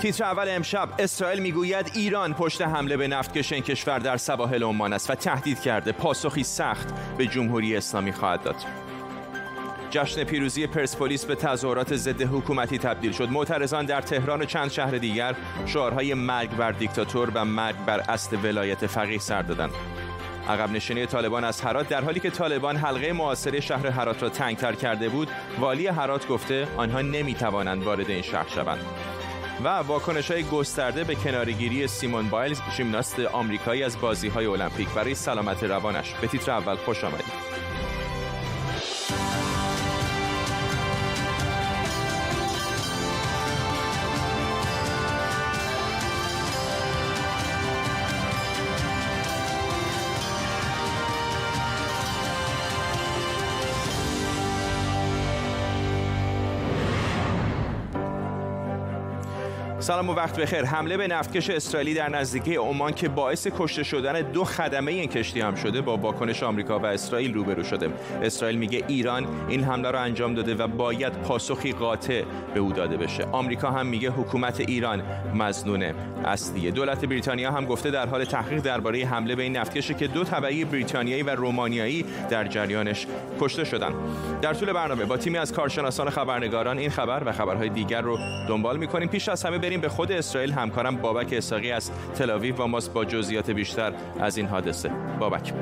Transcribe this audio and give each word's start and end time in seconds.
تیتر 0.00 0.24
اول 0.24 0.46
امشب 0.48 0.88
اسرائیل 0.98 1.40
می‌گوید 1.40 1.90
ایران 1.94 2.34
پشت 2.34 2.62
حمله 2.62 2.96
به 2.96 3.08
نفتکش 3.08 3.52
این 3.52 3.62
کشور 3.62 3.98
در 3.98 4.16
سواحل 4.16 4.62
عمان 4.62 4.92
است 4.92 5.10
و 5.10 5.14
تهدید 5.14 5.60
کرده. 5.60 5.92
پاسخی 5.92 6.42
سخت 6.42 6.88
به 7.18 7.26
جمهوری 7.26 7.76
اسلامی 7.76 8.12
خواهد 8.12 8.42
داد. 8.42 8.56
جشن 9.90 10.24
پیروزی 10.24 10.66
پرسپولیس 10.66 11.24
به 11.24 11.34
تظاهرات 11.34 11.96
ضد 11.96 12.22
حکومتی 12.22 12.78
تبدیل 12.78 13.12
شد. 13.12 13.28
معترضان 13.30 13.86
در 13.86 14.00
تهران 14.00 14.42
و 14.42 14.44
چند 14.44 14.70
شهر 14.70 14.90
دیگر 14.90 15.34
شعارهای 15.66 16.14
مرگ 16.14 16.50
بر 16.50 16.72
دیکتاتور 16.72 17.30
و 17.34 17.44
مرگ 17.44 17.76
بر 17.86 18.00
اصل 18.00 18.36
ولایت 18.42 18.86
فقیه 18.86 19.18
سر 19.18 19.42
دادند. 19.42 19.72
عقب 20.48 20.70
نشینی 20.72 21.06
طالبان 21.06 21.44
از 21.44 21.60
هرات 21.60 21.88
در 21.88 22.04
حالی 22.04 22.20
که 22.20 22.30
طالبان 22.30 22.76
حلقه 22.76 23.12
معاصره 23.12 23.60
شهر 23.60 23.86
هرات 23.86 24.22
را 24.22 24.28
تنگتر 24.28 24.72
کرده 24.72 25.08
بود 25.08 25.28
والی 25.60 25.86
هرات 25.86 26.28
گفته 26.28 26.68
آنها 26.76 27.00
نمی‌توانند 27.00 27.82
وارد 27.82 28.10
این 28.10 28.22
شهر 28.22 28.48
شوند. 28.48 28.80
و 29.64 29.68
واکنش 29.68 30.30
های 30.30 30.42
گسترده 30.42 31.04
به 31.04 31.14
کنارگیری 31.14 31.86
سیمون 31.86 32.28
بایلز 32.28 32.60
ژیمناست 32.76 33.20
آمریکایی 33.20 33.82
از 33.82 34.00
بازی 34.00 34.28
های 34.28 34.46
المپیک 34.46 34.88
برای 34.88 35.14
سلامت 35.14 35.62
روانش. 35.62 36.14
به 36.14 36.26
تیتر 36.26 36.50
اول 36.50 36.76
خوش 36.76 37.04
آمدید. 37.04 37.57
سلام 59.88 60.10
و 60.10 60.14
وقت 60.14 60.40
بخیر. 60.40 60.64
حمله 60.64 60.96
به 60.96 61.06
نفتکش 61.06 61.50
اسرائیلی 61.50 61.94
در 61.94 62.08
نزدیکی 62.08 62.56
عمان 62.56 62.92
که 62.92 63.08
باعث 63.08 63.46
کشته 63.58 63.82
شدن 63.82 64.22
دو 64.22 64.44
خدمه 64.44 64.92
این 64.92 65.08
کشتی 65.08 65.40
هم 65.40 65.54
شده 65.54 65.80
با 65.80 65.96
واکنش 65.96 66.42
آمریکا 66.42 66.78
و 66.78 66.86
اسرائیل 66.86 67.34
روبرو 67.34 67.64
شده. 67.64 67.90
اسرائیل 68.22 68.58
میگه 68.58 68.84
ایران 68.88 69.26
این 69.48 69.64
حمله 69.64 69.90
را 69.90 70.00
انجام 70.00 70.34
داده 70.34 70.54
و 70.54 70.66
باید 70.66 71.12
پاسخی 71.12 71.72
قاطع 71.72 72.22
به 72.54 72.60
او 72.60 72.72
داده 72.72 72.96
بشه. 72.96 73.24
آمریکا 73.24 73.70
هم 73.70 73.86
میگه 73.86 74.10
حکومت 74.10 74.60
ایران 74.60 75.02
مزنون 75.34 75.82
اصلیه 76.24 76.70
دولت 76.70 77.04
بریتانیا 77.04 77.52
هم 77.52 77.64
گفته 77.64 77.90
در 77.90 78.06
حال 78.06 78.24
تحقیق 78.24 78.60
درباره 78.60 79.06
حمله 79.06 79.34
به 79.34 79.42
این 79.42 79.56
نفتکشی 79.56 79.94
که 79.94 80.06
دو 80.06 80.24
طبقه 80.24 80.64
بریتانیایی 80.64 81.22
و 81.22 81.30
رومانیایی 81.30 82.04
در 82.30 82.48
جریانش 82.48 83.06
کشته 83.40 83.64
شدند 83.64 83.94
در 84.42 84.54
طول 84.54 84.72
برنامه 84.72 85.04
با 85.04 85.16
تیمی 85.16 85.38
از 85.38 85.52
کارشناسان 85.52 86.10
خبرنگاران 86.10 86.78
این 86.78 86.90
خبر 86.90 87.22
و 87.26 87.32
خبرهای 87.32 87.68
دیگر 87.68 88.00
رو 88.00 88.18
دنبال 88.48 88.76
می‌کنیم. 88.76 89.08
پیش 89.08 89.28
از 89.28 89.44
همه 89.44 89.58
بریم 89.58 89.77
به 89.80 89.88
خود 89.88 90.12
اسرائیل 90.12 90.52
همکارم 90.52 90.96
بابک 90.96 91.32
اساقی 91.32 91.70
از 91.70 91.90
تلاویو 92.14 92.56
با 92.56 92.66
ماست. 92.66 92.92
با 92.92 93.04
جزئیات 93.04 93.50
بیشتر 93.50 93.92
از 94.20 94.36
این 94.36 94.46
حادثه. 94.46 94.90
بابک. 95.20 95.52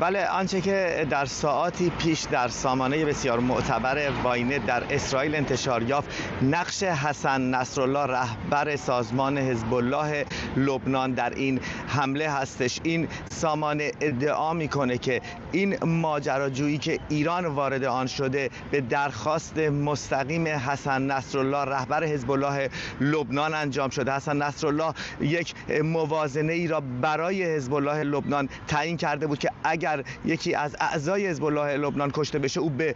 بله 0.00 0.26
آنچه 0.26 0.60
که 0.60 1.06
در 1.10 1.24
ساعاتی 1.24 1.90
پیش 1.90 2.20
در 2.20 2.48
سامانه 2.48 3.04
بسیار 3.04 3.40
معتبر 3.40 4.10
واینه 4.22 4.58
در 4.58 4.82
اسرائیل 4.90 5.34
انتشار 5.34 5.82
یافت 5.82 6.08
نقش 6.42 6.82
حسن 6.82 7.40
نصرالله 7.40 8.06
رهبر 8.06 8.76
سازمان 8.76 9.38
حزب 9.38 9.74
الله 9.74 10.26
لبنان 10.56 11.12
در 11.12 11.30
این 11.30 11.60
حمله 11.88 12.30
هستش. 12.30 12.80
این 12.82 13.08
سامانه 13.30 13.92
ادعا 14.00 14.52
می‌کنه 14.52 14.98
که 14.98 15.20
این 15.52 15.84
ماجراجویی 15.84 16.78
که 16.78 16.98
ایران 17.08 17.46
وارد 17.46 17.84
آن 17.84 18.06
شده 18.06 18.50
به 18.70 18.80
درخواست 18.80 19.58
مستقیم 19.58 20.46
حسن 20.48 21.02
نصرالله 21.02 21.64
رهبر 21.64 22.04
حزب 22.04 22.30
الله 22.30 22.70
لبنان 23.00 23.54
انجام 23.54 23.90
شده. 23.90 24.12
حسن 24.12 24.36
نصرالله 24.36 24.92
یک 25.20 25.54
موازنه 25.84 26.52
ای 26.52 26.66
را 26.66 26.82
برای 27.02 27.54
حزب 27.56 27.74
الله 27.74 28.02
لبنان 28.02 28.48
تعیین 28.68 28.96
کرده 28.96 29.26
بود. 29.26 29.39
که 29.40 29.50
اگر 29.64 30.04
یکی 30.24 30.54
از 30.54 30.76
اعضای 30.80 31.26
حزب 31.26 31.44
الله 31.44 31.76
لبنان 31.76 32.10
کشته 32.10 32.38
بشه 32.38 32.60
او 32.60 32.70
به 32.70 32.94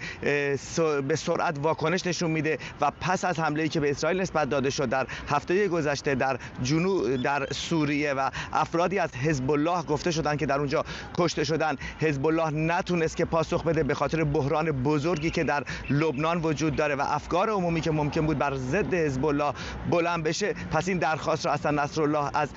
به 1.09 1.17
سرعت 1.17 1.59
واکنش 1.63 2.07
نشون 2.07 2.31
میده 2.31 2.59
و 2.81 2.93
پس 3.01 3.25
از 3.25 3.39
حمله 3.39 3.63
ای 3.63 3.69
که 3.69 3.81
به 3.81 3.91
اسرائیل 3.91 4.21
نسبت 4.21 4.49
داده 4.49 4.71
شد 4.71 4.89
در 4.89 5.07
هفته 5.29 5.69
گذشته 5.69 6.15
در 6.15 6.39
جنوب 6.63 7.17
در 7.17 7.47
سوریه 7.53 8.13
و 8.13 8.31
افرادی 8.53 8.99
از 8.99 9.15
حزب 9.15 9.51
الله 9.51 9.83
گفته 9.83 10.11
شدند 10.11 10.39
که 10.39 10.47
در 10.47 10.59
اونجا 10.59 10.85
کشته 11.19 11.45
شدن 11.45 11.77
حزب 12.01 12.27
الله 12.27 12.51
نتونست 12.51 13.17
که 13.17 13.25
پاسخ 13.25 13.63
بده 13.63 13.83
به 13.83 13.95
خاطر 13.95 14.25
بحران 14.25 14.71
بزرگی 14.71 15.31
که 15.31 15.45
در 15.45 15.65
لبنان 15.91 16.41
وجود 16.43 16.77
داره 16.77 16.95
و 16.95 17.03
افکار 17.07 17.51
عمومی 17.51 17.81
که 17.81 17.91
ممکن 17.91 18.27
بود 18.27 18.39
بر 18.39 18.55
ضد 18.55 18.95
حزب 18.95 19.25
الله 19.27 19.53
بلند 19.91 20.25
بشه 20.25 20.55
پس 20.73 20.89
این 20.89 20.99
درخواست 20.99 21.47
را 21.47 21.53
اصلا 21.53 21.83
نصرالله 21.83 22.31
از 22.35 22.49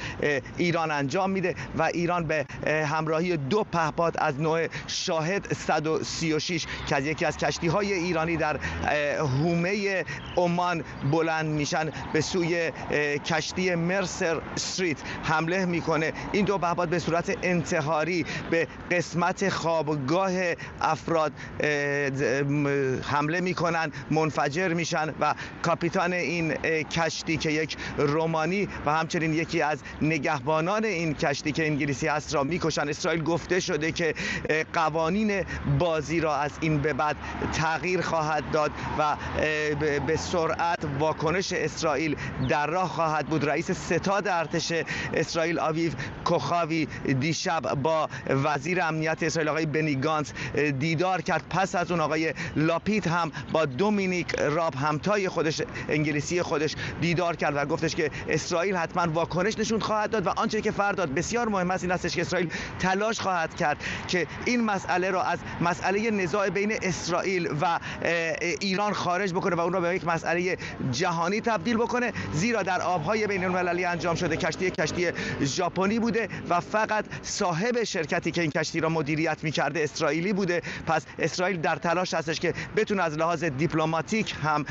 ایران 0.58 0.92
انجام 0.92 1.30
میده 1.30 1.56
و 1.78 1.84
ایران 1.84 2.24
به 2.24 2.46
همراهی 2.66 3.38
دو 3.38 3.64
پهپاد 3.78 4.16
از 4.18 4.42
نوع 4.42 4.68
شاهد 4.88 5.54
136 5.54 6.66
که 6.88 6.96
از 6.96 7.06
یکی 7.06 7.26
از 7.26 7.38
کشتی 7.38 7.68
های 7.68 7.94
ایرانی 7.94 8.38
در 8.38 8.60
هومه 9.18 10.06
عمان 10.38 10.84
بلند 11.12 11.46
میشن 11.46 11.92
به 12.14 12.22
سوی 12.22 12.72
کشتی 13.26 13.76
مرسر 13.76 14.42
استریت 14.56 14.98
حمله 15.24 15.66
می‌کنه. 15.66 16.14
این 16.32 16.46
دو 16.46 16.58
پهپاد 16.58 16.90
به 16.90 17.00
صورت 17.00 17.38
انتحاری 17.44 18.26
به 18.52 18.68
قسمت 18.92 19.50
خوابگاه 19.50 20.32
افراد 20.82 21.32
حمله 23.04 23.42
می‌کنن 23.42 23.92
منفجر 24.12 24.74
میشن 24.74 25.14
و 25.20 25.34
کاپیتان 25.62 26.14
این 26.14 26.54
کشتی 26.84 27.38
که 27.38 27.52
یک 27.52 27.78
رومانی 27.98 28.68
و 28.86 28.92
همچنین 28.94 29.34
یکی 29.34 29.62
از 29.62 29.80
نگهبانان 30.02 30.86
این 30.86 31.14
کشتی 31.14 31.52
که 31.52 31.66
انگلیسی 31.66 32.08
هست 32.08 32.36
را 32.36 32.44
می‌کشن. 32.44 32.90
اسرائیل 32.90 33.24
گفته 33.24 33.60
شده 33.68 33.92
که 33.92 34.14
قوانین 34.74 35.44
بازی 35.80 36.20
را 36.20 36.36
از 36.36 36.52
این 36.62 36.82
به 36.82 36.94
بعد 36.94 37.16
تغییر 37.54 38.02
خواهد 38.02 38.44
داد 38.52 38.72
و 39.00 39.16
به 40.08 40.18
سرعت 40.18 40.80
واکنش 41.00 41.54
اسرائیل 41.54 42.16
در 42.50 42.68
راه 42.68 42.90
خواهد 42.90 43.28
بود. 43.28 43.50
رئیس 43.50 43.72
ستاد 43.72 44.28
ارتش 44.28 44.74
اسرائیل 45.14 45.60
آویو 45.60 45.92
کوخاوی 46.26 46.88
دیشب 47.20 47.62
با 47.62 48.10
وزیر 48.30 48.82
امنیت 48.82 49.24
اسرائیل 49.24 49.50
آقای 49.50 49.66
بنی 49.66 49.96
گانس 49.96 50.34
دیدار 50.80 51.22
کرد. 51.22 51.44
پس 51.50 51.76
از 51.76 51.92
اون 51.92 52.00
آقای 52.00 52.34
لاپیت 52.56 53.08
هم 53.08 53.32
با 53.52 53.66
دومینیک 53.66 54.36
راب 54.36 54.76
همتای 54.76 55.30
خودش 55.30 55.62
انگلیسی 55.90 56.42
خودش 56.42 56.76
دیدار 57.02 57.36
کرد 57.36 57.56
و 57.56 57.66
گفتش 57.66 57.96
که 57.96 58.12
اسرائیل 58.30 58.76
حتما 58.76 59.14
واکنش 59.14 59.60
نشون 59.60 59.80
خواهد 59.80 60.10
داد 60.10 60.28
و 60.28 60.30
آنچه 60.30 60.62
که 60.62 60.72
فرداد 60.72 61.14
بسیار 61.14 61.48
مهم 61.48 61.72
است 61.72 61.84
این 61.84 61.92
استش 61.92 62.16
که 62.16 62.22
اسرائیل 62.22 62.50
تلاش 62.80 63.20
خواهد 63.20 63.56
کرد 63.58 63.78
که 64.08 64.28
این 64.46 64.64
مسئله 64.64 65.12
را 65.12 65.24
از 65.24 65.40
مسئله 65.62 66.12
نزاع 66.12 66.50
بین 66.50 66.74
اسرائیل 66.82 67.50
و 67.62 67.80
ایران 68.60 68.94
خارج 68.94 69.34
بکنه 69.34 69.56
و 69.56 69.60
اون 69.60 69.74
را 69.74 69.82
به 69.82 69.96
یک 69.96 70.08
مسئله 70.08 70.58
جهانی 70.92 71.42
تبدیل 71.42 71.78
بکنه 71.78 72.14
زیرا 72.34 72.64
در 72.64 72.82
آبهای 72.82 73.28
بین 73.28 73.44
المللی 73.44 73.86
انجام 73.86 74.16
شده 74.16 74.38
کشتی 74.38 74.72
کشتی 74.72 75.08
ژاپنی 75.42 76.00
بوده 76.00 76.30
و 76.50 76.60
فقط 76.60 77.06
صاحب 77.22 77.84
شرکتی 77.84 78.32
که 78.32 78.42
این 78.42 78.52
کشتی 78.52 78.80
را 78.80 78.90
مدیریت 78.90 79.44
می‌کرده 79.44 79.84
اسرائیلی 79.84 80.34
بوده. 80.34 80.62
پس 80.88 81.06
اسرائیل 81.20 81.62
در 81.62 81.76
تلاش 81.76 82.14
هستش 82.14 82.40
که 82.40 82.54
بتونه 82.76 83.04
از 83.04 83.18
لحاظ 83.18 83.44
دیپلماتیک 83.44 84.36
هم 84.44 84.66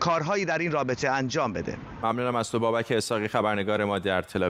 کارهایی 0.00 0.44
در 0.44 0.58
این 0.58 0.72
رابطه 0.72 1.10
انجام 1.10 1.52
بده. 1.52 1.76
ممنونم 2.02 2.36
از 2.36 2.50
تو 2.50 2.58
بابک 2.58 2.92
اساقی 2.92 3.28
خبرنگار 3.28 3.84
ما 3.84 3.98
در 3.98 4.22
تل 4.22 4.48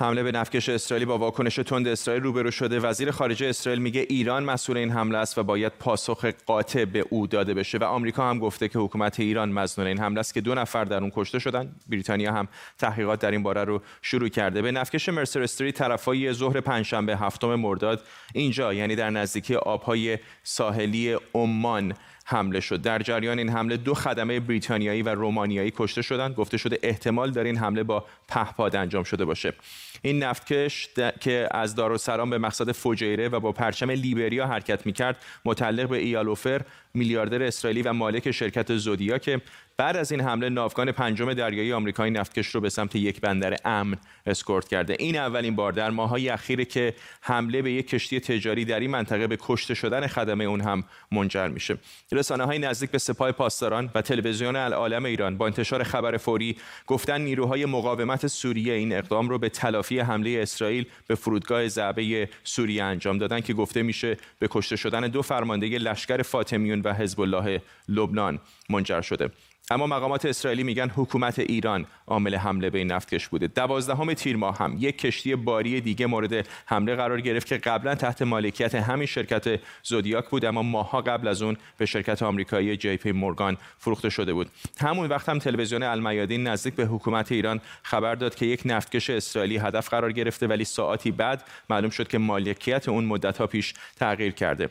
حمله 0.00 0.22
به 0.22 0.32
نفکش 0.32 0.68
اسرائیلی 0.68 1.04
با 1.04 1.18
واکنش 1.18 1.56
تند 1.56 1.88
اسرائیل 1.88 2.22
روبرو 2.22 2.50
شده. 2.50 2.78
وزیر 2.78 3.10
خارجه 3.10 3.46
اسرائیل 3.46 3.82
میگه 3.82 4.06
ایران 4.08 4.44
مسئول 4.44 4.76
این 4.76 4.90
حمله 4.90 5.18
است 5.18 5.38
و 5.38 5.42
باید 5.42 5.72
پاسخ 5.78 6.24
قاطع 6.24 6.84
به 6.84 7.04
او 7.10 7.26
داده 7.26 7.54
بشه 7.54 7.78
و 7.78 7.84
آمریکا 7.84 8.30
هم 8.30 8.38
گفته 8.38 8.68
که 8.68 8.78
حکومت 8.78 9.20
ایران 9.20 9.52
مزنون 9.52 9.88
این 9.88 9.98
حمله 9.98 10.20
است 10.20 10.34
که 10.34 10.40
دو 10.40 10.54
نفر 10.54 10.84
در 10.84 11.00
اون 11.00 11.12
کشته 11.14 11.38
شدن. 11.38 11.74
بریتانیا 11.88 12.32
هم 12.32 12.48
تحقیقات 12.78 13.20
در 13.20 13.30
این 13.30 13.42
باره 13.42 13.64
رو 13.64 13.82
شروع 14.02 14.28
کرده. 14.28 14.62
به 14.62 14.72
نفکش 14.72 15.08
مرسر 15.08 15.42
استری 15.42 15.72
طرفای 15.72 16.32
ظهر 16.32 16.60
پنجشنبه 16.60 17.16
هفتم 17.16 17.54
مرداد 17.54 18.04
اینجا 18.34 18.74
یعنی 18.74 18.96
در 18.96 19.10
نزدیکی 19.10 19.54
آبهای 19.54 20.18
ساحلی 20.42 21.16
عمان 21.34 21.94
حمله 22.24 22.60
شد. 22.60 22.82
در 22.82 22.98
جریان 22.98 23.38
این 23.38 23.48
حمله 23.48 23.76
دو 23.76 23.94
خدمه 23.94 24.40
بریتانیایی 24.40 25.02
و 25.02 25.08
رومانیایی 25.08 25.72
کشته 25.76 26.02
شدند. 26.02 26.34
گفته 26.34 26.56
شده 26.56 26.78
احتمال 26.82 27.30
در 27.30 27.44
این 27.44 27.56
حمله 27.56 27.82
با 27.82 28.04
پهپاد 28.28 28.76
انجام 28.76 29.04
شده 29.04 29.24
باشه. 29.24 29.54
این 30.02 30.22
نفتکش 30.22 30.88
که 31.20 31.48
از 31.50 31.74
دارالسلام 31.74 32.30
به 32.30 32.38
مقصد 32.38 32.72
فجیره 32.72 33.28
و 33.28 33.40
با 33.40 33.52
پرچم 33.52 33.90
لیبریا 33.90 34.46
حرکت 34.46 34.86
می‌کرد 34.86 35.16
متعلق 35.44 35.88
به 35.88 35.98
ایالوفر 35.98 36.62
میلیاردر 36.94 37.42
اسرائیلی 37.42 37.82
و 37.82 37.92
مالک 37.92 38.30
شرکت 38.30 38.76
زودیا 38.76 39.18
که 39.18 39.40
بعد 39.80 39.96
از 39.96 40.12
این 40.12 40.20
حمله 40.20 40.48
ناوگان 40.48 40.92
پنجم 40.92 41.34
دریایی 41.34 41.72
آمریکایی 41.72 42.10
نفتکش 42.10 42.46
رو 42.46 42.60
به 42.60 42.70
سمت 42.70 42.96
یک 42.96 43.20
بندر 43.20 43.56
امن 43.64 43.96
اسکورت 44.26 44.68
کرده. 44.68 44.96
این 44.98 45.16
اولین 45.16 45.56
بار 45.56 45.72
در 45.72 45.90
ماههای 45.90 46.28
اخیره 46.28 46.64
که 46.64 46.94
حمله 47.20 47.62
به 47.62 47.72
یک 47.72 47.88
کشتی 47.88 48.20
تجاری 48.20 48.64
در 48.64 48.80
این 48.80 48.90
منطقه 48.90 49.26
به 49.26 49.38
کشته 49.40 49.74
شدن 49.74 50.06
خدمه 50.06 50.44
اون 50.44 50.60
هم 50.60 50.84
منجر 51.12 51.48
میشه. 51.48 51.78
رسانه 52.12 52.44
های 52.44 52.58
نزدیک 52.58 52.90
به 52.90 52.98
سپاه 52.98 53.32
پاسداران 53.32 53.90
و 53.94 54.02
تلویزیون 54.02 54.56
العالم 54.56 55.04
ایران 55.04 55.38
با 55.38 55.46
انتشار 55.46 55.82
خبر 55.82 56.16
فوری 56.16 56.56
گفتن 56.86 57.20
نیروهای 57.20 57.66
مقاومت 57.66 58.26
سوریه 58.26 58.74
این 58.74 58.92
اقدام 58.92 59.28
رو 59.28 59.38
به 59.38 59.48
تلافی 59.48 59.98
حمله 59.98 60.38
اسرائیل 60.42 60.86
به 61.06 61.14
فرودگاه 61.14 61.68
ضعبه 61.68 62.28
سوریه 62.44 62.84
انجام 62.84 63.18
دادن 63.18 63.40
که 63.40 63.54
گفته 63.54 63.82
میشه 63.82 64.16
به 64.38 64.48
کشته 64.50 64.76
شدن 64.76 65.00
دو 65.00 65.22
فرمانده 65.22 65.66
لشکر 65.66 66.22
فاطمیون 66.22 66.80
و 66.80 66.94
حزب 66.94 67.20
الله 67.20 67.62
لبنان 67.88 68.40
منجر 68.70 69.00
شده. 69.00 69.30
اما 69.72 69.86
مقامات 69.86 70.26
اسرائیلی 70.26 70.62
میگن 70.62 70.90
حکومت 70.96 71.38
ایران 71.38 71.86
عامل 72.06 72.34
حمله 72.34 72.70
به 72.70 72.78
این 72.78 72.92
نفتکش 72.92 73.28
بوده. 73.28 73.46
دوازدهم 73.46 74.14
تیر 74.14 74.36
ماه 74.36 74.58
هم 74.58 74.76
یک 74.78 74.98
کشتی 74.98 75.36
باری 75.36 75.80
دیگه 75.80 76.06
مورد 76.06 76.48
حمله 76.66 76.96
قرار 76.96 77.20
گرفت 77.20 77.46
که 77.46 77.56
قبلا 77.56 77.94
تحت 77.94 78.22
مالکیت 78.22 78.74
همین 78.74 79.06
شرکت 79.06 79.60
زودیاک 79.82 80.28
بود 80.28 80.44
اما 80.44 80.62
ماها 80.62 81.00
قبل 81.00 81.28
از 81.28 81.42
اون 81.42 81.56
به 81.78 81.86
شرکت 81.86 82.22
آمریکایی 82.22 82.76
جی 82.76 82.96
پی 82.96 83.12
مورگان 83.12 83.56
فروخته 83.78 84.10
شده 84.10 84.32
بود. 84.32 84.50
همون 84.80 85.08
وقت 85.08 85.28
هم 85.28 85.38
تلویزیون 85.38 85.82
المیادین 85.82 86.46
نزدیک 86.46 86.74
به 86.74 86.84
حکومت 86.84 87.32
ایران 87.32 87.60
خبر 87.82 88.14
داد 88.14 88.34
که 88.34 88.46
یک 88.46 88.62
نفتکش 88.64 89.10
اسرائیلی 89.10 89.56
هدف 89.56 89.88
قرار 89.88 90.12
گرفته 90.12 90.46
ولی 90.46 90.64
ساعتی 90.64 91.10
بعد 91.10 91.44
معلوم 91.70 91.90
شد 91.90 92.08
که 92.08 92.18
مالکیت 92.18 92.88
اون 92.88 93.04
مدت 93.04 93.42
پیش 93.46 93.74
تغییر 93.96 94.32
کرده. 94.32 94.70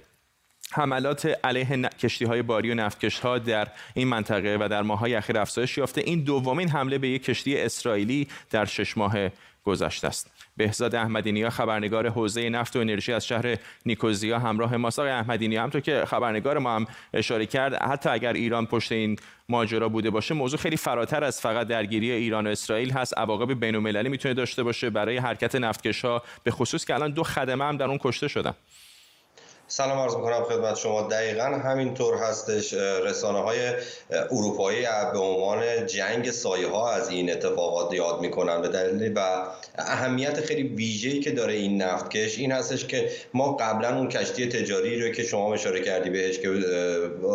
حملات 0.71 1.37
علیه 1.43 1.89
کشتی 1.99 2.25
های 2.25 2.41
باری 2.41 2.71
و 2.71 2.75
نفتکش 2.75 3.19
ها 3.19 3.37
در 3.37 3.67
این 3.93 4.07
منطقه 4.07 4.57
و 4.59 4.67
در 4.67 4.81
ماهای 4.81 5.15
اخیر 5.15 5.37
افزایش 5.37 5.77
یافته. 5.77 6.01
این 6.01 6.23
دومین 6.23 6.69
حمله 6.69 6.97
به 6.97 7.07
یک 7.07 7.23
کشتی 7.23 7.57
اسرائیلی 7.57 8.27
در 8.49 8.65
شش 8.65 8.97
ماه 8.97 9.15
گذشته 9.65 10.07
است. 10.07 10.31
بهزاد 10.57 10.95
احمدینیا 10.95 11.49
خبرنگار 11.49 12.09
حوزه 12.09 12.49
نفت 12.49 12.75
و 12.75 12.79
انرژی 12.79 13.13
از 13.13 13.27
شهر 13.27 13.55
نیکوزیا 13.85 14.39
همراه 14.39 14.77
ماست. 14.77 14.99
آقای 14.99 15.11
احمدینیا 15.11 15.63
همطور 15.63 15.81
که 15.81 16.03
خبرنگار 16.07 16.57
ما 16.57 16.75
هم 16.75 16.87
اشاره 17.13 17.45
کرد 17.45 17.73
حتی 17.73 18.09
اگر 18.09 18.33
ایران 18.33 18.65
پشت 18.65 18.91
این 18.91 19.15
ماجرا 19.49 19.89
بوده 19.89 20.09
باشه 20.09 20.33
موضوع 20.33 20.59
خیلی 20.59 20.77
فراتر 20.77 21.23
از 21.23 21.41
فقط 21.41 21.67
درگیری 21.67 22.11
ایران 22.11 22.47
و 22.47 22.49
اسرائیل 22.49 22.91
هست. 22.91 23.17
عواقب 23.17 23.59
بین‌المللی 23.59 24.09
می‌تونه 24.09 24.33
داشته 24.33 24.63
باشه 24.63 24.89
برای 24.89 25.17
حرکت 25.17 25.55
نفتکش 25.55 26.05
ها 26.05 26.23
به 26.43 26.51
خصوص 26.51 26.85
که 26.85 26.93
الان 26.93 27.11
دو 27.11 27.23
خدمه 27.23 27.65
هم 27.65 27.77
در 27.77 27.85
اون 27.85 27.99
کشته 28.01 28.27
شدن. 28.27 28.53
سلام 29.71 29.99
عرض 29.99 30.15
می‌کنم 30.15 30.43
خدمت 30.43 30.77
شما. 30.77 31.01
دقیقا 31.01 31.43
همینطور 31.43 32.15
هستش 32.15 32.73
رسانه 32.73 33.39
های 33.39 33.59
اروپایی 34.31 34.85
به 35.13 35.19
عنوان 35.19 35.85
جنگ 35.85 36.31
سایه 36.31 36.67
ها 36.67 36.91
از 36.91 37.09
این 37.09 37.31
اتفاقات 37.31 37.93
یاد 37.93 38.21
می‌کنن. 38.21 38.61
به 38.61 38.67
دلیل 38.67 39.13
و 39.15 39.43
اهمیت 39.77 40.41
خیلی 40.41 40.63
ویژه‌ای 40.63 41.19
که 41.19 41.31
داره 41.31 41.53
این 41.53 41.81
نفتکش 41.81 42.39
این 42.39 42.51
هستش 42.51 42.85
که 42.85 43.09
ما 43.33 43.53
قبلا 43.53 43.97
اون 43.97 44.09
کشتی 44.09 44.49
تجاری 44.49 45.01
رو 45.01 45.11
که 45.11 45.23
شما 45.23 45.53
اشاره 45.53 45.81
کردی 45.81 46.09
بهش 46.09 46.39
که 46.39 46.49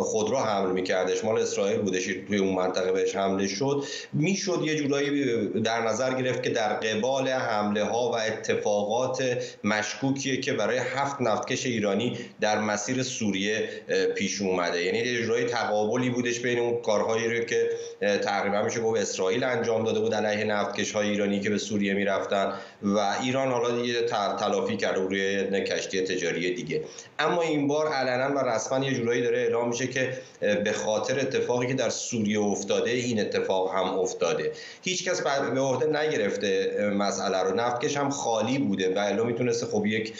خودرو 0.03 0.37
حمل 0.37 0.71
میکردش 0.71 1.25
مال 1.25 1.39
اسرائیل 1.39 1.81
بودش 1.81 2.05
توی 2.05 2.39
اون 2.39 2.55
منطقه 2.55 2.93
بهش 2.93 3.17
حمله 3.17 3.47
شد 3.47 3.85
می‌شد 4.13 4.61
یه 4.65 4.77
جورایی 4.77 5.49
در 5.61 5.81
نظر 5.81 6.15
گرفت 6.15 6.43
که 6.43 6.51
در 6.51 6.73
قبال 6.73 7.29
حمله 7.29 7.85
ها 7.85 8.11
و 8.11 8.15
اتفاقات 8.15 9.45
مشکوکیه 9.65 10.41
که 10.41 10.53
برای 10.53 10.79
هفت 10.79 11.21
نفتکش 11.21 11.67
ایرانی 11.67 12.19
در 12.41 12.59
مسیر 12.59 13.03
سوریه 13.03 13.69
پیش 14.15 14.41
اومده. 14.41 14.85
یعنی 14.85 15.01
اجرای 15.01 15.45
تقابلی 15.45 16.11
بودش 16.11 16.41
بین 16.41 16.59
اون 16.59 16.83
کارهایی 16.83 17.29
رو 17.29 17.45
که 17.45 17.71
تقریبا 18.01 18.63
میشه 18.63 18.81
گفت 18.81 19.01
اسرائیل 19.01 19.45
انجام 19.45 19.85
داده 19.85 20.01
بود 20.01 20.15
علیه 20.15 20.45
نفتکش 20.45 20.93
های 20.93 21.09
ایرانی 21.09 21.41
که 21.41 21.51
به 21.51 21.59
سوریه 21.59 21.95
می‌رفتن 21.95 22.53
و 22.83 22.99
ایران 23.23 23.49
حالا 23.49 23.85
یه 23.85 24.03
تلافی 24.39 24.77
کرده 24.77 25.01
روی 25.01 25.45
کشتی 25.65 26.01
تجاری 26.01 26.55
دیگه. 26.55 26.83
اما 27.19 27.43
این 27.43 27.69
بار 27.69 27.89
علنا 27.89 28.35
و 28.35 28.39
رسما 28.39 28.85
یه 28.85 28.95
جورایی 28.95 29.23
داره 29.23 29.39
اعلام 29.39 29.69
میشه 29.69 29.87
که 29.87 30.19
به 30.41 30.73
خاطر 30.73 31.21
اتفاقی 31.21 31.67
که 31.67 31.75
در 31.75 31.89
سوریه 31.89 32.41
افتاده 32.41 32.91
این 32.91 33.21
اتفاق 33.21 33.75
هم 33.75 33.99
افتاده. 33.99 34.53
هیچکس 34.83 35.21
به 35.21 35.61
عهده 35.61 36.01
نگرفته 36.01 36.79
مسئله 36.99 37.39
رو. 37.39 37.55
نفتکش 37.55 37.97
هم 37.97 38.11
خالی 38.11 38.59
بوده 38.59 38.95
و 38.95 38.99
الا 38.99 39.25
می‌تونسته 39.25 39.67
خب 39.67 39.87
یک 39.87 40.13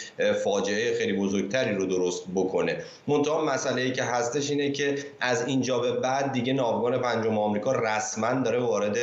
فاجعه 0.43 0.97
خیلی 0.97 1.13
بزرگتری 1.13 1.75
رو 1.75 1.85
درست 1.95 2.23
بکنه. 2.35 2.77
منتها 3.07 3.45
مسئله 3.45 3.81
ای 3.81 3.91
که 3.91 4.03
هستش 4.03 4.49
اینه 4.49 4.71
که 4.71 4.97
از 5.19 5.47
اینجا 5.47 5.79
به 5.79 5.91
بعد 5.91 6.31
دیگه 6.31 6.53
ناوگان 6.53 6.97
پنجم 6.97 7.37
آمریکا 7.37 7.71
رسما 7.71 8.33
داره 8.33 8.59
وارد 8.59 8.97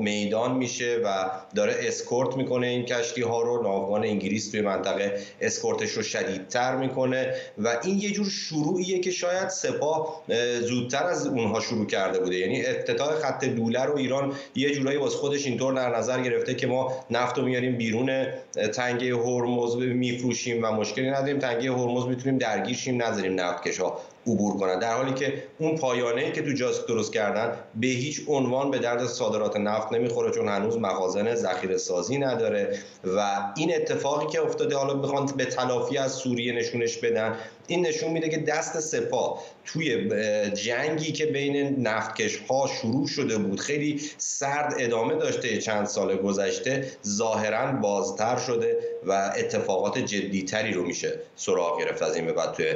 میدان 0.00 0.56
میشه 0.56 1.00
و 1.04 1.30
داره 1.54 1.76
اسکورت 1.80 2.36
می‌کنه 2.36 2.66
این 2.66 2.84
کشتی 2.84 3.22
ها 3.22 3.42
رو. 3.42 3.62
ناوگان 3.62 4.04
انگلیس 4.04 4.50
توی 4.50 4.60
منطقه 4.60 5.20
اسکورتش 5.40 5.90
رو 5.90 6.02
شدیدتر 6.02 6.76
می‌کنه 6.76 7.34
و 7.58 7.76
این 7.84 7.98
یه 7.98 8.10
جور 8.10 8.26
شروعیه 8.26 9.00
که 9.00 9.10
شاید 9.10 9.48
سپاه 9.48 10.22
زودتر 10.60 11.04
از 11.04 11.26
اونها 11.26 11.60
شروع 11.60 11.86
کرده 11.86 12.18
بوده. 12.18 12.36
یعنی 12.36 12.66
افتتاح 12.66 13.14
خط 13.14 13.44
دوله 13.44 13.84
رو 13.84 13.96
ایران 13.96 14.32
یه 14.54 14.70
جورایی 14.70 14.98
واسه 14.98 15.16
خودش 15.16 15.46
اینطور 15.46 15.74
در 15.74 15.96
نظر 15.96 16.20
گرفته 16.20 16.54
که 16.54 16.66
ما 16.66 16.92
نفت 17.10 17.38
رو 17.38 17.44
میاریم 17.44 17.76
بیرون 17.76 18.26
تنگه 18.74 19.16
هرمز 19.16 19.76
میفروشیم 19.76 20.64
و 20.64 20.72
مشکلی 20.72 21.10
نداریم. 21.10 21.38
تنگه 21.38 21.72
هرمز 21.86 22.06
می‌تونیم 22.06 22.38
درگیر 22.38 22.76
شیم 22.76 23.02
نذاریم 23.02 23.40
نفتکش 23.40 23.80
ها 23.80 24.00
عبور 24.26 24.56
کنن. 24.56 24.78
در 24.78 24.92
حالی 24.92 25.12
که 25.12 25.42
اون 25.58 25.76
پایانه 25.76 26.22
ای 26.22 26.32
که 26.32 26.42
تو 26.42 26.52
جاس 26.52 26.86
درست 26.86 27.12
کردن 27.12 27.56
به 27.74 27.86
هیچ 27.86 28.20
عنوان 28.26 28.70
به 28.70 28.78
درد 28.78 29.06
صادرات 29.06 29.56
نفت 29.56 29.92
نمی‌خوره 29.92 30.30
چون 30.30 30.48
هنوز 30.48 30.76
مخازن 30.78 31.34
ذخیره 31.34 31.76
سازی 31.76 32.18
نداره. 32.18 32.78
و 33.04 33.42
این 33.56 33.74
اتفاقی 33.74 34.26
که 34.26 34.42
افتاده 34.42 34.76
حالا 34.76 34.94
بخوان 34.94 35.26
به 35.36 35.44
تلافی 35.44 35.98
از 35.98 36.12
سوریه 36.12 36.52
نشونش 36.52 36.96
بدن 36.96 37.36
این 37.66 37.86
نشون 37.86 38.10
میده 38.10 38.28
که 38.28 38.38
دست 38.38 38.80
سپاه 38.80 39.42
توی 39.64 40.08
جنگی 40.50 41.12
که 41.12 41.26
بین 41.26 41.82
نفتکش 41.82 42.36
ها 42.50 42.66
شروع 42.80 43.06
شده 43.06 43.38
بود 43.38 43.60
خیلی 43.60 44.00
سرد 44.18 44.74
ادامه 44.78 45.14
داشته 45.14 45.58
چند 45.58 45.86
سال 45.86 46.16
گذشته 46.16 46.90
ظاهرا 47.06 47.72
بازتر 47.72 48.36
شده 48.36 48.78
و 49.06 49.32
اتفاقات 49.36 49.98
جدیتری 49.98 50.72
رو 50.72 50.82
میشه 50.82 51.20
سراغ 51.36 51.80
گرفت 51.80 52.02
از 52.02 52.16
این 52.16 52.26
به 52.26 52.32
بعد 52.32 52.52
توی 52.52 52.74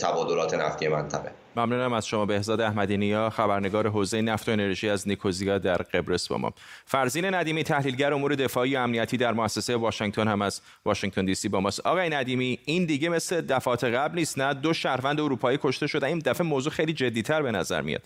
تبادلات 0.00 0.54
نفتی 0.54 0.83
منطقه. 0.88 1.30
ممنونم 1.56 1.92
از 1.92 2.06
شما 2.06 2.26
بهزاد 2.26 2.60
احمدی 2.60 2.96
نیا 2.96 3.30
خبرنگار 3.30 3.88
حوزه 3.88 4.22
نفت 4.22 4.48
و 4.48 4.52
انرژی 4.52 4.88
از 4.88 5.08
نیکوزیا 5.08 5.58
در 5.58 5.76
قبرس 5.76 6.28
با 6.28 6.38
ما. 6.38 6.52
فرزین 6.86 7.34
ندیمی 7.34 7.64
تحلیلگر 7.64 8.14
امور 8.14 8.34
دفاعی 8.34 8.76
و 8.76 8.78
امنیتی 8.78 9.16
در 9.16 9.32
مؤسسه 9.32 9.76
واشنگتن 9.76 10.28
هم 10.28 10.42
از 10.42 10.60
واشنگتن 10.84 11.24
دی 11.24 11.34
سی 11.34 11.48
با 11.48 11.60
ماست. 11.60 11.80
آقای 11.80 12.10
ندیمی 12.10 12.58
این 12.64 12.84
دیگه 12.84 13.08
مثل 13.08 13.40
دفعات 13.40 13.84
قبل 13.84 14.18
نیست 14.18 14.38
نه؟ 14.38 14.54
دو 14.54 14.72
شهروند 14.72 15.20
اروپایی 15.20 15.58
کشته 15.62 15.86
شده. 15.86 16.06
این 16.06 16.18
دفعه 16.18 16.46
موضوع 16.46 16.72
خیلی 16.72 16.92
جدیتر 16.92 17.42
به 17.42 17.52
نظر 17.52 17.80
میاد. 17.80 18.02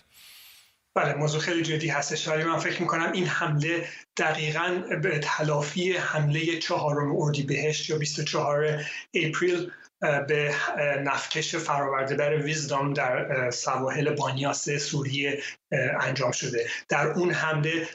بله 0.95 1.15
موضوع 1.15 1.41
خیلی 1.41 1.63
جدی 1.63 1.89
هستش. 1.89 2.29
ولی 2.29 2.45
من 2.45 2.59
فکر 2.59 2.81
می‌کنم 2.81 3.13
این 3.13 3.27
حمله 3.27 3.89
دقیقا 4.17 4.83
به 5.03 5.19
تلافی 5.19 5.93
حمله 5.93 6.59
چهارم 6.59 7.17
اردیبهشت 7.17 7.91
یا 7.91 7.99
24 7.99 8.85
اپریل 9.15 9.71
به 10.01 10.55
نفتکش 11.05 11.57
فراورده 11.57 12.15
بر 12.15 12.37
ویزدام 12.37 12.93
در 12.93 13.51
سواحل 13.51 14.15
بانیاس 14.15 14.71
سوریه 14.71 15.43
انجام 16.01 16.33
شده. 16.33 16.67
در 16.89 17.07
اون 17.07 17.31
حمله 17.31 17.89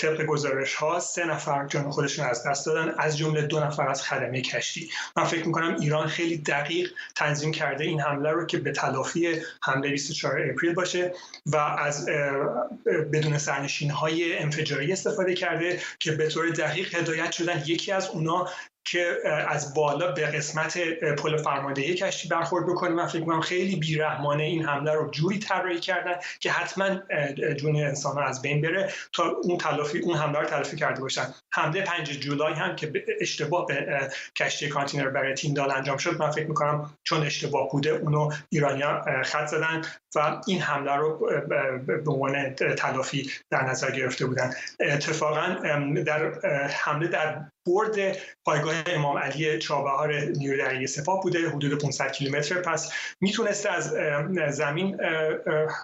طبق 0.00 0.22
گزارش 0.22 0.74
ها 0.74 1.00
سه 1.00 1.24
نفر 1.24 1.66
جان 1.66 1.90
خودشون 1.90 2.26
از 2.26 2.46
دست 2.46 2.66
دادن 2.66 2.94
از 2.98 3.18
جمله 3.18 3.42
دو 3.42 3.60
نفر 3.60 3.88
از 3.88 4.02
خدمه 4.02 4.42
کشتی. 4.42 4.90
من 5.16 5.24
فکر 5.24 5.46
می‌کنم 5.46 5.76
ایران 5.80 6.06
خیلی 6.06 6.36
دقیق 6.36 6.90
تنظیم 7.14 7.52
کرده 7.52 7.84
این 7.84 8.00
حمله 8.00 8.30
رو 8.30 8.46
که 8.46 8.58
به 8.58 8.72
تلافی 8.72 9.42
حمله 9.62 9.90
24 9.90 10.50
اپریل 10.50 10.74
باشه 10.74 11.12
و 11.46 11.56
از 11.56 12.06
بدون 13.12 13.38
سرنشین 13.38 13.90
های 13.90 14.38
انفجاری 14.38 14.92
استفاده 14.92 15.34
کرده 15.34 15.80
که 15.98 16.12
به 16.12 16.28
طور 16.28 16.50
دقیق 16.50 16.94
هدایت 16.94 17.32
شدن 17.32 17.62
یکی 17.66 17.92
از 17.92 18.08
اونا. 18.08 18.48
که 18.84 19.18
از 19.48 19.74
بالا 19.74 20.12
به 20.12 20.26
قسمت 20.26 20.78
پل 21.18 21.36
فرماندهی 21.36 21.94
کشتی 21.94 22.28
برخورد 22.28 22.66
بکنیم 22.66 22.92
من 22.92 23.06
فکر 23.06 23.20
می‌کنم 23.20 23.40
خیلی 23.40 23.76
بیرحمانه 23.76 24.42
این 24.42 24.64
حمله 24.64 24.92
رو 24.92 25.10
جوری 25.10 25.38
طراحی 25.38 25.80
کردن 25.80 26.14
که 26.40 26.50
حتما 26.50 27.00
جون 27.56 27.76
انسان 27.76 28.22
از 28.22 28.42
بین 28.42 28.60
بره 28.60 28.92
تا 29.12 29.24
اون 29.42 29.58
تلافی 29.58 29.98
اون 29.98 30.16
حمله 30.16 30.38
رو 30.38 30.46
تلافی 30.46 30.76
کرده 30.76 31.00
باشن. 31.00 31.34
حمله 31.52 31.82
5 31.82 32.18
جولای 32.18 32.52
هم 32.54 32.76
که 32.76 32.92
اشتباه 33.20 33.66
به 33.66 34.08
کشتی 34.36 34.68
کانتینر 34.68 35.08
برای 35.08 35.34
تیندال 35.34 35.70
انجام 35.70 35.96
شد 35.96 36.20
من 36.20 36.30
فکر 36.30 36.46
می‌کنم 36.46 36.98
چون 37.04 37.22
اشتباه 37.22 37.68
بوده 37.70 37.90
اونو 37.90 38.30
ایرانیا 38.48 39.04
خط 39.24 39.46
زدن 39.46 39.82
و 40.14 40.40
این 40.46 40.60
حمله 40.60 40.92
رو 40.92 41.30
به 41.86 42.10
عنوان 42.10 42.54
تلافی 42.54 43.30
در 43.50 43.64
نظر 43.64 43.90
گرفته 43.90 44.26
بودن. 44.26 44.50
اتفاقا 44.80 45.46
در 46.06 46.32
حمله 46.68 47.08
در 47.08 47.40
برد 47.66 48.16
پایگاه 48.44 48.74
امام 48.86 49.18
علی 49.18 49.58
چابهار 49.58 50.14
نیروی 50.14 50.58
دریایی 50.58 50.86
سپاه 50.86 51.22
بوده 51.22 51.48
حدود 51.48 51.82
500 51.82 52.12
کیلومتر. 52.12 52.60
پس 52.60 52.92
می‌تونسته 53.20 53.70
از 53.70 53.94
زمین 54.56 54.96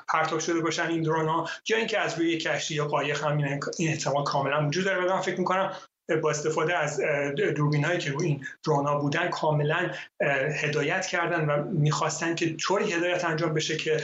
پرتاب 0.09 0.39
شده 0.41 0.61
باشن 0.61 0.87
این 0.87 1.03
درون 1.03 1.29
ها 1.29 1.49
یا 1.69 1.77
اینکه 1.77 1.99
از 1.99 2.19
روی 2.19 2.39
کشتی 2.39 2.75
یا 2.75 2.85
قایق 2.85 3.25
هم 3.25 3.37
این 3.79 3.89
احتمال 3.89 4.25
کاملا 4.25 4.67
وجود 4.67 4.85
داره. 4.85 5.01
من 5.01 5.21
فکر 5.21 5.39
می‌کنم 5.39 5.77
با 6.23 6.31
استفاده 6.31 6.79
از 6.79 7.01
دوربین 7.57 7.85
هایی 7.85 7.99
که 7.99 8.11
روی 8.11 8.27
این 8.27 8.47
درون 8.65 8.87
ها 8.87 8.99
بودن 8.99 9.29
کاملا 9.29 9.91
هدایت 10.63 11.07
کردن 11.07 11.45
و 11.45 11.65
می‌خواستن 11.65 12.35
که 12.35 12.57
طوری 12.57 12.93
هدایت 12.93 13.25
انجام 13.25 13.55
بشه 13.55 13.77
که 13.77 14.01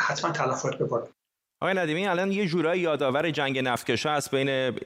حتما 0.00 0.30
تلفات 0.30 0.78
بباره 0.78 1.08
آقای 1.62 1.74
ندیمی 1.74 2.06
الان 2.06 2.32
یه 2.32 2.46
جورایی 2.46 2.80
یادآور 2.82 3.30
جنگ 3.30 3.58
نفتکشا 3.58 4.10
است 4.10 4.34
بین 4.34 4.78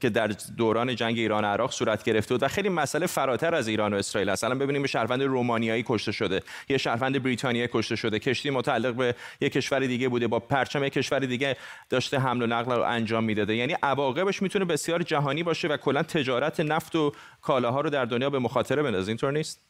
که 0.00 0.10
در 0.10 0.26
دوران 0.56 0.96
جنگ 0.96 1.18
ایران 1.18 1.44
عراق 1.44 1.70
صورت 1.70 2.02
گرفته 2.02 2.34
بود 2.34 2.42
و 2.42 2.48
خیلی 2.48 2.68
مسئله 2.68 3.06
فراتر 3.06 3.54
از 3.54 3.68
ایران 3.68 3.94
و 3.94 3.96
اسرائیل 3.96 4.28
است. 4.28 4.44
الان 4.44 4.58
ببینیم 4.58 4.86
شهروند 4.86 5.22
رومانیایی 5.22 5.84
کشته 5.86 6.12
شده 6.12 6.42
یه 6.68 6.78
شهروند 6.78 7.22
بریتانیایی 7.22 7.68
کشته 7.72 7.96
شده 7.96 8.18
کشتی 8.18 8.50
متعلق 8.50 8.94
به 8.94 9.14
یک 9.40 9.52
کشور 9.52 9.80
دیگه 9.80 10.08
بوده 10.08 10.28
با 10.28 10.38
پرچم 10.38 10.84
یک 10.84 10.92
کشور 10.92 11.18
دیگه 11.18 11.56
داشته 11.90 12.18
حمل 12.18 12.42
و 12.42 12.46
نقل 12.46 12.72
رو 12.72 12.82
انجام 12.82 13.24
می‌داده. 13.24 13.56
یعنی 13.56 13.76
عواقبش 13.82 14.42
می‌تونه 14.42 14.64
بسیار 14.64 15.02
جهانی 15.02 15.42
باشه 15.42 15.68
و 15.68 15.76
کلا 15.76 16.02
تجارت 16.02 16.60
نفت 16.60 16.96
و 16.96 17.12
کالاها 17.40 17.80
رو 17.80 17.90
در 17.90 18.04
دنیا 18.04 18.30
به 18.30 18.38
مخاطره 18.38 18.82
بندازه. 18.82 19.08
اینطور 19.08 19.32
نیست؟ 19.32 19.60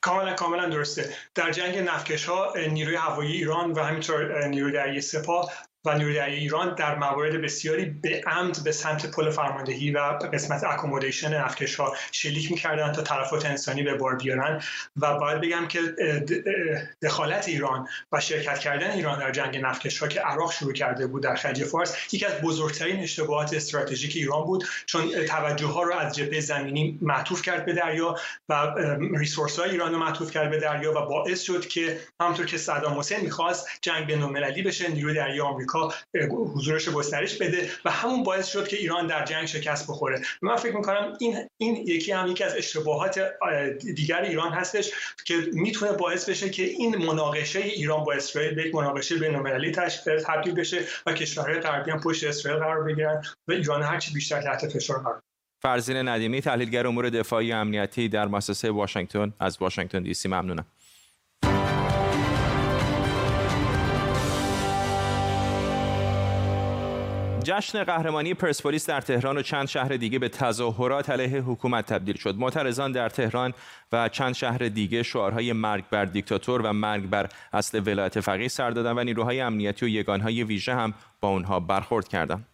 کاملا 0.00 0.32
کاملا 0.32 0.68
درسته. 0.68 1.14
در 1.34 1.50
جنگ 1.50 1.78
نفکش 1.78 2.24
ها 2.24 2.52
نیروی 2.70 2.96
هوایی 2.96 3.32
ایران 3.32 3.72
و 3.72 3.82
همینطور 3.82 4.46
نیروی 4.46 4.72
دریایی 4.72 5.00
سپاه 5.00 5.52
و 5.84 5.98
نیروی 5.98 6.18
ایران 6.18 6.74
در 6.74 6.94
موارد 6.94 7.42
بسیاری 7.42 7.84
به 7.84 8.22
عمد 8.26 8.64
به 8.64 8.72
سمت 8.72 9.06
پل 9.06 9.30
فرماندهی 9.30 9.90
و 9.90 9.98
قسمت 10.32 10.64
اکومودیشن 10.64 11.34
نفتکش 11.40 11.74
ها 11.74 11.96
شلیک 12.12 12.50
می‌کردن 12.50 12.92
تا 12.92 13.02
تلفات 13.02 13.46
انسانی 13.46 13.82
به 13.82 13.94
بار 13.94 14.16
بیارن. 14.16 14.62
و 14.96 15.18
باید 15.18 15.40
بگم 15.40 15.68
که 15.68 15.80
دخالت 17.02 17.48
ایران 17.48 17.88
و 18.12 18.20
شرکت 18.20 18.58
کردن 18.58 18.90
ایران 18.90 19.18
در 19.18 19.30
جنگ 19.30 19.56
نفتکش 19.56 19.98
ها 19.98 20.08
که 20.08 20.20
عراق 20.20 20.52
شروع 20.52 20.72
کرده 20.72 21.06
بود 21.06 21.22
در 21.22 21.34
خلیج 21.34 21.64
فارس 21.64 22.14
یکی 22.14 22.26
از 22.26 22.40
بزرگترین 22.40 23.00
اشتباهات 23.00 23.54
استراتژیک 23.54 24.16
ایران 24.16 24.44
بود 24.44 24.64
چون 24.86 25.24
توجه 25.28 25.66
ها 25.66 25.82
رو 25.82 25.94
از 25.94 26.14
جبهه 26.14 26.40
زمینی 26.40 26.98
معطوف 27.02 27.42
کرد 27.42 27.64
به 27.64 27.72
دریا 27.72 28.16
و 28.48 28.74
ریسورس 29.18 29.58
های 29.58 29.70
ایران 29.70 29.92
رو 29.92 29.98
معطوف 29.98 30.30
کرد 30.30 30.50
به 30.50 30.60
دریا 30.60 30.90
و 30.92 31.06
باعث 31.06 31.42
شد 31.42 31.66
که 31.66 32.00
همونطور 32.20 32.46
که 32.46 32.58
صدام 32.58 32.98
حسین 32.98 33.20
می‌خواست 33.20 33.68
جنگ 33.82 34.06
بین 34.06 34.32
بشه 34.64 34.90
نیروی 34.90 35.14
دریایی 35.14 35.40
آمریکا 35.40 35.73
حضورش 36.30 36.88
گسترش 36.88 37.38
بده 37.38 37.70
و 37.84 37.90
همون 37.90 38.22
باعث 38.22 38.46
شد 38.46 38.68
که 38.68 38.76
ایران 38.76 39.06
در 39.06 39.24
جنگ 39.24 39.46
شکست 39.46 39.90
بخوره. 39.90 40.22
من 40.42 40.56
فکر 40.56 40.76
می‌کنم 40.76 41.16
این 41.20 41.36
این 41.56 41.76
یکی 41.76 42.12
هم 42.12 42.30
یکی 42.30 42.44
از 42.44 42.54
اشتباهات 42.56 43.20
دیگر 43.96 44.22
ایران 44.22 44.52
هستش 44.52 44.90
که 45.24 45.34
می‌تونه 45.52 45.92
باعث 45.92 46.28
بشه 46.28 46.50
که 46.50 46.62
این 46.62 46.96
مناقشه 46.96 47.58
ایران 47.58 48.04
با 48.04 48.12
اسرائیل 48.12 48.54
به 48.54 48.66
یک 48.66 48.74
مناقشه 48.74 49.18
بین‌المللی 49.18 49.72
تبدیل 50.26 50.54
بشه 50.54 50.80
و 51.06 51.12
کشورهای 51.12 51.60
غربی 51.60 51.90
هم 51.90 52.00
پشت 52.00 52.24
اسرائیل 52.24 52.60
قرار 52.60 52.84
بگیرن 52.84 53.22
و 53.48 53.52
ایران 53.52 53.82
هرچی 53.82 54.12
بیشتر 54.12 54.42
تحت 54.42 54.68
فشار 54.68 54.98
قرار 54.98 55.20
فرزین 55.62 56.08
ندیمی 56.08 56.40
تحلیلگر 56.40 56.86
امور 56.86 57.10
دفاعی 57.10 57.52
امنیتی 57.52 58.08
در 58.08 58.26
مؤسسه 58.26 58.70
واشنگتن 58.70 59.32
از 59.40 59.58
واشنگتن 59.60 60.02
دی 60.02 60.14
سی. 60.14 60.28
ممنونم. 60.28 60.66
جشن 67.44 67.84
قهرمانی 67.84 68.34
پرسپولیس 68.34 68.86
در 68.86 69.00
تهران 69.00 69.38
و 69.38 69.42
چند 69.42 69.68
شهر 69.68 69.88
دیگه 69.88 70.18
به 70.18 70.28
تظاهرات 70.28 71.10
علیه 71.10 71.40
حکومت 71.40 71.86
تبدیل 71.86 72.16
شد. 72.16 72.34
معترضان 72.38 72.92
در 72.92 73.08
تهران 73.08 73.54
و 73.92 74.08
چند 74.08 74.34
شهر 74.34 74.58
دیگه 74.58 75.02
شعارهای 75.02 75.52
مرگ 75.52 75.84
بر 75.90 76.04
دیکتاتور 76.04 76.62
و 76.62 76.72
مرگ 76.72 77.10
بر 77.10 77.28
اصل 77.52 77.82
ولایت 77.86 78.20
فقیه 78.20 78.48
سر 78.48 78.70
دادن 78.70 78.98
و 78.98 79.04
نیروهای 79.04 79.40
امنیتی 79.40 79.86
و 79.86 79.88
یگانهای 79.88 80.44
ویژه 80.44 80.74
هم 80.74 80.94
با 81.20 81.28
اونها 81.28 81.60
برخورد 81.60 82.08
کردند. 82.08 82.53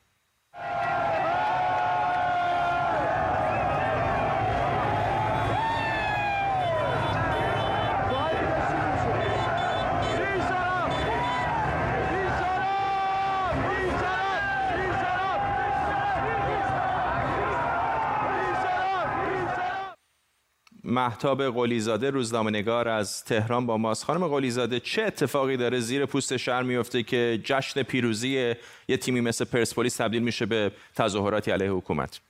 محتاب 20.91 21.43
قلیزاده 21.43 22.11
روزنامه‌نگار 22.11 22.89
از 22.89 23.25
تهران 23.25 23.67
با 23.67 23.77
ماست. 23.77 24.05
خانم 24.05 24.29
قلیزاده 24.29 24.81
چه 24.81 25.03
اتفاقی 25.03 25.57
داره 25.57 25.81
زیر 25.81 26.07
پوست 26.07 26.37
شهر 26.37 26.63
میفته 26.63 27.03
که 27.03 27.41
جشن 27.45 27.83
پیروزی 27.83 28.55
یه 28.89 28.97
تیمی 28.97 29.21
مثل 29.21 29.45
پرسپولیس 29.45 29.97
تبدیل 29.97 30.23
میشه 30.23 30.47
به 30.47 30.73
تظاهراتی 30.97 31.51
علیه 31.51 31.71
حکومت؟ 31.71 32.21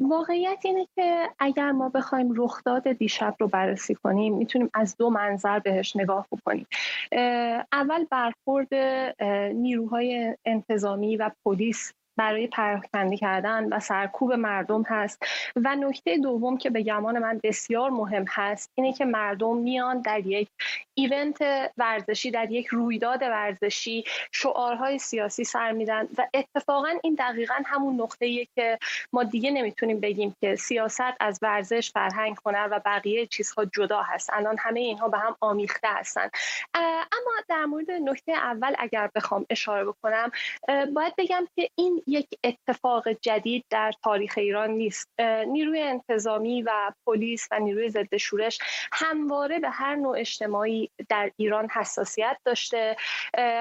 واقعیت 0.00 0.58
اینه 0.64 0.88
که 0.94 1.28
اگر 1.38 1.72
ما 1.72 1.88
بخوایم 1.88 2.32
رخداد 2.36 2.92
دیشب 2.92 3.36
رو 3.38 3.48
بررسی 3.48 3.94
کنیم 3.94 4.36
می‌تونیم 4.36 4.70
از 4.74 4.96
دو 4.96 5.10
منظر 5.10 5.58
بهش 5.58 5.96
نگاه 5.96 6.26
بکنیم. 6.32 6.66
اول 7.72 8.04
برخورد 8.10 8.74
نیروهای 9.54 10.36
انتظامی 10.44 11.16
و 11.16 11.30
پلیس 11.44 11.92
برای 12.16 12.46
پراکنده 12.46 13.16
کردن 13.16 13.72
و 13.72 13.80
سرکوب 13.80 14.32
مردم 14.32 14.82
هست. 14.82 15.22
و 15.56 15.76
نکته 15.76 16.18
دوم 16.18 16.58
که 16.58 16.70
به 16.70 16.82
گمان 16.82 17.18
من 17.18 17.40
بسیار 17.44 17.90
مهم 17.90 18.24
هست 18.28 18.70
اینه 18.74 18.92
که 18.92 19.04
مردم 19.04 19.56
میان 19.56 20.00
در 20.00 20.26
یک 20.26 20.48
ایونت 20.94 21.38
ورزشی 21.76 22.30
در 22.30 22.50
یک 22.50 22.66
رویداد 22.66 23.22
ورزشی 23.22 24.04
شعارهای 24.32 24.98
سیاسی 24.98 25.44
سر 25.44 25.72
میدن 25.72 26.08
و 26.18 26.26
اتفاقا 26.34 26.88
این 27.02 27.14
دقیقا 27.18 27.54
همون 27.66 28.00
نقطه 28.00 28.46
که 28.54 28.78
ما 29.12 29.24
دیگه 29.24 29.50
نمی‌تونیم 29.50 30.00
بگیم 30.00 30.36
که 30.40 30.56
سیاست 30.56 31.14
از 31.20 31.38
ورزش 31.42 31.90
فرهنگ 31.90 32.36
هنر 32.46 32.68
و 32.70 32.80
بقیه 32.84 33.26
چیزها 33.26 33.64
جدا 33.64 34.02
هست. 34.02 34.30
الان 34.32 34.56
همه 34.58 34.80
اینها 34.80 35.08
به 35.08 35.18
هم 35.18 35.36
آمیخته 35.40 35.88
هستن. 35.88 36.30
اما 36.74 37.32
در 37.48 37.64
مورد 37.64 37.90
نکته 37.90 38.32
اول 38.32 38.74
اگر 38.78 39.10
بخوام 39.14 39.46
اشاره 39.50 39.84
بکنم 39.84 40.30
باید 40.94 41.14
بگم 41.18 41.48
که 41.56 41.70
این 41.74 42.02
یک 42.06 42.28
اتفاق 42.44 43.08
جدید 43.08 43.64
در 43.70 43.92
تاریخ 44.02 44.34
ایران 44.36 44.70
نیست. 44.70 45.10
نیروی 45.46 45.80
انتظامی 45.80 46.62
و 46.62 46.92
پلیس 47.06 47.48
و 47.50 47.58
نیروی 47.58 47.90
ضد 47.90 48.16
شورش 48.16 48.58
همواره 48.92 49.58
به 49.58 49.70
هر 49.70 49.94
نوع 49.94 50.18
اجتماعی 50.18 50.90
در 51.08 51.30
ایران 51.36 51.68
حساسیت 51.68 52.36
داشته. 52.44 52.96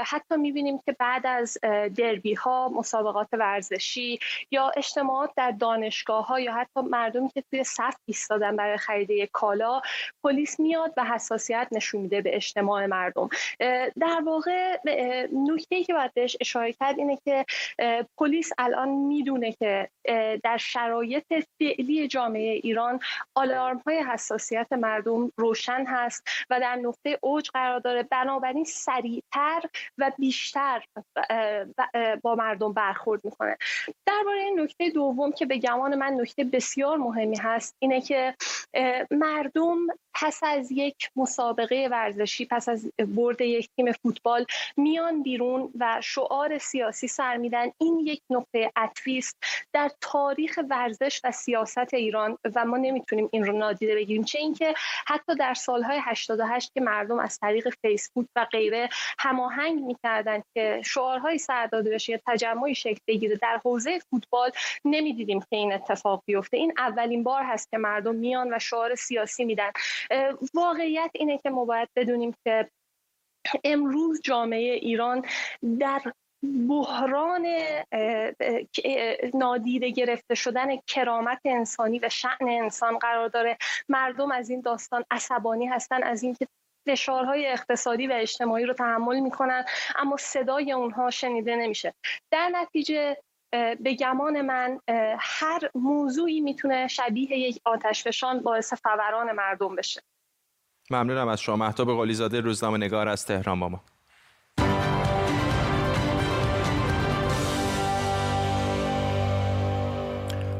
حتی 0.05 0.35
می‌بینیم 0.37 0.79
که 0.85 0.91
بعد 0.99 1.27
از 1.27 1.57
دربی 1.97 2.33
ها 2.33 2.69
مسابقات 2.69 3.27
ورزشی 3.33 4.19
یا 4.51 4.71
اجتماعات 4.77 5.31
در 5.37 5.51
دانشگاه 5.51 6.27
ها 6.27 6.39
یا 6.39 6.53
حتی 6.53 6.81
مردمی 6.81 7.29
که 7.29 7.43
توی 7.51 7.63
صف 7.63 7.95
ایستادن 8.05 8.55
برای 8.55 8.77
خرید 8.77 9.29
کالا 9.31 9.81
پلیس 10.23 10.59
میاد 10.59 10.93
و 10.97 11.05
حساسیت 11.05 11.67
نشون 11.71 12.01
میده 12.01 12.21
به 12.21 12.35
اجتماع 12.35 12.85
مردم. 12.85 13.29
در 13.99 14.21
واقع 14.25 14.77
نکته 15.33 15.83
که 15.83 15.93
باید 15.93 16.13
بهش 16.13 16.37
اشاره 16.41 16.73
کرد 16.73 16.99
اینه 16.99 17.17
که 17.25 17.45
پلیس 18.17 18.34
الان 18.57 18.89
می‌دونه 18.89 19.51
که 19.51 19.89
در 20.43 20.57
شرایط 20.57 21.33
فعلی 21.59 22.07
جامعه 22.07 22.51
ایران 22.51 22.99
آلارم 23.35 23.81
های 23.87 24.03
حساسیت 24.03 24.73
مردم 24.73 25.31
روشن 25.37 25.85
هست 25.87 26.23
و 26.49 26.59
در 26.59 26.75
نقطه 26.75 27.19
اوج 27.21 27.49
قرار 27.49 27.79
داره. 27.79 28.03
بنابراین 28.03 28.63
سریعتر 28.63 29.61
و 29.97 30.11
بیشتر 30.17 30.83
با 32.23 32.35
مردم 32.35 32.73
برخورد 32.73 33.25
می‌کنه. 33.25 33.57
درباره 34.05 34.39
این 34.39 34.59
نکته 34.59 34.89
دوم 34.89 35.31
که 35.31 35.45
به 35.45 35.57
گمان 35.57 35.95
من 35.95 36.13
نکته 36.13 36.43
بسیار 36.43 36.97
مهمی 36.97 37.37
هست 37.37 37.75
اینه 37.79 38.01
که 38.01 38.35
مردم 39.11 39.77
پس 40.13 40.39
از 40.43 40.71
یک 40.71 41.09
مسابقه 41.15 41.87
ورزشی 41.91 42.45
پس 42.45 42.69
از 42.69 42.91
برد 43.15 43.41
یک 43.41 43.69
تیم 43.75 43.91
فوتبال 43.91 44.45
میان 44.77 45.23
بیرون 45.23 45.71
و 45.79 46.01
شعار 46.03 46.57
سیاسی 46.57 47.07
سر 47.07 47.37
میدن. 47.37 47.71
این 47.77 47.99
یک 47.99 48.21
نقطه 48.29 48.72
عطفی 48.75 49.17
است 49.17 49.38
در 49.74 49.91
تاریخ 50.01 50.60
ورزش 50.70 51.22
و 51.24 51.32
سیاست 51.32 51.94
ایران 51.94 52.38
و 52.55 52.65
ما 52.65 52.77
نمی‌تونیم 52.77 53.29
این 53.32 53.46
رو 53.46 53.58
نادیده 53.58 53.96
بگیریم. 53.96 54.24
چه 54.24 54.39
اینکه 54.39 54.74
حتی 55.08 55.36
در 55.36 55.53
سالهای 55.53 56.00
88 56.03 56.72
که 56.74 56.82
مردم 56.82 57.20
از 57.20 57.39
طریق 57.39 57.70
فیسبوک 57.82 58.27
و 58.36 58.46
غیره 58.51 58.89
هماهنگ 59.20 59.84
می‌کردن 59.84 60.44
که 60.53 60.82
شعارهای 60.86 61.38
سر 61.38 61.65
داده 61.65 61.89
بشه 61.89 62.12
یا 62.12 62.20
تجمعی 62.27 62.75
شکل 62.75 63.00
بگیره 63.08 63.36
در 63.36 63.62
حوزه 63.65 64.00
فوتبال 64.00 64.51
نمی‌دیدیم 64.86 65.39
که 65.39 65.55
این 65.55 65.74
اتفاق 65.74 66.24
بیفته. 66.25 66.58
این 66.58 66.74
اولین 66.77 67.24
بار 67.24 67.44
هست 67.44 67.72
که 67.72 67.77
مردم 67.77 68.15
میان 68.15 68.53
و 68.53 68.60
شعار 68.60 68.96
سیاسی 68.96 69.46
میدن. 69.46 69.72
واقعیت 70.53 71.12
اینه 71.13 71.38
که 71.38 71.50
ما 71.50 71.65
باید 71.65 71.89
بدونیم 71.96 72.36
که 72.44 72.70
امروز 73.63 74.22
جامعه 74.24 74.74
ایران 74.74 75.25
در 75.79 76.01
بحران 76.69 77.47
نادیده 79.33 79.89
گرفته 79.89 80.35
شدن 80.35 80.77
کرامت 80.87 81.39
انسانی 81.45 81.99
و 81.99 82.09
شعن 82.09 82.49
انسان 82.49 82.97
قرار 82.97 83.27
داره. 83.27 83.57
مردم 83.89 84.31
از 84.31 84.49
این 84.49 84.61
داستان 84.61 85.05
عصبانی 85.11 85.65
هستن 85.65 86.03
از 86.03 86.23
اینکه 86.23 86.47
فشارهای 86.87 87.47
اقتصادی 87.47 88.07
و 88.07 88.13
اجتماعی 88.15 88.65
رو 88.65 88.73
تحمل 88.73 89.19
می‌کنن 89.19 89.65
اما 89.95 90.17
صدای 90.17 90.71
اونها 90.71 91.09
شنیده 91.09 91.55
نمیشه. 91.55 91.93
در 92.31 92.49
نتیجه 92.53 93.17
به 93.79 93.93
گمان 93.99 94.41
من 94.41 94.79
هر 95.19 95.69
موضوعی 95.75 96.41
می‌تونه 96.41 96.87
شبیه 96.87 97.37
یک 97.37 97.61
آتشفشان 97.65 98.39
باعث 98.39 98.73
فوران 98.73 99.31
مردم 99.31 99.75
بشه. 99.75 100.01
ممنونم 100.91 101.27
از 101.27 101.41
شما. 101.41 101.55
محتاب 101.55 101.97
قلیزاده 101.97 102.41
روزنامه 102.41 102.77
نگار 102.77 103.07
از 103.07 103.25
تهران 103.25 103.59
با 103.59 103.69
ما. 103.69 103.81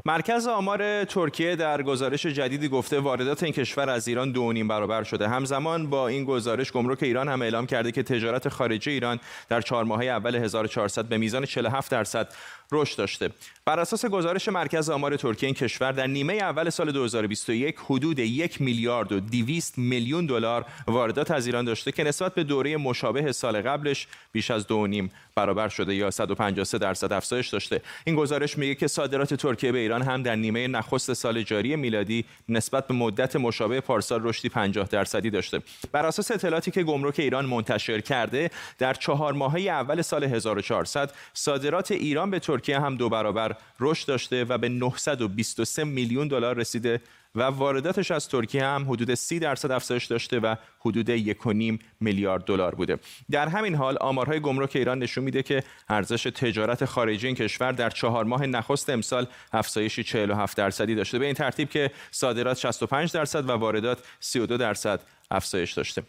مرکز 0.08 0.48
آمار 0.48 1.04
ترکیه 1.04 1.56
در 1.56 1.82
گزارش 1.82 2.26
جدیدی 2.26 2.68
گفته 2.68 3.00
واردات 3.00 3.44
این 3.44 3.54
کشور 3.54 3.90
از 3.90 4.08
ایران 4.08 4.32
دو 4.32 4.54
نیم 4.54 4.68
برابر 4.68 5.04
شده. 5.04 5.30
همزمان 5.30 5.90
با 5.90 6.08
این 6.08 6.26
گزارش 6.26 6.72
گمرک 6.72 7.04
ایران 7.04 7.30
هم 7.30 7.42
اعلام 7.42 7.66
کرده 7.66 7.92
که 7.92 8.04
تجارت 8.04 8.50
خارجی 8.50 8.92
ایران 8.92 9.20
در 9.50 9.62
چهار 9.62 9.84
ماهه 9.84 10.06
اول 10.06 10.36
1400 10.36 11.06
به 11.06 11.18
میزان 11.18 11.46
47 11.46 11.92
درصد 11.92 12.34
رشد 12.72 12.98
داشته. 12.98 13.30
بر 13.66 13.80
اساس 13.80 14.06
گزارش 14.06 14.50
مرکز 14.50 14.90
آمار 14.90 15.18
ترکیه 15.18 15.48
این 15.48 15.56
کشور 15.56 15.92
در 15.92 16.08
نیمه 16.08 16.34
اول 16.34 16.70
سال 16.70 16.92
2021 16.92 17.76
حدود 17.86 18.20
یک 18.20 18.62
میلیارد 18.62 19.12
و 19.12 19.20
200 19.20 19.78
میلیون 19.78 20.26
دلار 20.26 20.66
واردات 20.88 21.32
از 21.32 21.46
ایران 21.46 21.66
داشته 21.66 21.92
که 21.92 22.04
نسبت 22.04 22.36
به 22.36 22.44
دوره 22.44 22.78
مشابه 22.78 23.32
سال 23.32 23.62
قبلش 23.62 24.08
بیش 24.32 24.52
از 24.52 24.68
دو 24.68 24.88
نیم 24.88 25.12
برابر 25.38 25.70
شده 25.70 25.96
یا 25.96 26.12
153 26.12 26.78
درصد 26.78 27.14
افزایش 27.14 27.48
داشته. 27.48 27.82
این 28.06 28.16
گزارش 28.16 28.58
میگه 28.58 28.76
که 28.76 28.88
صادرات 28.88 29.34
ترکیه 29.34 29.72
به 29.72 29.78
ایران 29.78 30.02
هم 30.02 30.24
در 30.24 30.36
نیمه 30.36 30.68
نخست 30.68 31.14
سال 31.14 31.44
جاری 31.44 31.76
میلادی 31.76 32.26
نسبت 32.50 32.88
به 32.88 32.94
مدت 32.94 33.36
مشابه 33.36 33.82
پارسال 33.82 34.20
رشدی 34.24 34.50
50 34.50 34.88
درصدی 34.88 35.30
داشته. 35.30 35.62
بر 35.92 36.06
اساس 36.06 36.32
اطلاعاتی 36.32 36.72
که 36.72 36.84
گمرک 36.84 37.20
ایران 37.20 37.46
منتشر 37.46 38.02
کرده 38.02 38.50
در 38.78 38.94
چهار 38.94 39.34
ماهه 39.34 39.62
اول 39.62 40.02
سال 40.02 40.24
1400 40.24 41.12
صادرات 41.34 41.92
ایران 41.92 42.32
به 42.32 42.40
ترکیه 42.40 42.80
هم 42.80 42.96
دو 42.96 43.10
برابر 43.10 43.56
رشد 43.80 44.08
داشته 44.08 44.44
و 44.44 44.58
به 44.58 44.70
923 44.70 45.84
میلیون 45.84 46.28
دلار 46.28 46.58
رسیده. 46.58 47.02
و 47.36 47.42
وارداتش 47.42 48.12
از 48.12 48.30
ترکیه 48.30 48.66
هم 48.66 48.86
حدود 48.90 49.14
30 49.14 49.40
درصد 49.40 49.72
افزایش 49.72 50.06
داشته 50.06 50.40
و 50.40 50.56
حدود 50.80 51.18
1.5 51.18 51.80
میلیارد 52.00 52.44
دلار 52.44 52.76
بوده. 52.76 53.00
در 53.32 53.48
همین 53.48 53.76
حال 53.76 53.98
آمارهای 54.02 54.40
گمرک 54.40 54.76
ایران 54.76 55.00
نشون 55.00 55.24
میده 55.24 55.44
که 55.44 55.64
ارزش 55.90 56.24
تجارت 56.24 56.86
خارجی 56.86 57.28
این 57.28 57.36
کشور 57.36 57.72
در 57.72 57.90
چهار 57.90 58.24
ماه 58.24 58.46
نخست 58.46 58.90
امسال 58.90 59.28
افزایشی 59.54 60.04
47 60.04 60.58
درصدی 60.58 60.96
داشته. 60.96 61.20
به 61.20 61.26
این 61.26 61.36
ترتیب 61.36 61.70
که 61.70 61.92
صادرات 62.12 62.58
65 62.58 63.12
درصد 63.12 63.50
و 63.50 63.52
واردات 63.52 64.00
32 64.20 64.58
درصد 64.58 65.02
افزایش 65.32 65.72
داشته. 65.72 66.04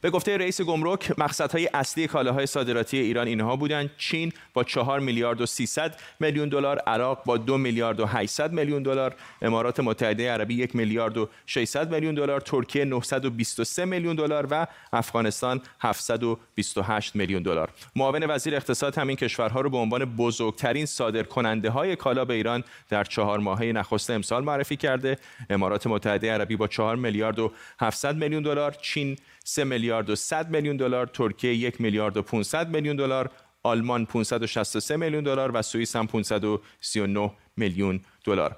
به 0.00 0.10
گفته 0.10 0.36
رئیس 0.36 0.60
گمرک 0.60 1.12
مقصدهای 1.18 1.68
اصلی 1.74 2.06
کالاهای 2.06 2.46
صادراتی 2.46 2.98
ایران 2.98 3.26
اینها 3.26 3.56
بودند. 3.56 3.90
چین 3.98 4.32
با 4.54 4.64
4 4.64 5.00
میلیارد 5.00 5.40
و 5.40 5.46
300 5.46 6.00
میلیون 6.20 6.48
دلار 6.48 6.78
عراق 6.78 7.24
با 7.24 7.36
2 7.36 7.58
میلیارد 7.58 8.00
و 8.00 8.06
800 8.06 8.52
میلیون 8.52 8.82
دلار 8.82 9.14
امارات 9.42 9.80
متحده 9.80 10.30
عربی 10.30 10.54
1 10.54 10.74
میلیارد 10.74 11.18
و 11.18 11.28
600 11.46 11.94
میلیون 11.94 12.14
دلار 12.14 12.40
ترکیه 12.40 12.84
923 12.84 13.84
میلیون 13.84 14.16
دلار 14.16 14.46
و 14.50 14.66
افغانستان 14.92 15.60
728 15.80 17.16
میلیون 17.16 17.42
دلار. 17.42 17.68
معاون 17.96 18.30
وزیر 18.30 18.56
اقتصاد 18.56 18.98
همین 18.98 19.16
کشورها 19.16 19.60
رو 19.60 19.70
به 19.70 19.76
عنوان 19.76 20.04
بزرگترین 20.04 20.86
صادرکننده 20.86 21.70
های 21.70 21.96
کالا 21.96 22.24
به 22.24 22.34
ایران 22.34 22.64
در 22.88 23.04
چهار 23.04 23.38
ماهه 23.38 23.64
نخست 23.64 24.10
امسال 24.10 24.44
معرفی 24.44 24.76
کرده. 24.76 25.18
امارات 25.50 25.86
متحده 25.86 26.32
عربی 26.32 26.56
با 26.56 26.68
4 26.68 26.96
میلیارد 26.96 27.38
و 27.38 27.52
700 27.80 28.16
میلیون 28.16 28.42
دلار 28.42 28.72
چین 28.82 29.16
3 29.44 29.64
میلیارد 29.64 30.10
و 30.10 30.16
100 30.16 30.50
میلیون 30.50 30.76
دلار، 30.76 31.06
ترکیه 31.06 31.54
1 31.54 31.80
میلیارد 31.80 32.16
و 32.16 32.22
500 32.22 32.68
میلیون 32.68 32.96
دلار، 32.96 33.30
آلمان 33.62 34.06
563 34.06 34.96
میلیون 34.96 35.24
دلار 35.24 35.50
و 35.54 35.62
سوئیس 35.62 35.96
هم 35.96 36.06
539 36.06 37.32
میلیون 37.56 38.00
دلار. 38.24 38.56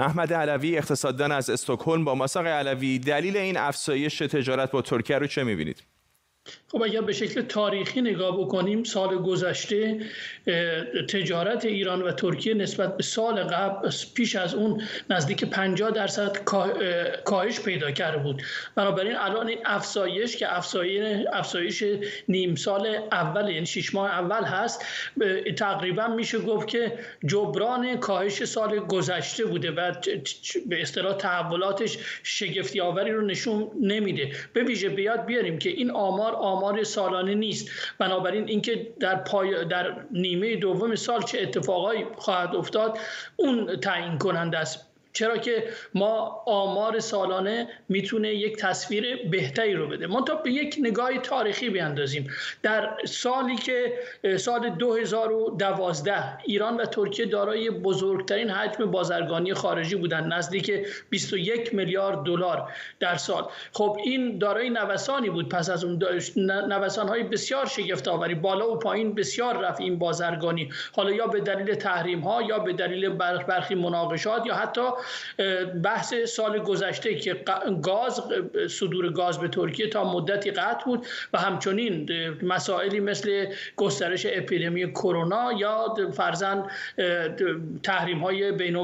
احمد 0.00 0.32
علوی 0.32 0.78
اقتصاددان 0.78 1.32
از 1.32 1.50
استکهلم 1.50 2.04
با 2.04 2.14
مساق 2.14 2.46
علوی 2.46 2.98
دلیل 2.98 3.36
این 3.36 3.56
افزایش 3.56 4.18
تجارت 4.18 4.70
با 4.70 4.82
ترکیه 4.82 5.18
رو 5.18 5.26
چه 5.26 5.44
می‌بینید؟ 5.44 5.82
خب 6.74 6.82
اگر 6.82 7.00
به 7.00 7.12
شکل 7.12 7.42
تاریخی 7.42 8.00
نگاه 8.00 8.40
بکنیم 8.40 8.84
سال 8.84 9.18
گذشته 9.18 10.00
تجارت 11.08 11.64
ایران 11.64 12.02
و 12.02 12.12
ترکیه 12.12 12.54
نسبت 12.54 12.96
به 12.96 13.02
سال 13.02 13.42
قبل 13.42 13.90
پیش 14.14 14.36
از 14.36 14.54
اون 14.54 14.82
نزدیک 15.10 15.44
50 15.44 15.90
درصد 15.90 16.36
کاهش 17.24 17.60
پیدا 17.60 17.90
کرده 17.90 18.18
بود. 18.18 18.42
بنابراین 18.74 19.16
الان 19.16 19.48
این 19.48 19.58
افزایش 19.64 20.36
که 20.36 20.56
افزایش 21.32 21.84
نیم 22.28 22.54
سال 22.54 22.86
اول 23.12 23.50
یعنی 23.50 23.66
شش 23.66 23.94
ماه 23.94 24.10
اول 24.10 24.44
هست 24.44 24.84
تقریبا 25.56 26.06
میشه 26.06 26.38
گفت 26.38 26.68
که 26.68 26.98
جبران 27.26 27.96
کاهش 27.96 28.44
سال 28.44 28.78
گذشته 28.78 29.44
بوده 29.44 29.70
و 29.70 29.92
به 30.66 30.82
اصطلاح 30.82 31.16
تحولاتش 31.16 31.98
شگفتی 32.22 32.80
آوری 32.80 33.12
رو 33.12 33.26
نشون 33.26 33.70
نمیده. 33.80 34.32
به 34.52 34.62
ویژه 34.62 34.88
بیاد 34.88 35.24
بیاریم 35.24 35.58
که 35.58 35.70
این 35.70 35.90
آمار 35.90 36.32
آمار 36.32 36.63
سالانه 36.82 37.34
نیست. 37.34 37.70
بنابراین 37.98 38.48
اینکه 38.48 38.94
در 39.00 39.14
پای 39.16 39.64
در 39.64 39.96
نیمه 40.10 40.56
دوم 40.56 40.94
سال 40.94 41.22
چه 41.22 41.40
اتفاقایی 41.40 42.04
خواهد 42.16 42.56
افتاد 42.56 42.98
اون 43.36 43.76
تعیین 43.76 44.18
کننده 44.18 44.58
است. 44.58 44.93
چرا 45.14 45.38
که 45.38 45.64
ما 45.94 46.42
آمار 46.46 47.00
سالانه 47.00 47.68
می‌تونه 47.88 48.34
یک 48.34 48.56
تصویر 48.56 49.28
بهتری 49.30 49.74
رو 49.74 49.88
بده. 49.88 50.08
تا 50.26 50.34
به 50.34 50.50
یک 50.50 50.76
نگاه 50.80 51.18
تاریخی 51.18 51.70
بیاندازیم. 51.70 52.30
در 52.62 52.96
سالی 53.04 53.56
که 53.56 53.92
سال 54.36 54.70
2012 54.70 56.38
ایران 56.44 56.76
و 56.76 56.84
ترکیه 56.84 57.26
دارای 57.26 57.70
بزرگترین 57.70 58.50
حجم 58.50 58.90
بازرگانی 58.90 59.54
خارجی 59.54 59.96
بودند 59.96 60.32
نزدیک 60.32 60.86
21 61.10 61.74
میلیارد 61.74 62.22
دلار 62.22 62.72
در 63.00 63.16
سال. 63.16 63.48
خب 63.72 63.96
این 64.04 64.38
دارای 64.38 64.70
نوسانی 64.70 65.30
بود. 65.30 65.48
پس 65.48 65.70
از 65.70 65.84
اون 65.84 66.02
نوسان 66.68 67.08
های 67.08 67.22
بسیار 67.22 67.66
شگفت 67.66 68.08
آوری 68.08 68.34
بالا 68.34 68.72
و 68.72 68.78
پایین 68.78 69.14
بسیار 69.14 69.58
رفت 69.58 69.80
این 69.80 69.98
بازرگانی. 69.98 70.70
حالا 70.92 71.10
یا 71.10 71.26
به 71.26 71.40
دلیل 71.40 71.74
تحریم 71.74 72.20
ها 72.20 72.42
یا 72.42 72.58
به 72.58 72.72
دلیل 72.72 73.08
برخی 73.08 73.74
مناقشات 73.74 74.46
یا 74.46 74.54
حتی 74.54 74.82
بحث 75.84 76.14
سال 76.14 76.58
گذشته 76.58 77.14
که 77.14 77.44
گاز 77.82 78.20
صدور 78.68 79.12
گاز 79.12 79.40
به 79.40 79.48
ترکیه 79.48 79.88
تا 79.88 80.12
مدتی 80.12 80.50
قطع 80.50 80.84
بود 80.84 81.06
و 81.32 81.38
همچنین 81.38 82.10
مسائلی 82.42 83.00
مثل 83.00 83.46
گسترش 83.76 84.26
اپیدمی 84.30 84.90
کرونا 84.92 85.52
یا 85.52 85.94
فرزن 86.16 86.64
تحریم 87.82 88.18
های 88.18 88.52
بین 88.52 88.74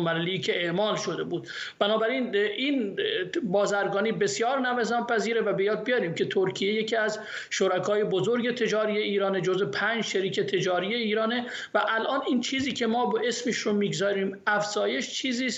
که 0.41 0.65
اعمال 0.65 0.97
شده 0.97 1.23
بود. 1.23 1.49
بنابراین 1.79 2.37
این 2.37 2.99
بازرگانی 3.43 4.13
بسیار 4.13 4.59
نوزان 4.59 5.07
پذیره 5.07 5.41
و 5.41 5.53
بیاد 5.53 5.85
بیاریم 5.85 6.15
که 6.15 6.25
ترکیه 6.25 6.73
یکی 6.73 6.97
از 6.97 7.19
شرکای 7.51 8.05
بزرگ 8.05 8.55
تجاری 8.55 8.99
ایران 8.99 9.43
جز 9.43 9.63
پنج 9.63 10.05
شریک 10.05 10.41
تجاری 10.41 10.95
ایرانه 10.95 11.47
و 11.75 11.83
الان 11.89 12.21
این 12.29 12.41
چیزی 12.41 12.73
که 12.73 12.87
ما 12.87 13.07
با 13.07 13.21
اسمش 13.25 13.57
رو 13.57 13.73
می‌گذاریم 13.73 14.39
افزایش 14.47 15.11
چیزی 15.11 15.51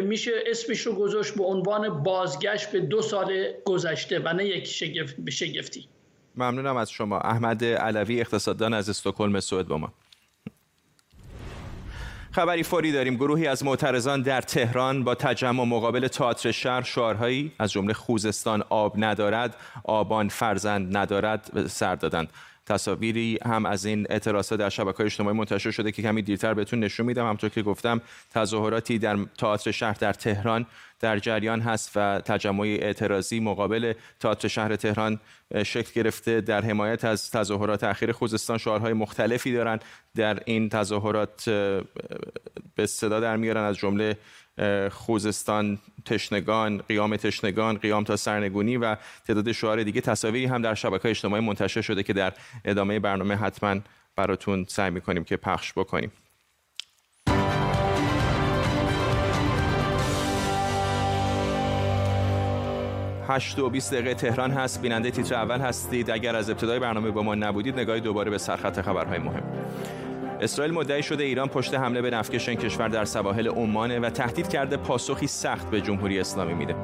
میشه 0.00 0.30
اسمش 0.46 0.80
رو 0.80 0.94
گذاشت 0.94 1.34
به 1.34 1.44
عنوان 1.44 2.02
بازگشت 2.02 2.72
به 2.72 2.80
دو 2.80 3.02
سال 3.02 3.52
گذشته 3.64 4.18
و 4.18 4.32
نه 4.32 4.44
یک 4.44 4.64
شگفت 4.64 5.30
شگفتی. 5.30 5.88
ممنونم 6.36 6.76
از 6.76 6.90
شما. 6.90 7.18
احمد 7.18 7.64
علوی 7.64 8.20
اقتصاددان 8.20 8.74
از 8.74 8.88
استکهلم 8.88 9.40
سوئد 9.40 9.66
با 9.66 9.78
ما. 9.78 9.92
خبری 12.32 12.62
فوری 12.62 12.92
داریم. 12.92 13.14
گروهی 13.16 13.46
از 13.46 13.64
معترضان 13.64 14.22
در 14.22 14.40
تهران 14.40 15.04
با 15.04 15.14
تجمع 15.14 15.64
مقابل 15.64 16.08
تئاتر 16.08 16.50
شهر 16.50 16.82
شعارهایی 16.82 17.52
از 17.58 17.72
جمله 17.72 17.92
خوزستان 17.92 18.64
آب 18.70 18.94
ندارد 18.96 19.56
آبان 19.84 20.28
فرزند 20.28 20.96
ندارد 20.96 21.66
سر 21.66 21.94
دادند. 21.94 22.28
تصاویری 22.66 23.38
هم 23.46 23.66
از 23.66 23.84
این 23.84 24.06
اعتراضات 24.10 24.58
در 24.58 24.68
شبکه 24.68 25.04
اجتماعی 25.04 25.36
منتشر 25.36 25.70
شده 25.70 25.92
که 25.92 26.02
کمی 26.02 26.22
دیرتر 26.22 26.54
بهتون 26.54 26.80
نشون 26.80 27.06
میدم. 27.06 27.28
همطور 27.28 27.50
که 27.50 27.62
گفتم 27.62 28.00
تظاهراتی 28.30 28.98
در 28.98 29.18
تئاتر 29.38 29.70
شهر 29.70 29.96
در 30.00 30.12
تهران 30.12 30.66
در 31.00 31.18
جریان 31.18 31.60
هست 31.60 31.92
و 31.96 32.20
تجمع 32.24 32.66
اعتراضی 32.66 33.40
مقابل 33.40 33.92
تئاتر 34.20 34.48
شهر 34.48 34.76
تهران 34.76 35.20
شکل 35.64 35.92
گرفته 35.94 36.40
در 36.40 36.64
حمایت 36.64 37.04
از 37.04 37.30
تظاهرات 37.30 37.84
اخیر 37.84 38.12
خوزستان. 38.12 38.58
شعارهای 38.58 38.92
مختلفی 38.92 39.52
دارند 39.52 39.84
در 40.14 40.42
این 40.44 40.68
تظاهرات 40.68 41.48
به 42.74 42.86
صدا 42.86 43.20
در 43.20 43.36
میارن. 43.36 43.64
از 43.64 43.76
جمله 43.76 44.16
خوزستان 44.90 45.78
تشنگان 46.04 46.82
قیام 46.88 47.16
تشنگان 47.16 47.78
قیام 47.78 48.04
تا 48.04 48.16
سرنگونی 48.16 48.76
و 48.76 48.96
تعداد 49.26 49.52
شعار 49.52 49.82
دیگه 49.82 50.00
تصاویری 50.00 50.46
هم 50.46 50.62
در 50.62 50.74
شبکه 50.74 51.08
اجتماعی 51.08 51.44
منتشر 51.44 51.80
شده 51.80 52.02
که 52.02 52.12
در 52.12 52.32
ادامه 52.64 52.98
برنامه 52.98 53.36
حتما 53.36 53.80
براتون 54.16 54.66
سعی 54.68 54.90
می‌کنیم 54.90 55.24
که 55.24 55.36
پخش 55.36 55.72
بکنیم. 55.72 56.12
هشت 63.28 63.58
و 63.58 63.70
20 63.70 63.94
دقیقه 63.94 64.14
تهران 64.14 64.50
هست. 64.50 64.82
بیننده 64.82 65.10
تیتر 65.10 65.34
اول 65.34 65.60
هستید. 65.60 66.10
اگر 66.10 66.36
از 66.36 66.50
ابتدای 66.50 66.78
برنامه 66.78 67.10
با 67.10 67.22
ما 67.22 67.34
نبودید 67.34 67.78
نگاهی 67.78 68.00
دوباره 68.00 68.30
به 68.30 68.38
سرخط 68.38 68.80
خبرهای 68.80 69.18
مهم. 69.18 69.63
اسرائیل 70.40 70.74
مدعی 70.74 71.02
شده 71.02 71.24
ایران 71.24 71.48
پشت 71.48 71.74
حمله 71.74 72.02
به 72.02 72.10
نفکش 72.10 72.48
این 72.48 72.58
کشور 72.58 72.88
در 72.88 73.04
سواحل 73.04 73.48
عمانه 73.48 73.98
و 73.98 74.10
تهدید 74.10 74.48
کرده 74.48 74.76
پاسخی 74.76 75.26
سخت 75.26 75.70
به 75.70 75.80
جمهوری 75.80 76.20
اسلامی 76.20 76.54
میده. 76.54 76.74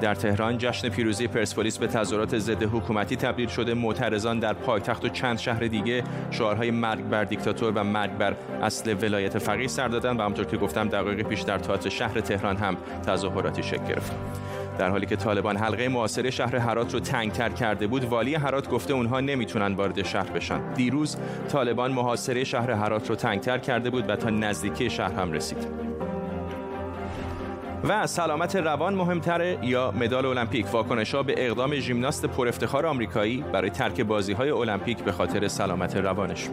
در 0.00 0.14
تهران 0.14 0.58
جشن 0.58 0.88
پیروزی 0.88 1.26
پرسپولیس 1.26 1.78
به 1.78 1.86
تظاهرات 1.86 2.38
ضد 2.38 2.62
حکومتی 2.62 3.16
تبدیل 3.16 3.48
شده. 3.48 3.74
معترضان 3.74 4.38
در 4.38 4.52
پایتخت 4.52 5.04
و 5.04 5.08
چند 5.08 5.38
شهر 5.38 5.60
دیگه 5.60 6.04
شعارهای 6.30 6.70
مرگ 6.70 7.04
بر 7.04 7.24
دیکتاتور 7.24 7.72
و 7.74 7.84
مرگ 7.84 8.10
بر 8.10 8.36
اصل 8.62 8.94
ولایت 9.02 9.38
فقیه 9.38 9.68
سر 9.68 9.88
دادن 9.88 10.16
و 10.16 10.22
همونطور 10.22 10.44
که 10.44 10.56
گفتم 10.56 10.88
دقایق 10.88 11.22
پیش 11.22 11.40
در 11.40 11.58
تئاتر 11.58 11.88
شهر 11.88 12.20
تهران 12.20 12.56
هم 12.56 12.76
تظاهراتی 13.06 13.62
شکل 13.62 13.84
گرفت 13.84 14.12
در 14.78 14.90
حالی 14.90 15.06
که 15.06 15.16
طالبان 15.16 15.56
حلقه 15.56 15.88
معاصره 15.88 16.30
شهر 16.30 16.56
هرات 16.56 16.94
رو 16.94 17.00
تنگتر 17.00 17.48
کرده 17.48 17.86
بود 17.86 18.04
والی 18.04 18.34
هرات 18.34 18.68
گفته 18.68 18.94
اونها 18.94 19.20
نمی‌تونن 19.20 19.74
وارد 19.74 20.02
شهر 20.02 20.30
بشن. 20.30 20.72
دیروز 20.74 21.16
طالبان 21.48 21.92
محاصره 21.92 22.44
شهر 22.44 22.70
هرات 22.70 23.10
رو 23.10 23.16
تنگتر 23.16 23.58
کرده 23.58 23.90
بود 23.90 24.10
و 24.10 24.16
تا 24.16 24.30
نزدیکی 24.30 24.90
شهر 24.90 25.12
هم 25.12 25.32
رسید. 25.32 25.86
و 27.88 28.06
سلامت 28.06 28.56
روان 28.56 28.94
مهمتره 28.94 29.58
یا 29.62 29.90
مدال 29.90 30.26
المپیک. 30.26 30.74
واکنش 30.74 31.14
ها 31.14 31.22
به 31.22 31.46
اقدام 31.46 31.74
ژیمناست 31.74 32.26
پر 32.26 32.48
افتخار 32.48 32.86
آمریکایی 32.86 33.44
برای 33.52 33.70
ترک 33.70 34.00
بازی 34.00 34.32
های 34.32 34.50
المپیک 34.50 34.98
به 34.98 35.12
خاطر 35.12 35.48
سلامت 35.48 35.96
روانش. 35.96 36.48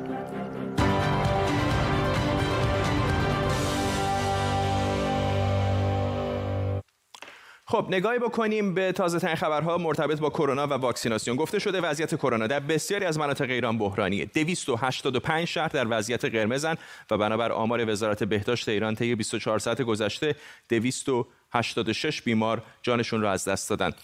خب 7.73 7.85
نگاهی 7.89 8.19
بکنیم 8.19 8.73
به 8.73 8.91
تازه 8.91 9.19
ترین 9.19 9.35
خبرها 9.35 9.77
مرتبط 9.77 10.19
با 10.19 10.29
کرونا 10.29 10.67
و 10.67 10.73
واکسیناسیون. 10.73 11.37
گفته 11.37 11.59
شده 11.59 11.81
وضعیت 11.81 12.15
کرونا 12.15 12.47
در 12.47 12.59
بسیاری 12.59 13.05
از 13.05 13.17
مناطق 13.19 13.49
ایران 13.49 13.77
بحرانیه. 13.77 14.25
285 14.25 15.47
شهر 15.47 15.67
در 15.67 15.87
وضعیت 15.89 16.25
قرمزن 16.25 16.75
و 17.11 17.17
بنابر 17.17 17.51
آمار 17.51 17.89
وزارت 17.89 18.23
بهداشت 18.23 18.69
ایران 18.69 18.95
طی 18.95 19.15
24 19.15 19.59
ساعت 19.59 19.81
گذشته 19.81 20.35
286 20.69 22.21
بیمار 22.21 22.63
جانشون 22.81 23.21
را 23.21 23.31
از 23.31 23.45
دست 23.45 23.69
دادند 23.69 23.95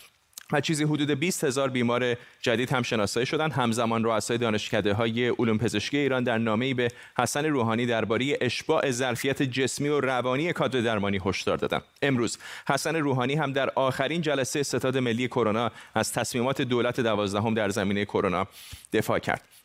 و 0.52 0.62
چیزی 0.62 0.84
حدود 0.84 1.12
20 1.12 1.44
هزار 1.44 1.70
بیمار 1.70 2.16
جدید 2.42 2.72
هم 2.72 2.84
شناسایی 2.84 3.26
شدن 3.26 3.52
همزمان 3.52 4.04
رؤسای 4.04 4.38
دانشکده 4.38 4.94
های 4.94 5.28
علوم 5.30 5.58
پزشکی 5.58 5.98
ایران 5.98 6.24
در 6.24 6.38
نامه‌ای 6.38 6.74
به 6.74 6.92
حسن 7.18 7.46
روحانی 7.46 7.86
درباره 7.86 8.38
اشباع 8.42 8.92
ظرفیت 8.92 9.44
جسمی 9.44 9.90
و 9.90 10.00
روانی 10.00 10.54
کادر 10.54 10.82
درمانی 10.82 11.20
هشدار 11.26 11.58
دادند. 11.58 11.82
امروز 12.02 12.38
حسن 12.70 12.96
روحانی 12.96 13.36
هم 13.36 13.54
در 13.54 13.70
آخرین 13.76 14.22
جلسه 14.22 14.64
ستاد 14.64 14.98
ملی 14.98 15.28
کرونا 15.28 15.72
از 15.96 16.14
تصمیمات 16.14 16.62
دولت 16.62 17.02
دوازدهم 17.02 17.54
در 17.54 17.70
زمینه 17.70 18.06
کرونا 18.06 18.48
دفاع 18.94 19.20
کرد. 19.20 19.59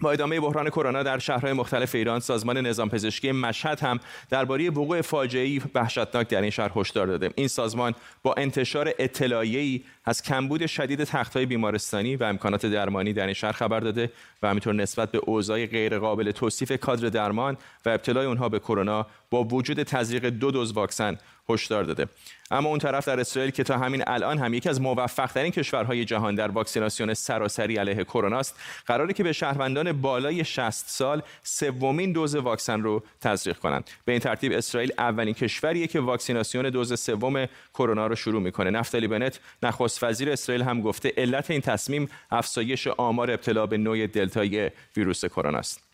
با 0.00 0.12
ادامه 0.12 0.40
بحران 0.40 0.70
کرونا 0.70 1.02
در 1.02 1.18
شهرهای 1.18 1.52
مختلف 1.52 1.94
ایران 1.94 2.20
سازمان 2.20 2.58
نظام 2.58 2.88
پزشکی 2.88 3.32
مشهد 3.32 3.80
هم 3.80 4.00
درباره 4.30 4.70
وقوع 4.70 5.00
فاجعه‌ای 5.00 5.60
وحشتناک 5.74 6.28
در 6.28 6.40
این 6.40 6.50
شهر 6.50 6.72
هشدار 6.76 7.06
داده. 7.06 7.30
این 7.34 7.48
سازمان 7.48 7.94
با 8.22 8.34
انتشار 8.36 8.92
اطلاعیه‌ای 8.98 9.82
از 10.04 10.22
کمبود 10.22 10.66
شدید 10.66 11.04
تخت‌های 11.04 11.46
بیمارستانی 11.46 12.16
و 12.16 12.24
امکانات 12.24 12.66
درمانی 12.66 13.12
در 13.12 13.24
این 13.24 13.34
شهر 13.34 13.52
خبر 13.52 13.80
داده 13.80 14.12
و 14.42 14.48
همینطور 14.48 14.74
نسبت 14.74 15.10
به 15.10 15.18
اوضاع 15.18 15.66
غیرقابل 15.66 16.30
توصیف 16.30 16.72
کادر 16.72 17.08
درمان 17.08 17.56
و 17.86 17.88
ابتلای 17.88 18.26
اونها 18.26 18.48
به 18.48 18.58
کرونا 18.58 19.06
با 19.30 19.44
وجود 19.44 19.82
تزریق 19.82 20.26
دو 20.26 20.50
دوز 20.50 20.72
واکسن 20.72 21.18
هشدار 21.48 21.84
داده. 21.84 22.06
اما 22.50 22.68
اون 22.68 22.78
طرف 22.78 23.08
در 23.08 23.20
اسرائیل 23.20 23.50
که 23.50 23.64
تا 23.64 23.78
همین 23.78 24.04
الان 24.06 24.38
هم 24.38 24.54
یکی 24.54 24.68
از 24.68 24.80
موفق 24.80 25.32
ترین 25.32 25.52
کشورهای 25.52 26.04
جهان 26.04 26.34
در 26.34 26.48
واکسیناسیون 26.48 27.14
سراسری 27.14 27.76
علیه 27.76 28.04
کرونا 28.04 28.38
است 28.38 28.54
قراره 28.86 29.12
که 29.12 29.22
به 29.22 29.32
شهروندان 29.32 29.92
بالای 29.92 30.44
60 30.44 30.88
سال 30.88 31.22
سومین 31.42 32.12
دوز 32.12 32.34
واکسن 32.34 32.82
رو 32.82 33.02
تزریق 33.20 33.58
کنند. 33.58 33.90
به 34.04 34.12
این 34.12 34.20
ترتیب 34.20 34.52
اسرائیل 34.52 34.92
اولین 34.98 35.34
کشوریه 35.34 35.86
که 35.86 36.00
واکسیناسیون 36.00 36.70
دوز 36.70 37.00
سوم 37.00 37.46
کرونا 37.74 38.06
رو 38.06 38.14
شروع 38.14 38.42
می‌کنه. 38.42 38.70
نفتالی 38.70 39.08
بنت 39.08 39.40
نخست 39.62 40.04
وزیر 40.04 40.30
اسرائیل 40.30 40.62
هم 40.62 40.80
گفته 40.80 41.12
علت 41.16 41.50
این 41.50 41.60
تصمیم 41.60 42.08
افزایش 42.30 42.86
آمار 42.86 43.30
ابتلا 43.30 43.66
به 43.66 43.76
نوع 43.76 44.06
دلتای 44.06 44.70
ویروس 44.96 45.24
کرونا 45.24 45.58
است. 45.58 45.85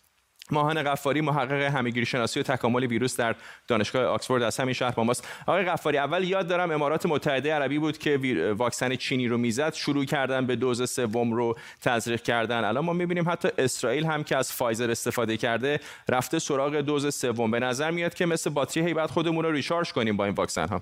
ماهان 0.51 0.83
قفاری 0.83 1.21
محقق 1.21 1.61
همگیری 1.61 2.05
شناسی 2.05 2.39
و 2.39 2.43
تکامل 2.43 2.85
ویروس 2.85 3.17
در 3.19 3.35
دانشگاه 3.67 4.05
آکسفورد 4.05 4.43
از 4.43 4.59
همین 4.59 4.73
شهر 4.73 4.91
با 4.91 5.03
ماست. 5.03 5.27
آقای 5.47 5.63
قفاری 5.63 5.97
اول 5.97 6.23
یاد 6.23 6.47
دارم 6.47 6.71
امارات 6.71 7.05
متحده 7.05 7.53
عربی 7.53 7.79
بود 7.79 7.97
که 7.97 8.53
واکسن 8.57 8.95
چینی 8.95 9.27
رو 9.27 9.37
می‌زد 9.37 9.73
شروع 9.73 10.05
کردن 10.05 10.45
به 10.45 10.55
دوز 10.55 10.91
سوم 10.91 11.33
رو 11.33 11.57
تزریق 11.81 12.21
کردن. 12.21 12.63
الان 12.63 12.85
ما 12.85 12.93
می‌بینیم 12.93 13.29
حتی 13.29 13.49
اسرائیل 13.57 14.05
هم 14.05 14.23
که 14.23 14.37
از 14.37 14.53
فایزر 14.53 14.91
استفاده 14.91 15.37
کرده 15.37 15.79
رفته 16.09 16.39
سراغ 16.39 16.75
دوز 16.75 17.15
سوم. 17.15 17.51
به 17.51 17.59
نظر 17.59 17.91
میاد 17.91 18.13
که 18.13 18.25
مثل 18.25 18.49
باتری 18.49 18.85
هی 18.85 18.93
بعد 18.93 19.09
خودمون 19.09 19.45
رو 19.45 19.51
ریشارژ 19.51 19.91
کنیم 19.91 20.17
با 20.17 20.25
این 20.25 20.33
واکسن 20.33 20.67
ها 20.67 20.81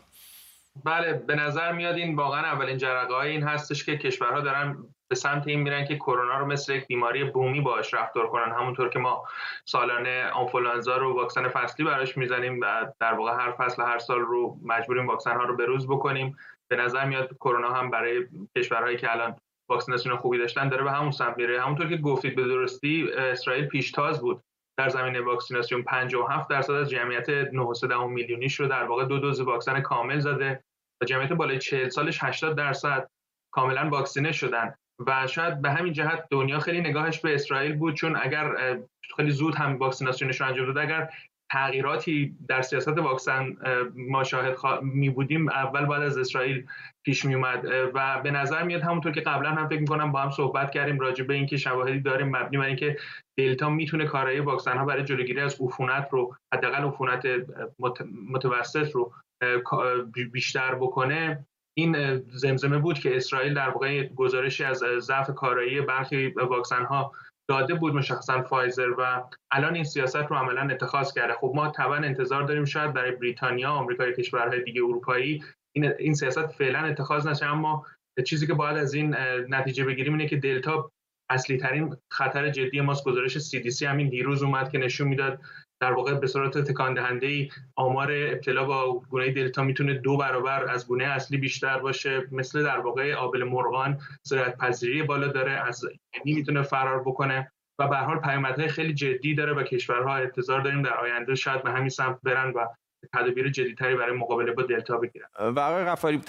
بله 0.86 1.13
به 1.13 1.36
نظر 1.36 1.71
میاد 1.71 1.95
این 1.95 2.15
واقعا 2.15 2.41
اولین 2.41 2.78
جرقه 2.78 3.13
این 3.13 3.43
هستش 3.43 3.84
که 3.84 3.97
کشورها 3.97 4.41
دارن 4.41 4.78
به 5.12 5.15
سمت 5.15 5.47
این 5.47 5.60
میرن 5.60 5.86
که 5.86 5.95
کرونا 5.95 6.38
رو 6.38 6.45
مثل 6.45 6.74
یک 6.74 6.88
بیماری 6.88 7.24
بومی 7.24 7.62
باش 7.62 7.93
رفتار 7.93 8.28
کنن. 8.28 8.52
همونطور 8.52 8.89
که 8.89 9.00
ما 9.00 9.24
سالانه 9.65 10.30
آنفولانزا 10.30 10.97
رو 10.97 11.13
واکسن 11.13 11.47
فصلی 11.47 11.86
براش 11.86 12.17
می‌زنیم 12.17 12.60
و 12.62 12.91
در 13.00 13.13
واقع 13.13 13.32
هر 13.32 13.52
فصل 13.52 13.84
هر 13.84 14.00
سال 14.00 14.19
رو 14.19 14.58
مجبوریم 14.63 15.08
واکسن 15.08 15.36
ها 15.38 15.43
رو 15.43 15.56
بروز 15.56 15.88
بکنیم. 15.88 16.38
به 16.67 16.76
نظر 16.76 17.06
میاد 17.06 17.34
کرونا 17.34 17.74
هم 17.74 17.89
برای 17.89 18.28
کشورهایی 18.58 18.97
که 18.97 19.12
الان 19.12 19.36
واکسیناسیون 19.69 20.17
خوبی 20.17 20.38
داشتن 20.38 20.69
داره 20.69 20.84
به 20.84 20.91
همون 20.91 21.12
سمت 21.12 21.38
میره. 21.38 21.62
همونطور 21.62 21.89
که 21.89 21.97
گفتید 21.97 22.36
به 22.36 22.43
درستی 22.43 23.12
اسرائیل 23.12 23.65
پیشتاز 23.65 24.21
بود. 24.21 24.43
در 24.78 24.89
زمینه 24.89 25.21
واکسیناسیون 25.21 25.84
57 25.84 26.50
درصد 26.50 26.74
از 26.74 26.89
جمعیت 26.89 27.52
9.3 27.52 28.08
میلیونیش 28.08 28.60
رو 28.60 28.67
در 28.67 28.84
واقع 28.84 29.06
دو 29.06 29.19
دوز 29.19 29.41
واکسن 29.41 29.82
کامل 29.82 30.19
زده. 30.19 30.63
و 31.02 31.06
جمعیت 31.06 31.34
بالای 31.34 31.60
40 31.60 31.89
سالش 31.89 32.24
80 32.24 32.58
درصد 32.58 33.08
کاملا 33.54 33.89
واکسینه 33.89 34.32
شدن. 34.32 34.76
و 35.08 35.28
شاید 35.28 35.62
به 35.62 35.72
همین 35.72 35.94
جهت 35.94 36.24
دنیا 36.30 36.60
خیلی 36.60 36.82
نگاهش 36.82 37.20
به 37.20 37.34
اسرائیل 37.34 37.76
بود 37.76 37.94
چون 37.94 38.16
اگر 38.22 38.78
خیلی 39.16 39.32
زود 39.32 39.56
هم 39.56 39.78
واکسیناسیونش 39.78 40.42
رو 40.42 40.48
انجام 40.48 40.66
داد 40.66 40.78
اگر 40.78 41.10
تغییراتی 41.52 42.36
در 42.48 42.62
سیاست 42.62 42.98
واکسن 42.98 43.56
ما 43.96 44.24
شاهد 44.24 44.58
می 44.82 45.10
بودیم 45.10 45.50
اول 45.50 45.86
بعد 45.86 46.02
از 46.02 46.18
اسرائیل 46.18 46.66
پیش 47.06 47.26
می 47.26 47.36
اومد. 47.36 47.66
و 47.94 48.22
به 48.24 48.32
نظر 48.32 48.64
میاد 48.64 48.82
همونطور 48.82 49.12
که 49.12 49.22
قبلا 49.22 49.50
هم 49.50 49.68
فکر 49.68 49.80
می‌کنم 49.80 50.12
با 50.12 50.20
هم 50.20 50.30
صحبت 50.30 50.72
کردیم 50.72 51.00
راجع 51.00 51.24
به 51.24 51.34
اینکه 51.34 51.58
شواهدی 51.58 52.00
داریم 52.00 52.28
مبنی 52.28 52.58
بر 52.58 52.66
اینکه 52.66 52.98
دلتا 53.38 53.70
می‌تونه 53.70 54.06
کارایی 54.06 54.40
واکسن 54.40 54.78
ها 54.78 54.86
برای 54.86 55.04
جلوگیری 55.04 55.40
از 55.40 55.62
عفونت 55.62 56.08
رو 56.12 56.36
حداقل 56.54 56.84
عفونت 56.84 57.28
متوسط 58.30 58.92
رو 58.92 59.14
بیشتر 60.32 60.76
بکنه. 60.76 61.46
این 61.78 62.22
زمزمه 62.30 62.78
بود 62.78 63.00
که 63.00 63.16
اسرائیل 63.16 63.54
در 63.54 63.70
واقع 63.70 64.08
گزارشی 64.08 64.64
از 64.64 64.84
ضعف 65.00 65.30
کارایی 65.30 65.82
برخی 65.82 66.28
واکسن 66.28 66.84
ها 66.84 67.12
داده 67.50 67.74
بود 67.74 67.96
مشخصا 67.96 68.42
فایزر 68.42 68.90
و 68.98 69.24
الان 69.52 69.76
این 69.76 69.84
سیاست 69.84 70.16
رو 70.16 70.36
عملا 70.36 70.62
اتخاذ 70.62 71.14
کرده. 71.14 71.34
خب 71.34 71.52
ما 71.56 71.68
طبعا 71.68 71.98
انتظار 71.98 72.44
داریم 72.44 72.66
شاید 72.66 72.94
برای 72.94 73.12
بریتانیا 73.12 73.70
آمریکا 73.70 74.12
کشورهای 74.12 74.64
دیگه 74.64 74.82
اروپایی 74.82 75.44
این 75.76 75.94
این 76.00 76.14
سیاست 76.14 76.48
فعلا 76.48 76.80
اتخاذ 76.80 77.28
نشه. 77.28 77.46
اما 77.46 77.86
چیزی 78.26 78.48
که 78.48 78.54
باید 78.54 78.78
از 78.78 78.94
این 78.94 79.16
نتیجه 79.50 79.84
بگیریم 79.86 80.14
اینه 80.14 80.28
که 80.28 80.36
دلتا 80.36 80.92
اصلی 81.30 81.58
ترین 81.58 81.96
خطر 82.12 82.50
جدی 82.50 82.82
ماست. 82.82 83.06
گزارش 83.06 83.38
CDC 83.38 83.82
همین 83.82 84.10
دیروز 84.10 84.44
اومد 84.44 84.72
که 84.72 84.78
نشون 84.78 85.08
می‌داد 85.08 85.40
در 85.82 85.94
واقع 85.94 86.13
به 86.13 86.28
صورت 86.28 86.58
تکان 86.58 86.94
دهنده 86.94 87.28
ای 87.28 87.50
آمار 87.76 88.12
ابتلا 88.12 88.65
با 88.65 89.00
گونه 89.10 89.32
دلتا 89.32 89.63
می‌تونه 89.63 89.94
دو 89.94 90.17
برابر 90.17 90.70
از 90.70 90.88
گونه 90.88 91.04
اصلی 91.04 91.38
بیشتر 91.38 91.80
باشه 91.80 92.28
مثل 92.32 92.63
در 92.63 92.80
واقع 92.80 93.13
آبل 93.13 93.44
مرغان 93.44 94.00
سرعت 94.24 94.58
پذیری 94.58 95.04
بالا 95.04 95.28
داره 95.28 95.52
از 95.52 95.84
یعنی 96.13 96.39
می‌تونه 96.39 96.62
فرار 96.62 97.02
بکنه 97.02 97.52
و 97.80 97.88
به 97.88 97.98
حال 97.98 98.20
پیامدهای 98.20 98.67
خیلی 98.67 98.94
جدی 98.94 99.36
داره 99.36 99.54
و 99.54 99.63
کشورها 99.63 100.15
انتظار 100.15 100.62
داریم 100.62 100.82
در 100.82 100.94
آینده 100.94 101.36
شاید 101.36 101.63
به 101.63 101.72
همین 101.72 101.89
سمت 101.89 102.20
برن 102.24 102.54
و 102.56 102.67
تدابیر 103.14 103.50
جدیتری 103.50 103.96
برای 103.96 104.18
مقابله 104.18 104.52
با 104.52 104.64
دلتا 104.64 104.98
بگیرن. 104.98 105.26
و 105.40 105.60
آقای 105.60 105.86
غفاری 105.86 106.22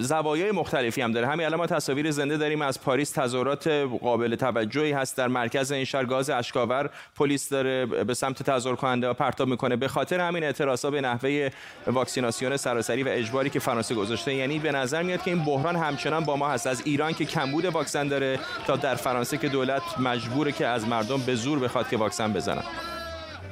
زوایای 0.00 0.52
مختلفی 0.52 1.02
هم 1.02 1.12
داره. 1.12 1.26
همین 1.26 1.46
الان 1.46 1.58
ما 1.58 1.66
تصاویر 1.66 2.10
زنده 2.10 2.36
داریم 2.36 2.62
از 2.62 2.82
پاریس. 2.82 3.10
تظاهرات 3.10 3.68
قابل 4.00 4.34
توجهی 4.34 4.92
هست. 4.92 5.16
در 5.16 5.28
مرکز 5.28 5.72
این 5.72 5.84
شهر 5.84 6.04
گاز 6.04 6.30
اشکاور 6.30 6.90
پلیس 7.16 7.48
داره 7.48 7.86
به 7.86 8.14
سمت 8.14 8.42
تظاهر 8.42 8.76
کننده 8.76 9.06
ها 9.06 9.14
پرتاب 9.14 9.48
می‌کنه. 9.48 9.76
به 9.76 9.88
خاطر 9.88 10.20
همین 10.20 10.44
اعتراضا 10.44 10.90
به 10.90 11.00
نحوه 11.00 11.50
واکسیناسیون 11.86 12.56
سراسری 12.56 13.02
و 13.02 13.08
اجباری 13.08 13.50
که 13.50 13.58
فرانسه 13.58 13.94
گذاشته. 13.94 14.34
یعنی 14.34 14.58
به 14.58 14.72
نظر 14.72 15.02
میاد 15.02 15.22
که 15.22 15.30
این 15.30 15.44
بحران 15.44 15.76
همچنان 15.76 16.24
با 16.24 16.36
ما 16.36 16.48
هست. 16.48 16.66
از 16.66 16.82
ایران 16.86 17.12
که 17.12 17.24
کمبود 17.24 17.64
واکسن 17.64 18.08
داره 18.08 18.38
تا 18.66 18.76
در 18.76 18.94
فرانسه 18.94 19.38
که 19.38 19.48
دولت 19.48 19.82
مجبوره 19.98 20.52
که 20.52 20.66
از 20.66 20.88
مردم 20.88 21.18
به 21.26 21.34
زور 21.34 21.58
بخواد 21.58 21.88
که 21.88 21.96
واکسن 21.96 22.32
بزنن. 22.32 22.62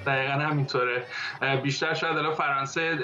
دقیقا 0.07 0.33
همینطوره. 0.33 1.03
بیشتر 1.63 1.95
شاید 1.95 2.17
الان 2.17 2.35
فرانسه 2.35 2.99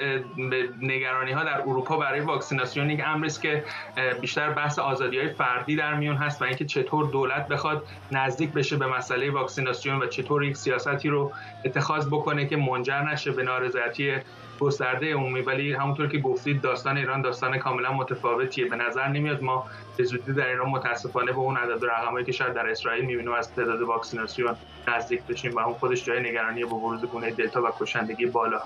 نگرانی 0.83 1.33
ها 1.33 1.45
در 1.45 1.61
اروپا 1.61 1.97
برای 1.97 2.21
واکسیناسیون 2.21 2.91
یک 2.91 3.01
امر 3.07 3.27
است 3.27 3.43
که 3.43 3.65
بیشتر 4.21 4.51
بحث 4.51 4.79
آزادی 4.79 5.19
های 5.19 5.29
فردی 5.29 5.77
در 5.77 5.95
میون 5.95 6.17
هست 6.17 6.43
و 6.43 6.45
اینکه 6.45 6.65
چطور 6.65 7.11
دولت 7.11 7.49
بخواد 7.49 7.87
نزدیک 8.13 8.53
بشه 8.53 8.77
به 8.77 8.87
مسئله 8.87 9.31
واکسیناسیون 9.31 10.03
و 10.03 10.07
چطور 10.07 10.45
یک 10.45 10.57
سیاستی 10.57 11.09
رو 11.09 11.33
اتخاذ 11.65 12.07
بکنه 12.07 12.47
که 12.47 12.57
منجر 12.57 13.03
نشه 13.03 13.31
به 13.31 13.43
نارضایتی 13.43 14.15
گسترده 14.61 15.15
عمومی 15.15 15.41
ولی 15.41 15.73
همونطور 15.73 16.09
که 16.09 16.19
گفتید 16.19 16.61
داستان 16.61 16.97
ایران 16.97 17.23
داستان 17.23 17.59
کاملا 17.59 17.93
متفاوتیه. 17.93 18.69
به 18.69 18.77
نظر 18.77 19.09
نمیاد 19.09 19.43
ما 19.43 19.67
به 19.97 20.05
زودی 20.05 20.33
در 20.33 20.49
ایران 20.49 20.69
متاسفانه 20.69 21.33
به 21.33 21.39
اون 21.39 21.57
عدد 21.57 21.85
رقمایی 21.85 22.25
که 22.25 22.33
شاید 22.33 22.55
در 22.55 22.71
اسرائیل 22.71 23.05
می‌بینیم 23.05 23.33
از 23.33 23.55
تعداد 23.55 23.83
واکسیناسیون 23.83 24.57
نزدیک 24.89 25.23
بشیم 25.23 25.53
و 25.53 25.59
اون 25.59 25.75
خودش 25.75 26.05
جای 26.05 26.21
نگرانی 26.21 26.65
با 26.65 26.79
بروز 26.79 27.05
گونه 27.05 27.31
دلتا 27.31 27.63
و 27.63 27.67
کشندگی 27.81 28.27
بالا. 28.27 28.61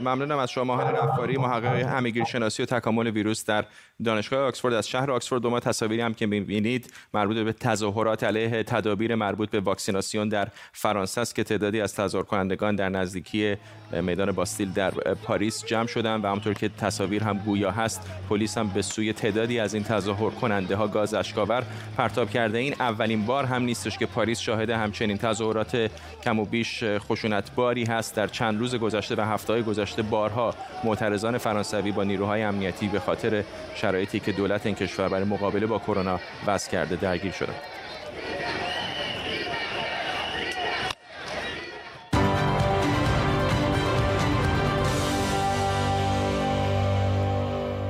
ممنونم 0.00 0.38
از 0.38 0.50
شما 0.50 0.64
ماهر 0.64 0.92
رفاری 0.92 1.36
محقق 1.36 1.74
همگیر 1.74 2.24
شناسی 2.24 2.62
و 2.62 2.66
تکامل 2.66 3.10
ویروس 3.10 3.44
در 3.44 3.64
دانشگاه 4.04 4.40
آکسفورد. 4.40 4.74
از 4.74 4.88
شهر 4.88 5.10
آکسفورد 5.10 5.42
دو 5.42 5.50
ما 5.50 5.60
تصاویری 5.60 6.02
هم 6.02 6.14
که 6.14 6.26
می‌بینید 6.26 6.92
مربوط 7.14 7.36
به 7.36 7.52
تظاهرات 7.52 8.24
علیه 8.24 8.62
تدابیر 8.62 9.14
مربوط 9.14 9.50
به 9.50 9.60
واکسیناسیون 9.60 10.28
در 10.28 10.48
فرانسه 10.72 11.20
است 11.20 11.34
که 11.34 11.44
تعدادی 11.44 11.80
از 11.80 11.94
تظاهر 11.94 12.24
کنندگان 12.24 12.76
در 12.76 12.88
نزدیکی 12.88 13.56
میدان 13.92 14.32
باستیل 14.32 14.72
در 14.72 14.90
پاریس 15.24 15.64
جمع 15.64 15.86
شدن 15.86 16.20
و 16.20 16.26
همطور 16.26 16.54
که 16.54 16.68
تصاویر 16.68 17.24
هم 17.24 17.38
گویا 17.38 17.70
هست 17.70 18.10
پلیس 18.28 18.58
هم 18.58 18.68
به 18.68 18.82
سوی 18.82 19.12
تعدادی 19.12 19.58
از 19.58 19.74
این 19.74 19.84
تظاهر 19.84 20.30
کننده 20.30 20.76
ها 20.76 20.88
گاز 20.88 21.14
اشکاور 21.14 21.64
پرتاب 21.96 22.30
کرده. 22.30 22.58
این 22.58 22.74
اولین 22.80 23.26
بار 23.26 23.44
هم 23.44 23.62
نیستش 23.62 23.98
که 23.98 24.06
پاریس 24.06 24.40
شاهد 24.40 24.70
همچنین 24.70 25.18
تظاهرات 25.18 25.90
کم 26.24 26.38
و 26.38 26.44
بیش 26.44 26.84
خشونتباری 26.84 27.84
هست. 27.84 28.14
در 28.14 28.26
چند 28.26 28.58
روز 28.58 28.74
گذشته 28.74 29.14
و 29.14 29.20
هفته 29.20 29.62
گذشته 29.62 29.83
بارها. 29.92 30.54
معترضان 30.84 31.38
فرانسوی 31.38 31.92
با 31.92 32.04
نیروهای 32.04 32.42
امنیتی 32.42 32.88
به 32.88 33.00
خاطر 33.00 33.44
شرایطی 33.74 34.20
که 34.20 34.32
دولت 34.32 34.66
این 34.66 34.74
کشور 34.74 35.08
برای 35.08 35.24
مقابله 35.24 35.66
با 35.66 35.78
کرونا 35.78 36.20
وضع 36.46 36.70
کرده 36.70 36.96
درگیر 36.96 37.32
شدند. 37.32 37.60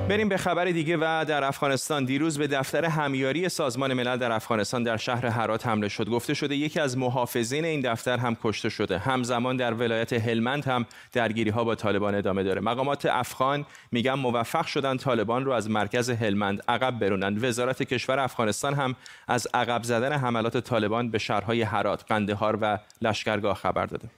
بریم 0.08 0.28
به 0.28 0.36
خبر 0.36 0.64
دیگه 0.64 0.96
و 0.96 1.24
در 1.28 1.44
افغانستان 1.44 2.04
دیروز 2.04 2.38
به 2.38 2.46
دفتر 2.46 2.84
همیاری 2.84 3.48
سازمان 3.48 3.94
ملل 3.94 4.16
در 4.16 4.32
افغانستان 4.32 4.82
در 4.82 4.96
شهر 4.96 5.26
هرات 5.26 5.66
حمله 5.66 5.88
شد. 5.88 6.08
گفته 6.08 6.34
شده 6.34 6.56
یکی 6.56 6.80
از 6.80 6.98
محافظین 6.98 7.64
این 7.64 7.80
دفتر 7.80 8.18
هم 8.18 8.36
کشته 8.42 8.68
شده. 8.68 8.98
همزمان 8.98 9.56
در 9.56 9.74
ولایت 9.74 10.12
هلمند 10.12 10.64
هم 10.64 10.86
درگیری 11.12 11.50
ها 11.50 11.64
با 11.64 11.74
طالبان 11.74 12.14
ادامه 12.14 12.42
داره. 12.42 12.60
مقامات 12.60 13.06
افغان 13.06 13.66
میگن 13.92 14.14
موفق 14.14 14.66
شدن 14.66 14.96
طالبان 14.96 15.44
رو 15.44 15.52
از 15.52 15.70
مرکز 15.70 16.10
هلمند 16.10 16.62
عقب 16.68 16.98
برونند 16.98 17.44
وزارت 17.44 17.82
کشور 17.82 18.18
افغانستان 18.18 18.74
هم 18.74 18.96
از 19.28 19.48
عقب 19.54 19.82
زدن 19.82 20.12
حملات 20.12 20.56
طالبان 20.56 21.10
به 21.10 21.18
شهرهای 21.18 21.62
هرات 21.62 22.04
قندهار 22.08 22.58
و 22.60 22.78
لشکرگاه 23.02 23.54
خبر 23.54 23.86
داده 23.86 24.08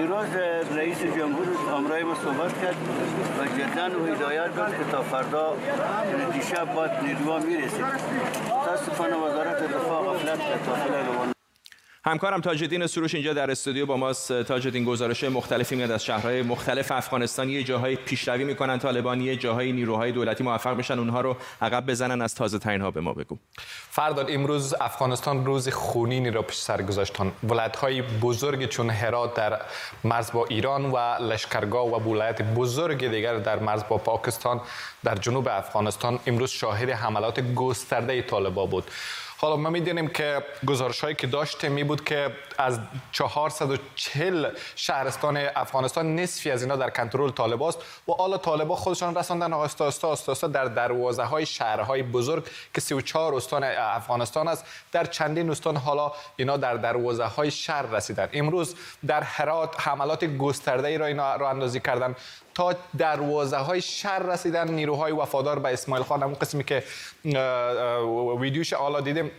دیروز 0.00 0.34
رئیس 0.76 0.98
جمهور 0.98 1.46
همراه 2.00 2.04
ما 2.04 2.14
صحبت 2.14 2.60
کرد 2.62 2.76
و 3.38 3.44
جدا 3.46 4.00
و 4.00 4.06
هدایت 4.06 4.56
داد 4.56 4.70
که 4.70 4.84
تا 4.92 5.02
فردا 5.02 5.56
دیشب 6.32 6.74
باید 6.74 6.90
نیروها 7.02 7.38
می‌رسید 7.38 7.84
متاسفانه 8.62 9.16
وزارت 9.16 9.62
دفاع 9.62 10.04
غفلت 10.04 10.38
تا 10.66 10.74
همکارم 12.04 12.40
تاجدین 12.40 12.86
سروش 12.86 13.14
اینجا 13.14 13.32
در 13.32 13.50
استودیو 13.50 13.86
با 13.86 13.96
ماست. 13.96 14.42
تاجدین 14.42 14.84
گزارش 14.84 15.24
مختلفی 15.24 15.76
میاد 15.76 15.90
از 15.90 16.04
شهرهای 16.04 16.42
مختلف. 16.42 16.92
افغانستان 16.92 17.48
یه 17.48 17.62
جاهای 17.62 17.96
پیشروی 17.96 18.44
می‌کنن. 18.44 18.78
طالبان 18.78 19.20
یه 19.20 19.36
جاهای 19.36 19.72
نیروهای 19.72 20.12
دولتی 20.12 20.44
موفق 20.44 20.76
میشن. 20.76 20.98
اونها 20.98 21.20
رو 21.20 21.36
عقب 21.62 21.86
بزنن. 21.86 22.22
از 22.22 22.34
تازه 22.34 22.58
ترین 22.58 22.80
ها 22.80 22.90
به 22.90 23.00
ما 23.00 23.12
بگو. 23.12 23.38
فرداد 23.90 24.26
امروز 24.30 24.74
افغانستان 24.80 25.46
روز 25.46 25.68
خونینی 25.68 26.30
را 26.30 26.42
پیش 26.42 26.56
سر 26.56 26.82
گذاشتن. 26.82 27.32
ولایت 27.44 27.76
های 27.76 28.02
بزرگ 28.02 28.68
چون 28.68 28.90
هرات 28.90 29.34
در 29.34 29.60
مرز 30.04 30.32
با 30.32 30.46
ایران 30.46 30.90
و 30.90 30.96
لشکرگاه 31.22 31.86
و 31.86 32.10
ولایت 32.10 32.42
بزرگ 32.42 33.08
دیگر 33.10 33.38
در 33.38 33.58
مرز 33.58 33.82
با 33.88 33.98
پاکستان 33.98 34.60
در 35.04 35.14
جنوب 35.14 35.48
افغانستان 35.48 36.18
امروز 36.26 36.50
شاهد 36.50 36.90
حملات 36.90 37.54
گسترده 37.54 38.22
طالبان 38.22 38.66
بود. 38.70 38.84
حالا 39.40 39.56
ما 39.56 39.70
می‌دونیم 39.70 40.08
که 40.08 40.42
گزارش 40.66 41.00
هایی 41.00 41.14
که 41.14 41.26
داشته 41.26 41.68
می 41.68 41.84
بود 41.84 42.04
که 42.04 42.30
از 42.60 42.78
440 43.12 44.46
شهرستان 44.76 45.36
افغانستان 45.36 46.16
نصفی 46.16 46.50
از 46.50 46.62
اینا 46.62 46.76
در 46.76 46.90
کنترل 46.90 47.30
طالب 47.30 47.62
است 47.62 47.78
و 48.08 48.12
حالا 48.12 48.38
طالبا 48.38 48.76
خودشان 48.76 49.14
رساندن 49.14 49.52
آستا 49.52 50.08
آستا 50.08 50.46
در 50.46 50.64
دروازه 50.64 51.22
های 51.22 51.46
شهرهای 51.46 52.02
بزرگ 52.02 52.44
که 52.74 52.80
34 52.80 53.34
استان 53.34 53.64
افغانستان 53.64 54.48
است 54.48 54.64
در 54.92 55.04
چندین 55.04 55.50
استان 55.50 55.76
حالا 55.76 56.12
اینا 56.36 56.56
در 56.56 56.74
دروازه 56.74 57.24
های 57.24 57.50
شهر 57.50 57.82
رسیدن. 57.82 58.28
امروز 58.32 58.74
در 59.06 59.22
هرات 59.22 59.88
حملات 59.88 60.24
گسترده 60.24 60.88
ای 60.88 60.98
را 60.98 61.06
اینا 61.06 61.36
را 61.36 61.50
اندازی 61.50 61.80
کردن. 61.80 62.16
تا 62.54 62.74
دروازه 62.98 63.56
های 63.56 63.80
شهر 63.82 64.18
رسیدن 64.18 64.70
نیروهای 64.70 65.12
وفادار 65.12 65.58
به 65.58 65.72
اسماعیل 65.72 66.04
خان 66.04 66.22
همون 66.22 66.34
قسمی 66.34 66.64
که 66.64 66.82
ویدیوش 68.40 68.72
حالا 68.72 69.00
دیدیم 69.00 69.30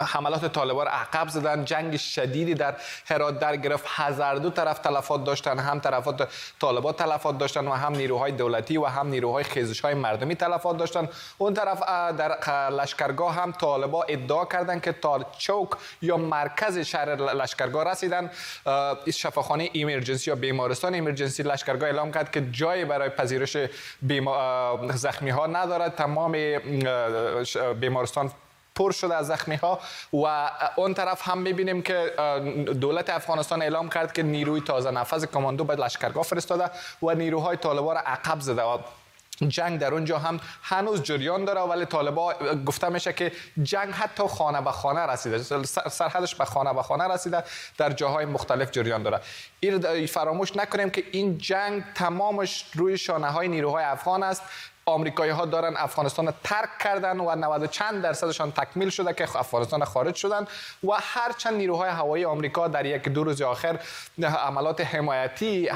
حملات 0.00 0.52
طالبان 0.52 0.86
عقب 0.86 1.28
زدن 1.28 1.64
جنگ 1.64 1.96
شدیدی 1.96 2.54
در 2.54 2.74
هرات 3.06 3.38
در 3.38 3.56
گرفت 3.56 3.84
هزار 3.88 4.36
دو 4.36 4.50
طرف 4.50 4.78
تلفات 4.78 5.24
داشتن 5.24 5.58
هم 5.58 5.80
طرفات 5.80 6.28
طالبان 6.60 6.92
تلفات 6.92 7.38
داشتن 7.38 7.68
و 7.68 7.72
هم 7.72 7.92
نیروهای 7.96 8.32
دولتی 8.32 8.76
و 8.76 8.84
هم 8.84 9.08
نیروهای 9.08 9.44
خیزش 9.44 9.80
های 9.80 9.94
مردمی 9.94 10.34
تلفات 10.34 10.76
داشتن. 10.76 11.08
اون 11.38 11.54
طرف 11.54 11.80
در 12.18 12.70
لشکرگاه 12.70 13.34
هم 13.34 13.52
طالبان 13.52 14.06
ادعا 14.08 14.44
کردند 14.44 14.82
که 14.82 14.92
تا 14.92 15.26
چوک 15.38 15.70
یا 16.02 16.16
مرکز 16.16 16.78
شهر 16.78 17.16
لشکرگاه 17.16 17.90
رسیدن. 17.90 18.30
شفاخانه 19.12 19.70
ایمرجنسی 19.72 20.30
یا 20.30 20.36
بیمارستان 20.36 20.94
ایمرجنسی 20.94 21.42
لشکرگاه 21.42 21.88
اعلام 21.88 22.12
کرد 22.12 22.30
که 22.30 22.50
جایی 22.50 22.84
برای 22.84 23.08
پذیرش 23.08 23.56
زخمی 24.94 25.30
ها 25.30 25.46
ندارد. 25.46 25.94
تمام 25.94 26.32
بیمارستان 27.80 28.30
پر 28.76 28.90
شده 28.90 29.14
از 29.14 29.26
زخمی 29.26 29.56
ها 29.56 29.80
و 30.12 30.50
اون 30.76 30.94
طرف 30.94 31.28
هم 31.28 31.38
می‌بینیم 31.38 31.82
که 31.82 32.12
دولت 32.80 33.10
افغانستان 33.10 33.62
اعلام 33.62 33.88
کرد 33.88 34.12
که 34.12 34.22
نیروی 34.22 34.60
تازه 34.60 34.90
نفذ 34.90 35.24
کماندو 35.24 35.64
به 35.64 35.74
لشکرگاه 35.74 36.24
فرستاده 36.24 36.70
و 37.02 37.14
نیروهای 37.14 37.56
طالبان 37.56 37.94
را 37.94 38.00
عقب 38.00 38.40
زده 38.40 38.62
جنگ 39.48 39.80
در 39.80 39.92
اونجا 39.94 40.18
هم 40.18 40.40
هنوز 40.62 41.02
جریان 41.02 41.44
داره 41.44 41.60
ولی 41.60 41.84
طالبا 41.84 42.34
گفته 42.66 42.88
میشه 42.88 43.12
که 43.12 43.32
جنگ 43.62 43.94
حتی 43.94 44.28
خانه 44.28 44.60
به 44.60 44.70
خانه 44.70 45.00
رسیده 45.00 45.62
سرحدش 45.88 46.34
به 46.34 46.44
خانه 46.44 46.72
به 46.72 46.82
خانه 46.82 47.14
رسیده 47.14 47.44
در 47.78 47.90
جاهای 47.90 48.24
مختلف 48.24 48.70
جریان 48.70 49.02
داره. 49.02 49.20
این 49.60 50.06
فراموش 50.06 50.56
نکنیم 50.56 50.90
که 50.90 51.04
این 51.12 51.38
جنگ 51.38 51.84
تمامش 51.94 52.66
روی 52.74 52.98
شانه 52.98 53.26
های 53.26 53.48
نیروهای 53.48 53.84
افغان 53.84 54.22
است. 54.22 54.42
آمریکایی 54.88 55.30
ها 55.30 55.44
دارن 55.44 55.74
افغانستان 55.76 56.34
ترک 56.44 56.68
کردن 56.80 57.20
و 57.20 57.34
90 57.34 57.70
چند 57.70 58.02
درصدشان 58.02 58.52
تکمیل 58.52 58.90
شده 58.90 59.12
که 59.12 59.22
افغانستان 59.36 59.84
خارج 59.84 60.14
شدن 60.14 60.46
و 60.84 60.92
هر 60.92 61.32
چند 61.32 61.54
نیروهای 61.54 61.90
هوایی 61.90 62.24
آمریکا 62.24 62.68
در 62.68 62.86
یک 62.86 63.08
دو 63.08 63.24
روز 63.24 63.42
آخر 63.42 63.80
عملات 64.22 64.80
حمایتی 64.80 65.68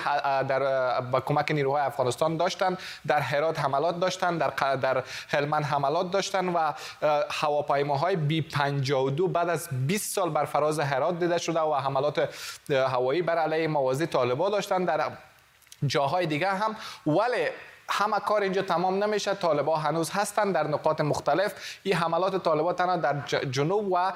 در 0.49 1.01
با 1.01 1.21
کمک 1.21 1.51
نیروهای 1.51 1.83
افغانستان 1.83 2.37
داشتن 2.37 2.79
در 3.07 3.21
هرات 3.21 3.59
حملات 3.59 4.01
داشتن 4.01 4.39
در 4.39 4.77
در 4.77 5.03
هلمند 5.29 5.65
حملات 5.65 6.11
داشتن 6.11 6.49
و 6.49 6.73
هواپیماهای 7.31 8.17
بی 8.17 8.43
52 8.43 9.29
بعد 9.29 9.49
از 9.49 9.69
20 9.87 10.15
سال 10.15 10.31
بر 10.31 10.45
فراز 10.45 10.81
هرات 10.81 11.19
دیده 11.19 11.39
شده 11.39 11.61
و 11.61 11.75
حملات 11.75 12.29
هوایی 12.71 13.23
بر 13.23 13.39
علیه 13.39 13.69
موازی 13.69 14.07
طالبان 14.07 14.51
داشتن 14.51 14.85
در 14.85 15.11
جاهای 15.87 16.27
دیگه 16.27 16.49
هم. 16.49 16.77
ولی 17.07 17.49
همه 17.91 18.17
کار 18.27 18.43
اینجا 18.43 18.63
تمام 18.63 19.05
نمیشه. 19.05 19.35
طالبا 19.35 19.77
هنوز 19.77 20.11
هستند 20.11 20.55
در 20.55 20.67
نقاط 20.67 21.01
مختلف. 21.01 21.55
این 21.83 21.95
حملات 21.95 22.45
طالبا 22.45 22.73
تنها 22.73 22.97
در 22.97 23.21
جنوب 23.51 23.93
و 23.93 24.13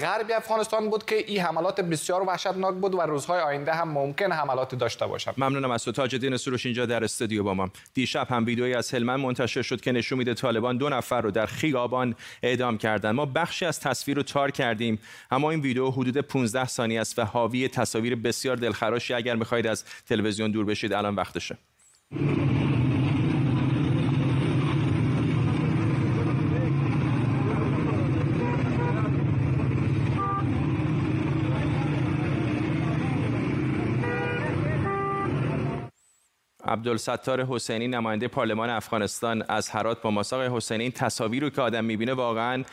غرب 0.00 0.30
افغانستان 0.36 0.90
بود 0.90 1.04
که 1.04 1.16
این 1.16 1.40
حملات 1.40 1.80
بسیار 1.80 2.22
وحشتناک 2.22 2.74
بود 2.74 2.94
و 2.94 3.00
روزهای 3.00 3.40
آینده 3.40 3.72
هم 3.72 3.88
ممکن 3.88 4.32
حملات 4.32 4.74
داشته 4.74 5.06
باشد 5.06 5.34
ممنونم 5.36 5.70
از 5.70 5.84
تو. 5.84 5.92
تاج 5.92 6.14
الدین 6.14 6.36
سروش 6.36 6.66
اینجا 6.66 6.86
در 6.86 7.04
استودیو 7.04 7.44
با 7.44 7.54
ما. 7.54 7.70
دیشب 7.94 8.26
هم 8.30 8.46
ویدیویی 8.46 8.74
از 8.74 8.94
هلمند 8.94 9.20
منتشر 9.20 9.62
شد 9.62 9.80
که 9.80 9.92
نشون 9.92 10.18
میده 10.18 10.34
طالبان 10.34 10.76
دو 10.76 10.88
نفر 10.88 11.20
رو 11.20 11.30
در 11.30 11.46
خیابان 11.46 12.14
اعدام 12.42 12.78
کردند 12.78 13.14
ما 13.14 13.26
بخشی 13.26 13.66
از 13.66 13.80
تصویر 13.80 14.16
رو 14.16 14.22
تار 14.22 14.50
کردیم 14.50 15.00
اما 15.30 15.50
این 15.50 15.60
ویدیو 15.60 15.90
حدود 15.90 16.18
15 16.18 16.64
ثانیه 16.64 17.00
است 17.00 17.18
و 17.18 17.24
حاوی 17.24 17.68
تصاویر 17.68 18.16
بسیار 18.16 18.56
دلخراشی. 18.56 19.14
اگر 19.14 19.36
می‌خواهید 19.36 19.66
از 19.66 19.84
تلویزیون 20.08 20.50
دور 20.50 20.64
بشید 20.64 20.92
الان 20.92 21.14
وقتشه. 21.14 21.58
عبدالستار 36.64 37.44
حسینی 37.44 37.88
نماینده 37.88 38.28
پارلمان 38.28 38.70
افغانستان 38.70 39.44
از 39.48 39.68
هرات 39.68 40.02
با 40.02 40.10
ماساق 40.10 40.56
حسینی 40.56 40.82
این 40.82 40.92
تصاویر 40.92 41.42
رو 41.42 41.50
که 41.50 41.62
آدم 41.62 41.84
می‌بینه 41.84 42.14
واقعا 42.14 42.64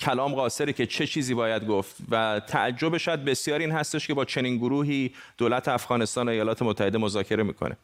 کلام 0.00 0.34
قاصره 0.34 0.72
که 0.72 0.86
چه 0.86 1.06
چیزی 1.06 1.34
باید 1.34 1.66
گفت 1.66 1.96
و 2.10 2.40
تعجب 2.46 2.96
شاید 2.96 3.24
بسیار 3.24 3.60
این 3.60 3.70
هستش 3.70 4.06
که 4.06 4.14
با 4.14 4.24
چنین 4.24 4.56
گروهی 4.56 5.14
دولت 5.38 5.68
افغانستان 5.68 6.28
و 6.28 6.30
ایالات 6.30 6.62
متحده 6.62 6.98
مذاکره 6.98 7.42
می‌کنه. 7.42 7.76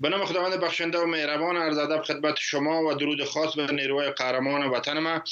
به 0.00 0.08
نام 0.08 0.24
خداوند 0.24 0.60
بخشنده 0.60 0.98
و 0.98 1.06
مهربان 1.06 1.56
عرض 1.56 1.78
ادب 1.78 2.02
خدمت 2.02 2.36
شما 2.38 2.82
و 2.82 2.94
درود 2.94 3.24
خاص 3.24 3.54
به 3.54 3.72
نیروهای 3.72 4.10
قهرمان 4.10 4.62
وطن 4.62 4.98
ما. 4.98 5.22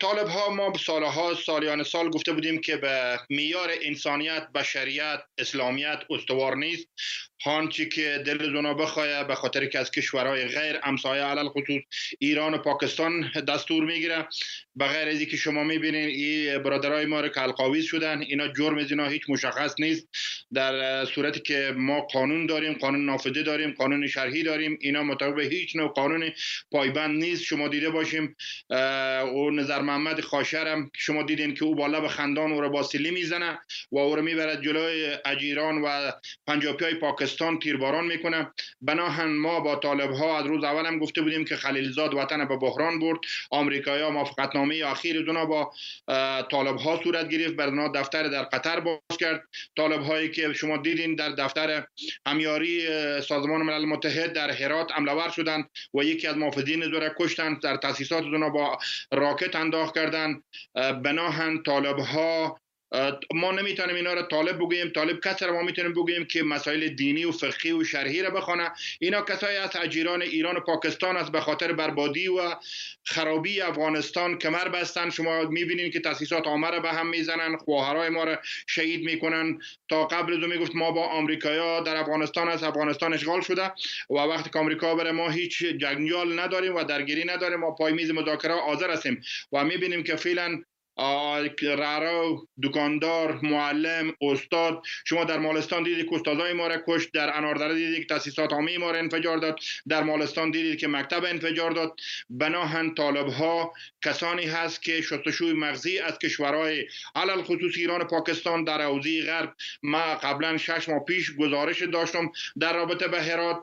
طالب 0.00 0.28
ها 0.28 0.50
ما 0.50 0.72
سالها 0.78 1.34
سالیان 1.34 1.82
سال 1.82 2.10
گفته 2.10 2.32
بودیم 2.32 2.60
که 2.60 2.76
به 2.76 3.20
میار 3.28 3.70
انسانیت 3.82 4.48
بشریت 4.54 5.20
اسلامیت 5.38 5.98
استوار 6.10 6.56
نیست. 6.56 6.88
هانچی 7.44 7.88
که 7.88 8.22
دل 8.26 8.52
زونا 8.52 8.74
بخواه 8.74 9.24
به 9.24 9.34
خاطر 9.34 9.66
که 9.66 9.78
از 9.78 9.90
کشورهای 9.90 10.44
غیر 10.44 10.76
امسایه 10.82 11.22
علل 11.22 11.48
خصوص 11.48 11.82
ایران 12.18 12.54
و 12.54 12.58
پاکستان 12.58 13.30
دستور 13.48 13.84
می‌گیره. 13.84 14.28
به 14.76 14.86
غیر 14.86 15.08
از 15.08 15.22
که 15.22 15.36
شما 15.36 15.64
می‌بینین 15.64 16.08
این 16.08 16.58
برادرای 16.58 17.06
ما 17.06 17.20
رو 17.20 17.28
که 17.28 17.82
شدن 17.82 18.20
اینا 18.20 18.48
جرم 18.48 18.78
از 18.78 18.92
هیچ 18.92 19.22
مشخص 19.28 19.74
نیست. 19.78 20.08
در 20.54 21.04
صورتی 21.04 21.40
که 21.40 21.74
ما 21.76 22.00
قانون 22.00 22.46
داریم 22.46 22.72
قانون 22.72 23.04
نافذه 23.06 23.42
داریم 23.42 23.70
قانون 23.70 24.06
شرحی 24.06 24.42
داریم 24.42 24.78
اینا 24.80 25.02
مطابق 25.02 25.52
هیچ 25.52 25.76
نوع 25.76 25.88
قانون 25.88 26.32
پایبند 26.70 27.22
نیست. 27.24 27.42
شما 27.42 27.68
دیده 27.68 27.90
باشیم 27.90 28.36
او 29.32 29.50
نظر 29.50 29.80
محمد 29.80 30.20
خاشرم 30.20 30.90
شما 30.96 31.22
دیدین 31.22 31.54
که 31.54 31.64
او 31.64 31.74
بالا 31.74 32.00
به 32.00 32.08
خندان 32.08 32.52
او 32.52 32.60
رو 32.60 32.70
با 32.70 32.82
سلی 32.82 33.10
می‌زنه 33.10 33.58
و 33.92 33.98
او 33.98 34.16
رو 34.16 34.22
می‌برد 34.22 34.62
جلوی 34.64 35.16
اجیران 35.24 35.78
و 35.78 36.10
پنجابی 36.46 36.84
های 36.84 36.94
پاکستان. 36.94 37.27
تیرباران 37.62 38.06
می‌کنه. 38.06 38.50
بناهن 38.80 39.30
ما 39.30 39.60
با 39.60 39.76
طالب 39.76 40.10
ها 40.10 40.38
از 40.38 40.46
روز 40.46 40.64
اول 40.64 40.86
هم 40.86 40.98
گفته 40.98 41.22
بودیم 41.22 41.44
که 41.44 41.56
خلیلزاد 41.56 42.14
وطن 42.14 42.44
به 42.44 42.56
بحران 42.56 42.98
برد. 42.98 43.18
آمریکایی 43.50 44.02
ها 44.02 44.10
موافقتنامه 44.10 44.82
اخیر 44.86 45.22
دونا 45.22 45.44
با 45.44 45.72
طالب 46.50 46.76
ها 46.76 47.00
صورت 47.04 47.28
گرفت. 47.28 47.54
بر 47.54 47.88
دفتر 47.94 48.28
در 48.28 48.42
قطر 48.42 48.80
باز 48.80 49.18
کرد. 49.20 49.42
طالب 49.76 50.02
هایی 50.02 50.30
که 50.30 50.52
شما 50.52 50.76
دیدین 50.76 51.14
در 51.14 51.28
دفتر 51.28 51.86
همیاری 52.26 52.86
سازمان 53.20 53.62
ملل 53.62 53.84
متحد 53.84 54.32
در 54.32 54.50
هرات 54.50 54.92
عملور 54.92 55.28
شدند 55.28 55.70
و 55.94 56.02
یکی 56.02 56.26
از 56.26 56.36
محافظین 56.36 56.80
دوره 56.80 57.14
کشتند. 57.20 57.60
در 57.60 57.76
تاسیسات 57.76 58.24
دونا 58.24 58.48
با 58.48 58.78
راکت 59.12 59.56
انداخت 59.56 59.94
کردند. 59.94 60.42
بناهن 60.74 61.62
طالب 61.62 61.98
ها 61.98 62.60
ما 63.34 63.52
نمی‌تونیم 63.52 63.96
اینا 63.96 64.14
رو 64.14 64.22
طالب 64.22 64.56
بگوییم 64.56 64.88
طالب 64.88 65.20
کسی 65.24 65.44
رو 65.44 65.52
ما 65.52 65.62
می‌تونیم 65.62 65.92
بگوییم 65.92 66.24
که 66.24 66.42
مسائل 66.42 66.88
دینی 66.88 67.24
و 67.24 67.32
فقهی 67.32 67.72
و 67.72 67.84
شرعی 67.84 68.22
رو 68.22 68.30
بخونه. 68.30 68.70
اینا 69.00 69.22
کسایی 69.22 69.56
از 69.56 69.76
اجیران 69.76 70.22
ایران 70.22 70.56
و 70.56 70.60
پاکستان 70.60 71.16
است 71.16 71.32
به 71.32 71.40
خاطر 71.40 71.72
بربادی 71.72 72.28
و 72.28 72.54
خرابی 73.04 73.60
افغانستان 73.60 74.38
کمر 74.38 74.68
بستن. 74.68 75.10
شما 75.10 75.42
می‌بینید 75.42 75.92
که 75.92 76.00
تاسیسات 76.00 76.46
آمر 76.46 76.80
به 76.80 76.92
هم 76.92 77.06
می‌زنن 77.06 77.56
خواهرای 77.56 78.08
ما 78.08 78.24
رو 78.24 78.36
شهید 78.66 79.04
می‌کنن. 79.04 79.58
تا 79.88 80.06
قبل 80.06 80.32
از 80.44 80.50
می‌گفت 80.50 80.74
ما 80.74 80.90
با 80.90 81.06
آمریکایا 81.06 81.80
در 81.80 81.96
افغانستان 81.96 82.48
از 82.48 82.62
افغانستان 82.62 83.14
اشغال 83.14 83.40
شده 83.40 83.72
و 84.10 84.14
وقتی 84.14 84.50
که 84.50 84.58
آمریکا 84.58 84.94
بره 84.94 85.12
ما 85.12 85.30
هیچ 85.30 85.64
جنگیال 85.64 86.40
نداریم 86.40 86.74
و 86.74 86.84
درگیری 86.84 87.24
نداریم. 87.24 87.60
ما 87.60 87.70
پای 87.70 87.92
میز 87.92 88.10
مذاکره 88.10 88.54
حاضر 88.54 88.90
هستیم 88.90 89.22
و 89.52 89.64
می‌بینیم 89.64 90.02
که 90.02 90.16
فعلا 90.16 90.62
رارو 90.98 92.48
دکاندار 92.62 93.40
معلم 93.42 94.12
استاد 94.20 94.82
شما 95.04 95.24
در 95.24 95.38
مالستان 95.38 95.82
دیدید 95.82 96.08
که 96.08 96.14
استادای 96.14 96.52
ما 96.52 96.66
را 96.66 96.76
کشت 96.88 97.12
در 97.12 97.36
اناردره 97.36 97.74
دیدید 97.74 97.98
که 97.98 98.04
تاسیسات 98.04 98.52
عامه 98.52 98.78
ما 98.78 98.90
را 98.90 98.98
انفجار 98.98 99.38
داد 99.38 99.58
در 99.88 100.02
مالستان 100.02 100.50
دیدید 100.50 100.78
که 100.78 100.88
مکتب 100.88 101.24
انفجار 101.24 101.70
داد. 101.70 102.00
بناهن 102.30 102.94
طالب 102.94 103.28
ها 103.28 103.72
کسانی 104.04 104.46
هست 104.46 104.82
که 104.82 105.00
شستشوی 105.00 105.52
مغزی 105.52 105.98
از 105.98 106.18
کشورهای 106.18 106.86
علل 107.14 107.42
خصوص 107.42 107.72
ایران 107.76 108.00
و 108.00 108.04
پاکستان 108.04 108.64
در 108.64 108.82
حوزه 108.82 109.26
غرب. 109.26 109.54
ما 109.82 110.14
قبلا 110.14 110.56
شش 110.58 110.88
ماه 110.88 111.04
پیش 111.04 111.36
گزارش 111.36 111.82
داشتم 111.82 112.32
در 112.60 112.72
رابطه 112.72 113.08
به 113.08 113.22
هرات. 113.22 113.62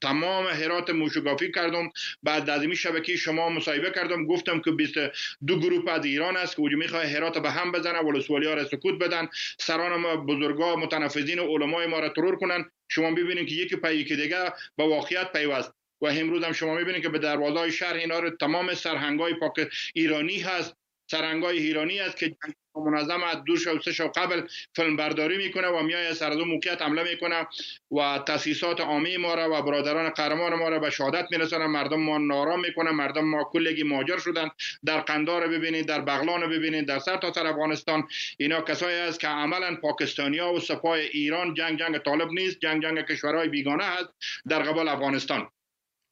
تمام 0.00 0.46
هرات 0.46 0.90
موشگافی 0.90 1.52
کردم. 1.52 1.90
بعد 2.22 2.50
از 2.50 2.62
این 2.62 2.74
شبکه 2.74 3.16
شما 3.16 3.48
مصاحبه 3.48 3.90
کردم. 3.90 4.26
گفتم 4.26 4.60
که 4.60 4.70
22 4.70 5.58
گروه 5.60 5.90
از 5.92 6.04
ایران 6.04 6.36
است 6.36 6.53
که 6.54 6.60
او 6.60 6.68
می‌خواه 6.68 7.06
هرات 7.06 7.38
به 7.38 7.50
هم 7.50 7.72
بزنه 7.72 7.98
ولسوالی 7.98 8.46
را 8.46 8.64
سکوت 8.64 8.98
بدن. 8.98 9.28
سران 9.58 10.00
ما 10.00 10.16
بزرگا 10.16 10.76
متنفذین 10.76 11.38
و 11.38 11.46
علمای 11.46 11.86
ما 11.86 12.00
را 12.00 12.08
ترور 12.08 12.36
کنن. 12.36 12.70
شما 12.88 13.10
ببینید 13.10 13.48
که 13.48 13.54
یکی 13.54 13.76
پای 13.76 13.96
یکی 13.96 14.16
دیگه 14.16 14.52
با 14.76 14.88
واقعیت 14.88 15.32
پیوست. 15.32 15.72
و 16.00 16.06
امروز 16.06 16.44
هم 16.44 16.52
شما 16.52 16.74
می‌بینید 16.74 17.02
که 17.02 17.08
به 17.08 17.18
دروازه 17.18 17.70
شهر 17.70 17.94
اینا 17.94 18.18
رو 18.18 18.30
تمام 18.30 18.74
سرهنگای 18.74 19.34
پاک 19.34 19.68
ایرانی 19.94 20.38
هست. 20.38 20.76
سرهنگای 21.14 21.58
ایرانی 21.58 22.00
است 22.00 22.16
که 22.16 22.36
منظم 22.76 23.22
از 23.22 23.44
دو 23.44 23.56
شو 23.56 23.80
سه 23.80 23.92
شو 23.92 24.08
قبل 24.08 24.42
فیلم 24.76 24.96
برداری 24.96 25.36
می‌کنه 25.36 25.68
و 25.68 25.82
میای 25.82 26.14
سر 26.14 26.30
دو 26.30 26.44
موقعیت 26.44 26.82
حمله 26.82 27.02
می‌کنه 27.02 27.46
و 27.90 28.18
تاسیسات 28.26 28.80
عامی 28.80 29.16
ما 29.16 29.34
را 29.34 29.58
و 29.58 29.62
برادران 29.62 30.10
قهرمان 30.10 30.54
ما 30.54 30.68
را 30.68 30.78
به 30.78 30.90
شهادت 30.90 31.26
میرسانه 31.30 31.66
مردم 31.66 32.00
ما 32.00 32.18
نارام 32.18 32.60
می‌کنه 32.60 32.90
مردم 32.90 33.24
ما 33.24 33.44
کلگی 33.52 33.82
مهاجر 33.82 34.18
شدن 34.18 34.48
در 34.84 35.00
قندار 35.00 35.48
ببینید 35.48 35.86
در 35.86 36.00
بغلان 36.00 36.50
ببینید 36.50 36.86
در 36.88 36.98
سر 36.98 37.16
تا 37.16 37.32
سر 37.32 37.46
افغانستان. 37.46 38.08
اینا 38.38 38.60
کسایی 38.60 38.96
است 38.96 39.20
که 39.20 39.28
عملا 39.28 39.76
پاکستانیا 39.82 40.52
و 40.52 40.60
سپاه 40.60 40.92
ایران 40.92 41.54
جنگ 41.54 41.78
جنگ 41.78 41.98
طالب 41.98 42.28
نیست. 42.32 42.60
جنگ 42.60 42.82
جنگ 42.82 43.06
کشورهای 43.06 43.48
بیگانه 43.48 43.84
هست 43.84 44.08
در 44.48 44.62
قبال 44.62 44.88
افغانستان. 44.88 45.48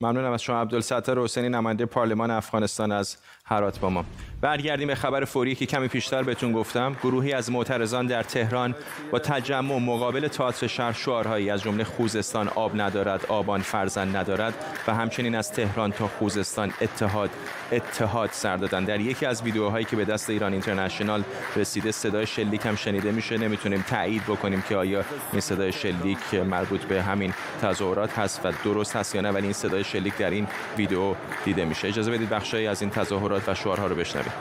ممنونم 0.03 0.33
از 0.33 0.43
شما 0.43 0.61
عبدالستار 0.61 1.23
حسینی 1.23 1.49
نماینده 1.49 1.87
پارلمان 1.87 2.31
افغانستان 2.31 2.93
از 2.93 3.17
هرات 3.45 3.81
با 3.81 3.91
ما. 3.91 4.05
برگردیم 4.41 4.88
به 4.88 4.95
خبر 4.95 5.25
فوری 5.25 5.55
که 5.55 5.67
کمی 5.67 5.88
پیشتر 5.88 6.23
بهتون 6.23 6.53
گفتم. 6.53 6.97
گروهی 7.03 7.33
از 7.33 7.51
معترضان 7.51 8.07
در 8.07 8.23
تهران 8.23 8.75
با 9.12 9.19
تجمع 9.19 9.79
مقابل 9.79 10.29
تئاتر 10.29 10.67
شهر 10.67 10.93
شعارهایی 10.93 11.51
از 11.51 11.62
جمله 11.62 11.85
خوزستان 11.85 12.49
آب 12.49 12.81
ندارد 12.81 13.27
آبان 13.29 13.61
فرزند 13.61 14.17
ندارد 14.17 14.55
و 14.87 14.95
همچنین 14.95 15.35
از 15.35 15.53
تهران 15.53 15.93
تا 15.93 16.09
خوزستان 16.09 16.73
اتحاد 16.81 17.31
اتحاد 17.73 18.31
سر 18.33 18.57
دادن. 18.57 18.85
در 18.85 19.01
یکی 19.01 19.27
از 19.27 19.43
ویدیوهایی 19.43 19.85
که 19.85 19.97
به 19.97 20.05
دست 20.05 20.31
ایران 20.31 20.53
اینترنشنال 20.53 21.25
رسیده 21.57 21.93
صدای 21.93 22.27
شلیک 22.27 22.67
هم 22.67 22.77
شنیده 22.77 23.12
میشه. 23.12 23.38
نمی‌تونیم 23.38 23.85
تایید 23.88 24.23
بکنیم 24.23 24.62
که 24.69 24.77
آیا 24.77 25.05
این 25.33 25.41
صدای 25.41 25.73
شلیک 25.73 26.35
مربوط 26.35 26.85
به 26.85 27.03
همین 27.03 27.35
تظاهرات 27.62 28.19
هست 28.19 28.41
و 28.47 28.53
درست 28.65 28.97
هست 28.97 29.15
یا 29.15 29.21
نه 29.21 29.31
ولی 29.31 29.45
این 29.45 29.53
صدای 29.53 29.85
شلیک 29.93 30.17
در 30.17 30.31
این 30.31 30.47
ویدیو 30.77 31.15
دیده 31.45 31.65
میشه. 31.65 31.89
اجازه 31.89 32.11
بدید 32.11 32.29
بخشی 32.29 32.67
از 32.67 32.83
این 32.83 32.91
تظاهرات 32.91 33.49
و 33.49 33.55
شعارها 33.55 33.87
رو 33.87 33.95
بشنوید 33.95 34.33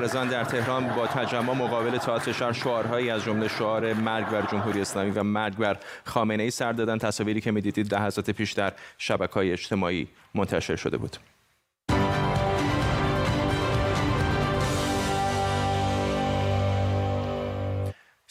معترضان 0.00 0.28
در 0.28 0.44
تهران 0.44 0.88
با 0.96 1.06
تجمع 1.06 1.54
مقابل 1.54 1.98
تئاتر 1.98 2.32
شهر 2.32 2.52
شعارهایی 2.52 3.10
از 3.10 3.24
جمله 3.24 3.48
شعار 3.48 3.92
مرگ 3.92 4.26
بر 4.26 4.42
جمهوری 4.42 4.80
اسلامی 4.80 5.10
و 5.10 5.22
مرگ 5.22 5.56
بر 5.56 5.76
خامنه 6.04 6.42
ای 6.42 6.50
سر 6.50 6.72
دادن 6.72 6.98
تصاویری 6.98 7.40
که 7.40 7.50
می‌دیدید 7.50 7.94
لحظات 7.94 8.30
پیش 8.30 8.52
در 8.52 8.72
شبکه‌های 8.98 9.52
اجتماعی 9.52 10.08
منتشر 10.34 10.76
شده 10.76 10.96
بود. 10.96 11.16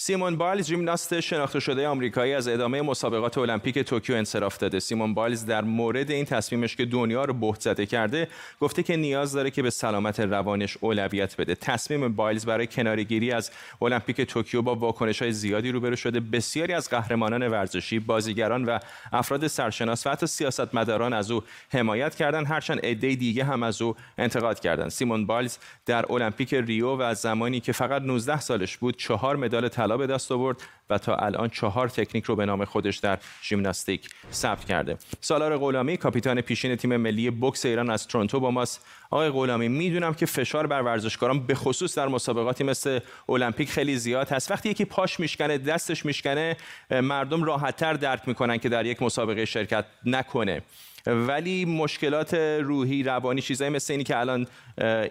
سیمون 0.09 0.35
بایلز 0.35 0.67
ژیمناست 0.67 1.19
شناخته 1.19 1.59
شده 1.59 1.87
آمریکایی 1.87 2.33
از 2.33 2.47
ادامه 2.47 2.81
مسابقات 2.81 3.37
المپیک 3.37 3.79
توکیو 3.79 4.15
انصراف 4.15 4.57
داده. 4.57 4.79
سیمون 4.79 5.13
بایلز 5.13 5.45
در 5.45 5.61
مورد 5.61 6.11
این 6.11 6.25
تصمیمش 6.25 6.75
که 6.75 6.85
دنیا 6.85 7.25
رو 7.25 7.33
بهت 7.33 7.61
زده 7.61 7.85
کرده، 7.85 8.27
گفته 8.61 8.83
که 8.83 8.97
نیاز 8.97 9.33
داره 9.33 9.51
که 9.51 9.61
به 9.61 9.69
سلامت 9.69 10.19
روانش 10.19 10.77
اولویت 10.81 11.37
بده. 11.37 11.55
تصمیم 11.55 12.15
بایلز 12.15 12.45
برای 12.45 12.67
کناره‌گیری 12.67 13.31
از 13.31 13.51
المپیک 13.81 14.21
توکیو 14.21 14.61
با 14.61 14.75
واکنش‌های 14.75 15.31
زیادی 15.31 15.71
روبرو 15.71 15.95
شده. 15.95 16.19
بسیاری 16.19 16.73
از 16.73 16.89
قهرمانان 16.89 17.47
ورزشی، 17.47 17.99
بازیگران 17.99 18.65
و 18.65 18.79
افراد 19.13 19.47
سرشناس 19.47 20.07
و 20.07 20.09
حتی 20.09 20.27
سیاستمداران 20.27 21.13
از 21.13 21.31
او 21.31 21.43
حمایت 21.71 22.15
کردند، 22.15 22.47
هرچند 22.47 22.85
عده 22.85 23.15
دیگه 23.15 23.43
هم 23.43 23.63
از 23.63 23.81
او 23.81 23.95
انتقاد 24.17 24.59
کردند. 24.59 24.89
سیمون 24.89 25.25
بایلز 25.25 25.57
در 25.85 26.11
المپیک 26.11 26.53
ریو 26.53 26.95
و 26.95 27.13
زمانی 27.13 27.59
که 27.59 27.71
فقط 27.71 28.01
19 28.01 28.39
سالش 28.39 28.77
بود، 28.77 28.97
چهار 28.97 29.35
مدال 29.35 29.67
طلا 29.67 29.98
به 29.99 30.07
دست 30.07 30.31
آورد 30.31 30.57
و 30.89 30.97
تا 30.97 31.15
الان 31.15 31.49
چهار 31.49 31.89
تکنیک 31.89 32.25
رو 32.25 32.35
به 32.35 32.45
نام 32.45 32.65
خودش 32.65 32.97
در 32.97 33.17
ژیمناستیک 33.43 34.09
ثبت 34.31 34.65
کرده. 34.65 34.97
سالار 35.21 35.57
غلامی 35.57 35.97
کاپیتان 35.97 36.41
پیشین 36.41 36.75
تیم 36.75 36.97
ملی 36.97 37.29
بوکس 37.29 37.65
ایران 37.65 37.89
از 37.89 38.07
تورنتو 38.07 38.39
با 38.39 38.51
ماست. 38.51 38.85
آقای 39.11 39.29
غلامی 39.29 39.67
می‌دونم 39.67 40.13
که 40.13 40.25
فشار 40.25 40.67
بر 40.67 40.81
ورزشکاران 40.81 41.39
به 41.39 41.55
خصوص 41.55 41.97
در 41.97 42.07
مسابقاتی 42.07 42.63
مثل 42.63 42.99
المپیک 43.29 43.69
خیلی 43.69 43.97
زیاد 43.97 44.29
هست. 44.29 44.51
وقتی 44.51 44.69
یکی 44.69 44.85
پاش 44.85 45.19
میشکنه، 45.19 45.57
دستش 45.57 46.05
میشکنه، 46.05 46.57
مردم 46.91 47.43
راحتتر 47.43 47.93
درک 47.93 48.27
می‌کنن 48.27 48.57
که 48.57 48.69
در 48.69 48.85
یک 48.85 49.01
مسابقه 49.01 49.45
شرکت 49.45 49.85
نکنه. 50.05 50.61
ولی 51.05 51.65
مشکلات 51.65 52.33
روحی 52.33 53.03
روانی 53.03 53.41
چیزایی 53.41 53.71
مثل 53.71 53.93
اینی 53.93 54.03
که 54.03 54.17
الان 54.17 54.47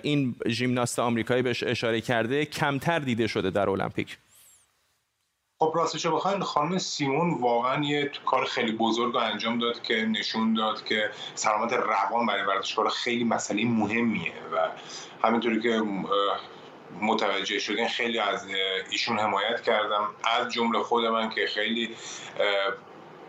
این 0.03 0.37
ژیمناست 0.49 0.99
آمریکایی 0.99 1.43
بهش 1.43 1.63
اشاره 1.63 2.01
کرده 2.01 2.45
کمتر 2.45 2.99
دیده 2.99 3.27
شده 3.27 3.51
در 3.51 3.71
المپیک 3.71 4.17
خب 5.61 5.73
راستش 5.75 6.07
بخواین 6.07 6.43
خانم 6.43 6.79
سیمون 6.79 7.41
واقعا 7.41 7.85
یه 7.85 8.11
کار 8.27 8.45
خیلی 8.45 8.73
بزرگ 8.73 9.15
رو 9.15 9.21
انجام 9.21 9.59
داد 9.59 9.83
که 9.83 9.95
نشون 9.95 10.55
داد 10.55 10.85
که 10.85 11.11
سلامت 11.35 11.73
روان 11.73 12.27
برای 12.27 12.43
ورزشکار 12.43 12.89
خیلی 12.89 13.25
مسئله 13.25 13.65
مهمیه 13.65 14.33
و 14.53 14.69
همینطوری 15.27 15.61
که 15.61 15.83
متوجه 17.01 17.59
شدین 17.59 17.89
خیلی 17.89 18.19
از 18.19 18.47
ایشون 18.91 19.19
حمایت 19.19 19.63
کردم. 19.63 20.09
از 20.25 20.53
جمله 20.53 20.83
خود 20.83 21.05
من 21.05 21.31
که 21.31 21.47
خیلی 21.47 21.95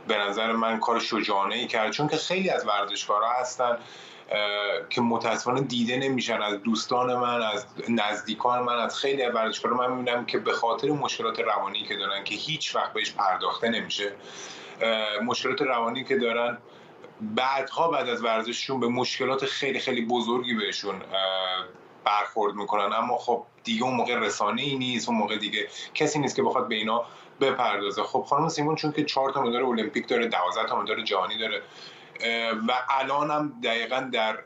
به 0.08 0.18
نظر 0.18 0.52
من 0.52 0.80
کار 0.80 1.00
شجاعانه 1.00 1.56
ای 1.56 1.68
کرد 1.68 1.92
چون 1.92 2.08
که 2.08 2.18
خیلی 2.18 2.50
از 2.50 2.68
ورزشکارها 2.68 3.34
هستن. 3.40 3.78
که 4.90 5.02
متاسفانه 5.02 5.62
دیده 5.62 5.98
نمیشن 5.98 6.42
از 6.42 6.64
دوستان 6.64 7.16
من 7.16 7.42
از 7.42 7.66
نزدیکان 7.90 8.64
من 8.64 8.80
از 8.80 8.98
خیلی 8.98 9.26
ورزشکارا 9.26 9.78
من 9.78 9.92
می‌بینم 9.92 10.26
که 10.26 10.38
به 10.38 10.52
خاطر 10.52 10.90
مشکلات 10.90 11.40
روانی 11.40 11.84
که 11.84 11.96
دارن 11.96 12.24
که 12.24 12.36
هیچ 12.36 12.76
وقت 12.76 12.94
بهش 12.94 13.12
پرداخته 13.12 13.70
نمیشه 13.70 14.12
مشکلات 15.24 15.62
روانی 15.62 16.04
که 16.04 16.18
دارن 16.18 16.58
بعدها 17.22 17.88
بعد 17.88 18.10
از 18.10 18.24
ورزششون 18.24 18.80
به 18.80 18.88
مشکلات 18.88 19.46
خیلی 19.46 19.80
خیلی 19.80 20.06
بزرگی 20.06 20.54
بهشون 20.54 21.02
برخورد 22.06 22.56
می‌کنن. 22.56 22.94
اما 22.94 23.18
خب 23.18 23.44
دیگه 23.64 23.84
اون 23.84 23.94
موقع 23.94 24.16
رسانه 24.16 24.62
ای 24.62 24.76
نیست 24.76 25.10
اون 25.10 25.18
موقع 25.18 25.38
دیگه 25.38 25.68
کسی 25.94 26.20
نیست 26.20 26.36
که 26.36 26.44
بخواد 26.44 26.68
به 26.68 26.76
اینا 26.76 27.06
بپردازه. 27.42 28.04
خب 28.04 28.22
خانم 28.22 28.50
سیمون 28.50 28.76
چون 28.76 28.92
که 28.92 29.04
چهار 29.04 29.32
تا 29.32 29.42
مدال 29.42 29.64
المپیک 29.66 30.08
داره 30.08 30.28
12 30.28 30.70
تا 30.70 30.82
مدال 30.82 31.04
جهانی 31.04 31.38
داره. 31.38 31.62
و 32.68 32.72
الان 32.90 33.32
هم 33.32 33.60
دقیقا 33.64 34.10
در 34.14 34.40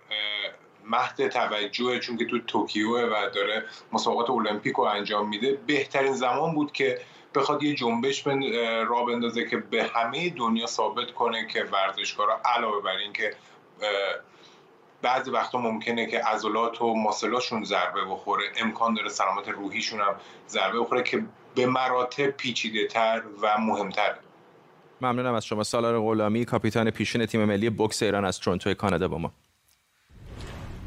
مهد 0.86 1.28
توجه 1.28 2.00
چون 2.00 2.18
که 2.18 2.26
تو 2.26 2.40
توکیو 2.40 2.98
و 2.98 3.30
داره 3.30 3.66
مسابقات 3.92 4.30
المپیک 4.30 4.76
رو 4.76 4.84
انجام 4.84 5.30
میده. 5.30 5.60
بهترین 5.68 6.14
زمان 6.14 6.56
بود 6.56 6.72
که 6.72 7.02
بخواد 7.36 7.64
یه 7.64 7.76
جنبش 7.76 8.28
را 8.88 9.04
بندازه 9.04 9.50
که 9.50 9.58
به 9.58 9.84
همه 9.84 10.30
دنیا 10.30 10.66
ثابت 10.66 11.12
کنه 11.12 11.48
که 11.48 11.64
ورزشکارا 11.64 12.42
علاوه 12.46 12.82
بر 12.82 12.96
این 12.96 13.14
که 13.14 13.36
بعضی 15.02 15.32
وقتا 15.32 15.58
ممکنه 15.58 16.06
که 16.06 16.20
عضلات 16.20 16.82
و 16.82 16.94
ماسلاشون 16.94 17.64
ضربه 17.64 18.06
بخوره. 18.06 18.46
امکان 18.58 18.94
داره 18.94 19.10
سلامت 19.10 19.50
روحیشون 19.50 20.02
هم 20.02 20.16
ضربه 20.50 20.80
بخوره 20.80 21.04
که 21.04 21.24
به 21.56 21.66
مراتب 21.66 22.28
پیچیده 22.28 22.88
تر 22.88 23.24
و 23.42 23.58
مهمتر 23.58 24.16
ممنونم 25.06 25.34
از 25.34 25.46
شما. 25.46 25.64
سالار 25.64 26.00
غلامی 26.00 26.46
کاپیتان 26.46 26.92
پیشین 26.92 27.26
تیم 27.26 27.46
ملی 27.46 27.70
بوکس 27.70 28.04
ایران 28.04 28.26
از 28.26 28.40
تورنتو 28.40 28.74
کانادا 28.74 29.08
با 29.08 29.18
ما. 29.18 29.32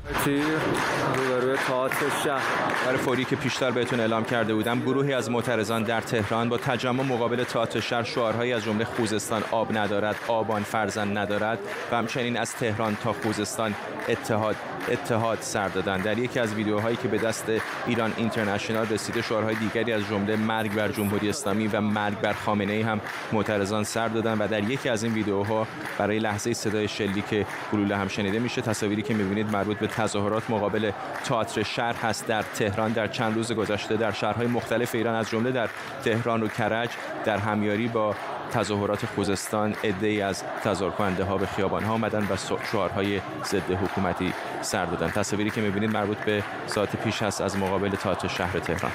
روبروی 0.07 1.57
تئاتر 1.57 2.09
شهر. 2.25 2.43
برای 2.87 2.99
فوری 2.99 3.25
که 3.25 3.37
پیشتر 3.37 3.71
بهتون 3.71 4.01
اعلام 4.01 4.25
کرده 4.25 4.55
بودم 4.55 4.81
گروهی 4.81 5.13
از 5.13 5.31
معترضان 5.31 5.83
در 5.83 6.01
تهران 6.01 6.49
با 6.49 6.59
تجمع 6.59 7.03
مقابل 7.03 7.45
تئاتر 7.45 7.81
شهر 7.81 8.03
شعارهایی 8.03 8.53
از 8.53 8.65
جمله 8.65 8.85
خوزستان 8.85 9.43
آب 9.51 9.79
ندارد 9.79 10.17
آبان 10.29 10.63
فرزند 10.63 11.19
ندارد 11.19 11.59
و 11.93 11.97
همچنین 11.97 12.37
از 12.37 12.55
تهران 12.55 12.97
تا 12.97 13.13
خوزستان 13.13 13.75
اتحاد 14.09 14.57
اتحاد 14.89 15.39
سر 15.41 15.69
دادن 15.69 15.97
در 15.97 16.19
یکی 16.19 16.41
از 16.41 16.55
ویدیوهایی 16.55 16.97
که 16.97 17.09
به 17.09 17.19
دست 17.19 17.45
ایران 17.87 18.13
اینترنشنال 18.17 18.87
رسیده 18.89 19.23
شعارهای 19.23 19.55
دیگری 19.55 19.93
از 19.93 20.03
جمله 20.11 20.37
مرگ 20.37 20.75
بر 20.75 20.89
جمهوری 20.89 21.29
اسلامی 21.29 21.67
و 21.67 21.81
مرگ 21.81 22.21
بر 22.21 22.33
خامنه 22.33 22.73
ای 22.73 22.83
هم 22.83 23.01
معترضان 23.33 23.85
سر 23.85 24.09
دادن 24.09 24.39
و 24.39 24.49
در 24.49 24.71
یکی 24.71 24.89
از 24.89 25.05
این 25.05 25.13
ویدیوها 25.13 25.67
برای 25.99 26.19
لحظه 26.19 26.55
صدای 26.55 26.89
که 27.31 27.47
گلوله 27.73 27.97
هم 27.97 28.09
شنیده 28.09 28.39
میشه 28.39 28.63
تصاویری 28.63 29.03
که 29.03 29.15
می‌بینید 29.15 29.53
مربوط 29.53 29.79
به 29.79 29.87
تظاهرات 29.97 30.51
مقابل 30.51 30.91
تئاتر 31.25 31.63
شهر 31.63 31.95
هست 31.95 32.27
در 32.27 32.43
تهران 32.43 32.93
در 32.93 33.09
چند 33.09 33.35
روز 33.35 33.53
گذشته. 33.53 33.97
در 33.97 34.13
شهرهای 34.13 34.47
مختلف 34.47 34.95
ایران 34.95 35.15
از 35.15 35.31
جمله 35.31 35.51
در 35.53 35.69
تهران 36.05 36.43
و 36.43 36.49
کرج 36.49 36.91
در 37.25 37.39
همیاری 37.39 37.89
با 37.89 38.15
تظاهرات 38.53 39.07
خوزستان 39.07 39.75
ای 40.03 40.23
از 40.23 40.43
تظاهر 40.65 41.23
ها 41.23 41.39
به 41.39 41.47
خیابان 41.47 41.85
ها 41.85 41.95
آمدن 41.95 42.29
و 42.31 42.37
شعارهای 42.73 43.21
ضد 43.45 43.71
حکومتی 43.71 44.33
سر 44.63 44.85
دادن. 44.85 45.11
تصاویری 45.11 45.51
که 45.51 45.61
می‌بینید 45.61 45.91
مربوط 45.91 46.19
به 46.19 46.43
ساعت 46.67 46.97
پیش 46.97 47.23
هست 47.23 47.41
از 47.41 47.57
مقابل 47.57 47.91
تئاتر 47.91 48.29
شهر 48.29 48.59
تهران. 48.59 48.93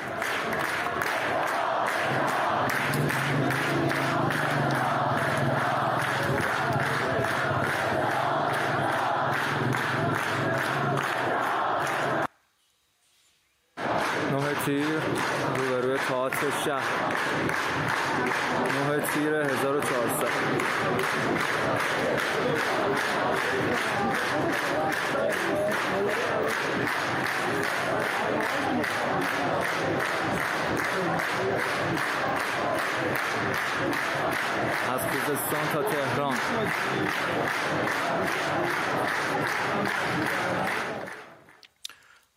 شهر. 16.66 16.84
ماه 18.74 19.00
تیر 19.00 19.36
1400 19.36 20.28
از 34.94 35.02
خوزستان 35.02 35.66
تا 35.74 35.84
تهران. 35.84 36.36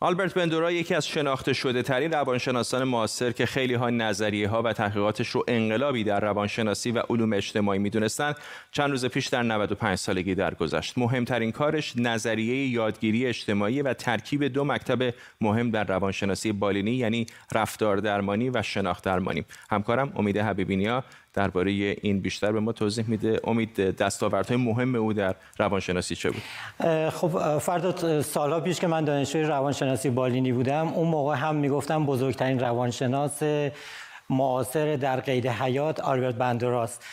آلبرت 0.01 0.35
بندورا 0.35 0.73
یکی 0.73 0.95
از 0.95 1.07
شناخته 1.07 1.53
شده 1.53 1.83
ترین 1.83 2.13
روانشناسان 2.13 2.85
معاصر 2.85 3.33
که 3.33 3.47
خیلی 3.47 3.75
ها 3.75 3.91
نظریه 3.91 4.49
ها 4.49 4.63
و 4.63 4.73
تحقیقاتش 4.73 5.29
رو 5.29 5.45
انقلابی 5.49 6.05
در 6.05 6.21
روانشناسی 6.21 6.91
و 6.91 6.99
علوم 7.11 7.33
اجتماعی 7.33 7.79
می‌دونستن 7.79 8.35
چند 8.73 8.91
روز 8.91 9.07
پیش 9.07 9.27
در 9.27 9.43
95 9.43 9.99
سالگی 9.99 10.35
درگذشت. 10.35 10.99
مهمترین 10.99 11.53
کارش 11.53 11.97
نظریه 11.97 12.67
یادگیری 12.69 13.27
اجتماعی 13.27 13.83
و 13.83 13.95
ترکیب 13.95 14.45
دو 14.45 14.65
مکتب 14.65 15.15
مهم 15.41 15.71
در 15.71 15.85
روانشناسی 15.85 16.53
بالینی 16.53 16.93
یعنی 16.93 17.27
رفتار 17.53 17.97
درمانی 17.97 18.51
و 18.51 18.63
شناخت 18.63 19.05
درمانی. 19.05 19.45
همکارم 19.71 20.13
امید 20.17 20.39
حبیبینیا 20.39 21.05
درباره 21.35 21.71
این 21.71 22.21
بیشتر 22.21 22.53
به 22.53 22.61
ما 22.61 22.73
توضیح 22.73 23.05
میده. 23.09 23.41
امید 23.45 23.97
دستاوردهای 23.97 24.57
مهم 24.57 24.95
او 24.95 25.13
در 25.13 25.35
روانشناسی 25.59 26.17
چه 26.17 26.31
بود؟ 26.31 26.43
خب 27.11 27.59
فردا 27.59 28.23
سالها 28.23 28.61
پیش 28.61 28.81
که 28.81 28.87
من 28.87 29.05
دانشجوی 29.05 29.43
روانشناسی 29.43 30.11
بالینی 30.11 30.53
بودم 30.53 30.89
اون 30.89 31.09
موقع 31.09 31.37
هم 31.37 31.55
می‌گفتم 31.55 32.07
بزرگترین 32.07 32.61
روانشناس 32.61 33.43
معاصر 34.31 34.97
در 34.97 35.21
قید 35.21 35.47
حیات 35.47 36.01
آلبرت 36.01 36.35
بندوراست 36.35 37.05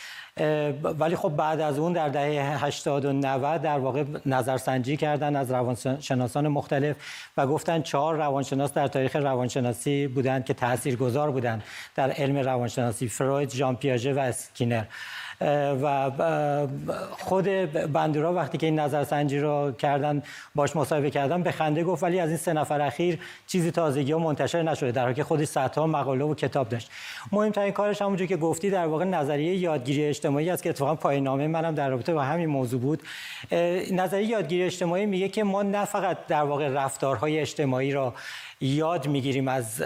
ولی 0.82 1.16
خب 1.16 1.28
بعد 1.28 1.60
از 1.60 1.78
اون 1.78 1.92
در 1.92 2.08
دهه 2.08 2.64
80 2.64 3.04
و 3.04 3.12
90 3.12 3.62
در 3.62 3.78
واقع 3.78 4.04
نظرسنجی 4.26 4.96
کردن 4.96 5.36
از 5.36 5.50
روانشناسان 5.50 6.48
مختلف 6.48 6.96
و 7.36 7.46
گفتن 7.46 7.82
چهار 7.82 8.16
روانشناس 8.16 8.72
در 8.72 8.88
تاریخ 8.88 9.16
روانشناسی 9.16 10.06
بودند 10.06 10.44
که 10.44 10.54
تاثیرگذار 10.54 11.30
بودند 11.30 11.62
در 11.94 12.10
علم 12.10 12.36
روانشناسی 12.36 13.08
فروید، 13.08 13.50
ژان 13.50 13.76
پیاژه 13.76 14.14
و 14.14 14.18
اسکینر. 14.18 14.84
و 15.82 16.10
خود 17.10 17.44
بندورا 17.92 18.32
وقتی 18.32 18.58
که 18.58 18.66
این 18.66 18.78
نظرسنجی 18.78 19.38
رو 19.38 19.72
کردن 19.72 20.22
باش 20.54 20.76
مصاحبه 20.76 21.10
کردن 21.10 21.42
به 21.42 21.52
خنده 21.52 21.84
گفت 21.84 22.02
ولی 22.02 22.20
از 22.20 22.28
این 22.28 22.38
سه 22.38 22.52
نفر 22.52 22.80
اخیر 22.80 23.18
چیزی 23.46 23.70
تازگی 23.70 24.12
و 24.12 24.18
منتشر 24.18 24.62
نشده. 24.62 24.92
در 24.92 25.02
حالی 25.02 25.14
که 25.14 25.24
خودش 25.24 25.48
صدها 25.48 25.86
مقاله 25.86 26.24
و 26.24 26.34
کتاب 26.34 26.68
داشت. 26.68 26.90
مهمترین 27.32 27.72
کارش 27.72 28.02
همونجور 28.02 28.26
که 28.26 28.36
گفتی 28.36 28.70
در 28.70 28.86
واقع 28.86 29.04
نظریه 29.04 29.56
یادگیری 29.56 30.04
اجتماعی 30.04 30.50
است 30.50 30.62
که 30.62 30.70
اتفاقا 30.70 30.94
پایان 30.94 31.22
نامه 31.22 31.46
منم 31.46 31.74
در 31.74 31.88
رابطه 31.88 32.14
با 32.14 32.22
همین 32.22 32.48
موضوع 32.48 32.80
بود. 32.80 33.02
نظریه 33.92 34.28
یادگیری 34.28 34.62
اجتماعی 34.62 35.06
میگه 35.06 35.28
که 35.28 35.44
ما 35.44 35.62
نه 35.62 35.84
فقط 35.84 36.26
در 36.26 36.42
واقع 36.42 36.68
رفتارهای 36.68 37.40
اجتماعی 37.40 37.92
را 37.92 38.14
یاد 38.60 39.08
می‌گیریم 39.08 39.48
از 39.48 39.84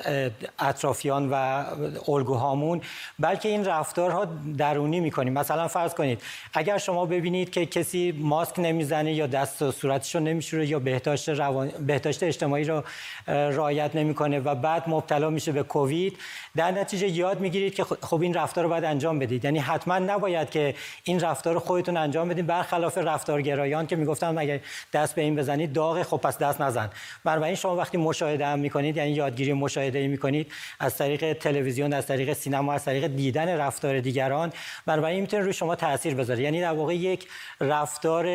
اطرافیان 0.59 1.28
و 1.32 1.64
الگوهامون 2.09 2.80
بلکه 3.18 3.48
این 3.48 3.64
رفتارها 3.64 4.26
درونی 4.59 5.00
می‌کنیم. 5.00 5.36
مثلا 5.47 5.68
فرض 5.68 5.94
کنید 5.94 6.22
اگر 6.55 6.78
شما 6.78 7.07
ببینید 7.07 7.51
که 7.51 7.66
کسی 7.66 8.14
ماسک 8.18 8.59
نمی‌زنه 8.59 9.14
یا 9.14 9.26
دست 9.26 9.62
و 9.62 9.72
صورتش 9.72 10.14
رو 10.14 10.20
نمیشوره 10.20 10.66
یا 10.66 10.78
بهداشت 10.78 11.28
روان... 11.28 11.68
بهداشت 11.68 12.22
اجتماعی 12.22 12.64
رو 12.64 12.82
رعایت 13.26 13.97
نمی‌کنه 13.97 14.38
و 14.40 14.55
بعد 14.55 14.82
مبتلا 14.86 15.30
میشه 15.30 15.53
به 15.53 15.62
کووید 15.62 16.18
در 16.57 16.70
نتیجه 16.70 17.09
یاد 17.09 17.40
می‌گیرید 17.40 17.74
که 17.74 17.84
خب 17.84 18.22
این 18.22 18.34
رفتار 18.34 18.64
رو 18.64 18.70
باید 18.70 18.84
انجام 18.84 19.18
بدید. 19.18 19.44
یعنی 19.44 19.59
حتما 19.59 19.99
نباید 19.99 20.51
که 20.51 20.74
این 21.05 21.20
رفتار 21.20 21.55
رو 21.55 21.61
خودتون 21.61 21.97
انجام 21.97 22.28
بدید 22.28 22.47
برخلاف 22.47 22.99
رفتارگرایان 22.99 23.86
که 23.86 23.97
می‌گفتن 23.97 24.38
مگه 24.38 24.61
دست 24.92 25.14
به 25.14 25.22
این 25.22 25.36
بزنید 25.36 25.72
داغ 25.72 26.03
خب 26.03 26.16
پس 26.16 26.38
دست 26.38 26.61
نزن. 26.61 26.90
بنابراین 27.24 27.55
شما 27.55 27.76
وقتی 27.76 27.99
مشاهده 27.99 28.47
هم 28.47 28.59
می‌کنید 28.59 28.97
یعنی 28.97 29.11
یادگیری 29.11 29.53
مشاهده 29.53 30.09
می‌کنید 30.09 30.53
از 30.80 30.97
طریق 30.97 31.32
تلویزیون 31.32 31.92
از 31.92 32.07
طریق 32.07 32.32
سینما 32.32 32.72
از 32.72 32.84
طریق 32.84 33.07
دیدن 33.07 33.49
رفتار 33.49 34.01
دیگران 34.01 34.53
بنابراین 34.86 35.26
می‌تونه 35.27 35.43
روی 35.43 35.53
شما 35.53 35.74
تاثیر 35.74 36.14
بذاره. 36.14 36.43
یعنی 36.43 36.61
در 36.61 36.72
واقع 36.72 36.95
یک 36.95 37.29
رفتار 37.61 38.27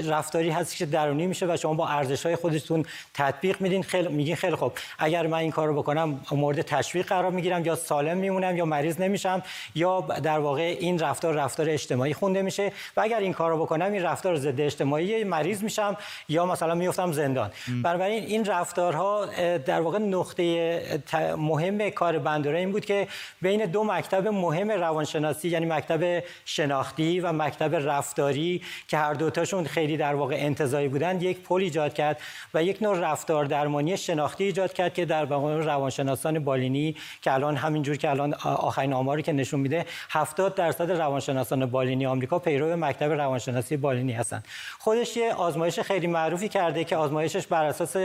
رفتاری 0.00 0.50
هست 0.50 0.76
که 0.76 0.86
درونی 0.86 1.26
میشه 1.26 1.46
و 1.46 1.56
شما 1.56 1.74
با 1.74 1.88
ارزش 1.88 2.26
های 2.26 2.36
خودتون 2.36 2.84
تطبیق 3.14 3.60
میدین. 3.60 3.82
خیلی 3.82 4.08
میگین 4.08 4.36
خیلی 4.36 4.56
خوب. 4.56 4.72
اگر 4.98 5.26
من 5.26 5.38
این 5.38 5.50
کارو 5.50 5.74
بکنم 5.74 6.20
مورد 6.32 6.62
تشویق 6.62 7.06
قرار 7.06 7.30
می‌گیرم 7.30 7.64
یا 7.64 7.74
سالم 7.74 8.16
میمونم 8.16 8.56
یا 8.56 8.64
مریض 8.64 9.00
نمیشم 9.00 9.42
یا 9.74 10.00
در 10.00 10.38
واقع 10.38 10.76
این 10.80 10.98
رفتار 10.98 11.34
رفتار 11.34 11.70
اجتماعی 11.70 12.14
خونده 12.14 12.42
میشه 12.42 12.72
و 12.96 13.00
اگر 13.00 13.18
این 13.18 13.32
کارو 13.32 13.62
بکنم 13.62 13.92
این 13.92 14.02
رفتار 14.02 14.36
ضد 14.36 14.60
اجتماعی 14.60 15.24
مریض 15.24 15.62
میشم 15.62 15.96
یا 16.28 16.46
مثلا 16.46 16.74
میفتم 16.74 17.12
زندان. 17.12 17.50
بنابراین 17.84 18.24
این 18.24 18.44
رفتارها 18.44 19.26
در 19.66 19.80
واقع 19.80 19.98
نقطه 19.98 21.00
مهم 21.36 21.90
کار 21.90 22.18
بندورا 22.18 22.58
این 22.58 22.72
بود 22.72 22.84
که 22.84 23.08
بین 23.42 23.64
دو 23.64 23.84
مکتب 23.84 24.28
مهم 24.28 24.70
روانشناسی 24.70 25.48
یعنی 25.48 25.66
مکتب 25.66 26.22
شناختی 26.48 27.20
و 27.20 27.32
مکتب 27.32 27.74
رفتاری 27.74 28.62
که 28.88 28.96
هر 28.96 29.14
دوتاشون 29.14 29.64
خیلی 29.64 29.96
در 29.96 30.14
واقع 30.14 30.34
انتظایی 30.38 30.88
بودند 30.88 31.22
یک 31.22 31.40
پل 31.40 31.60
ایجاد 31.60 31.94
کرد 31.94 32.20
و 32.54 32.62
یک 32.62 32.82
نوع 32.82 32.98
رفتار 32.98 33.44
درمانی 33.44 33.96
شناختی 33.96 34.44
ایجاد 34.44 34.72
کرد 34.72 34.94
که 34.94 35.04
در 35.04 35.24
واقع 35.24 35.56
روانشناسان 35.56 36.38
بالینی 36.38 36.96
که 37.22 37.32
الان 37.32 37.56
همینجور 37.56 37.96
که 37.96 38.10
الان 38.10 38.34
آخرین 38.34 38.92
آماری 38.92 39.22
که 39.22 39.32
نشون 39.32 39.60
میده 39.60 39.86
70 40.10 40.54
درصد 40.54 40.90
روانشناسان 40.90 41.66
بالینی 41.66 42.06
آمریکا 42.06 42.38
پیرو 42.38 42.76
مکتب 42.76 43.12
روانشناسی 43.12 43.76
بالینی 43.76 44.12
هستند. 44.12 44.44
خودش 44.78 45.16
یه 45.16 45.32
آزمایش 45.32 45.80
خیلی 45.80 46.06
معروفی 46.06 46.48
کرده 46.48 46.84
که 46.84 46.96
آزمایشش 46.96 47.46
بر 47.46 47.64
اساس 47.64 47.96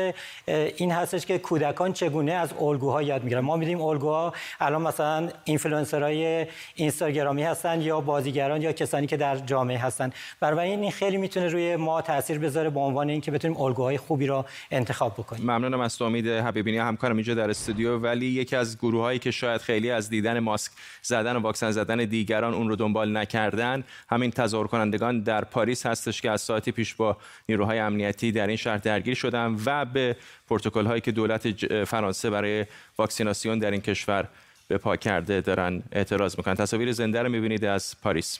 این 0.78 0.92
هستش 0.92 1.26
که 1.26 1.38
کودکان 1.38 1.94
چگونه 1.94 2.32
از 2.32 2.54
الگوها 2.62 3.02
یاد 3.02 3.24
می‌گیرن. 3.24 3.42
ما 3.42 3.56
میدیم 3.56 3.82
الگوها 3.82 4.34
الان 4.60 4.82
مثلا 4.82 5.30
اینفلوئنسرای 5.44 6.46
اینستاگرامی 6.76 7.44
هستن 7.44 7.82
یا 7.82 8.02
بازیگران 8.34 8.62
یا 8.62 8.74
کسانی 8.74 9.08
که 9.08 9.18
در 9.18 9.38
جامعه 9.38 9.78
هستن. 9.78 10.12
برای 10.40 10.70
این 10.70 10.92
خیلی 10.92 11.18
می‌تونه 11.18 11.48
روی 11.48 11.76
ما 11.76 12.02
تاثیر 12.02 12.40
بذاره 12.40 12.70
به 12.70 12.80
عنوان 12.80 13.10
اینکه 13.10 13.32
بتونیم 13.32 13.62
الگوهای 13.62 13.98
خوبی 13.98 14.28
را 14.28 14.46
انتخاب 14.72 15.14
بکنیم. 15.14 15.44
ممنونم 15.44 15.80
از 15.80 15.98
تو 15.98 16.06
امید 16.06 16.28
حبیبی‌نیا. 16.28 16.78
همکارم 16.78 17.16
اینجا 17.16 17.34
در 17.34 17.50
استودیو 17.50 17.98
ولی 17.98 18.26
یکی 18.26 18.56
از 18.56 18.78
گروهایی 18.78 19.20
که 19.20 19.32
شاید 19.32 19.62
خیلی 19.62 19.92
از 19.92 20.10
دیدن 20.10 20.40
ماسک 20.40 20.72
زدن 21.02 21.36
و 21.36 21.40
واکسن 21.40 21.72
زدن 21.72 22.06
دیگران 22.06 22.54
اون 22.54 22.70
رو 22.70 22.76
دنبال 22.76 23.18
نکردن 23.18 23.84
همین 24.10 24.32
تظاهر 24.32 24.68
کنندگان 24.68 25.20
در 25.22 25.44
پاریس 25.44 25.86
هستش 25.86 26.22
که 26.22 26.32
از 26.32 26.42
ساعتی 26.42 26.72
پیش 26.72 26.94
با 26.96 27.18
نیروهای 27.50 27.80
امنیتی 27.80 28.32
در 28.32 28.48
این 28.48 28.58
شهر 28.58 28.78
درگیر 28.78 29.16
شدن 29.16 29.58
و 29.66 29.86
به 29.86 30.16
پروتکل 30.50 30.86
هایی 30.86 31.02
که 31.02 31.12
دولت 31.12 31.66
فرانسه 31.86 32.30
برای 32.30 32.66
واکسیناسیون 32.98 33.60
در 33.60 33.72
این 33.72 33.82
کشور 33.82 34.28
به 34.68 34.78
پا 34.78 34.96
کرده 34.96 35.42
دارن 35.42 35.84
اعتراض 35.92 36.38
می‌کنن. 36.38 36.56
تصاویر 36.56 36.92
زنده 36.92 37.22
رو 37.22 37.30
می‌بینید 37.30 37.66
از 37.66 37.96
پاریس. 38.02 38.40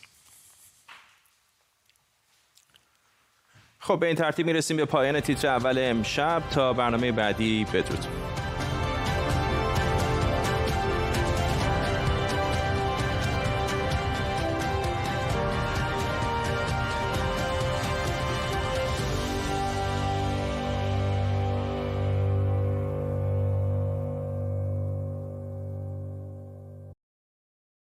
خب 3.80 4.00
به 4.00 4.08
این 4.08 4.16
ترتیب 4.16 4.46
می‌رسیم 4.46 4.78
به 4.78 4.86
پایان 4.86 5.20
تیتر 5.20 5.48
اول 5.48 5.78
امشب. 5.80 6.44
تا 6.52 6.74
برنامه 6.74 7.12
بعدی 7.12 7.66
بدرود. 7.66 8.33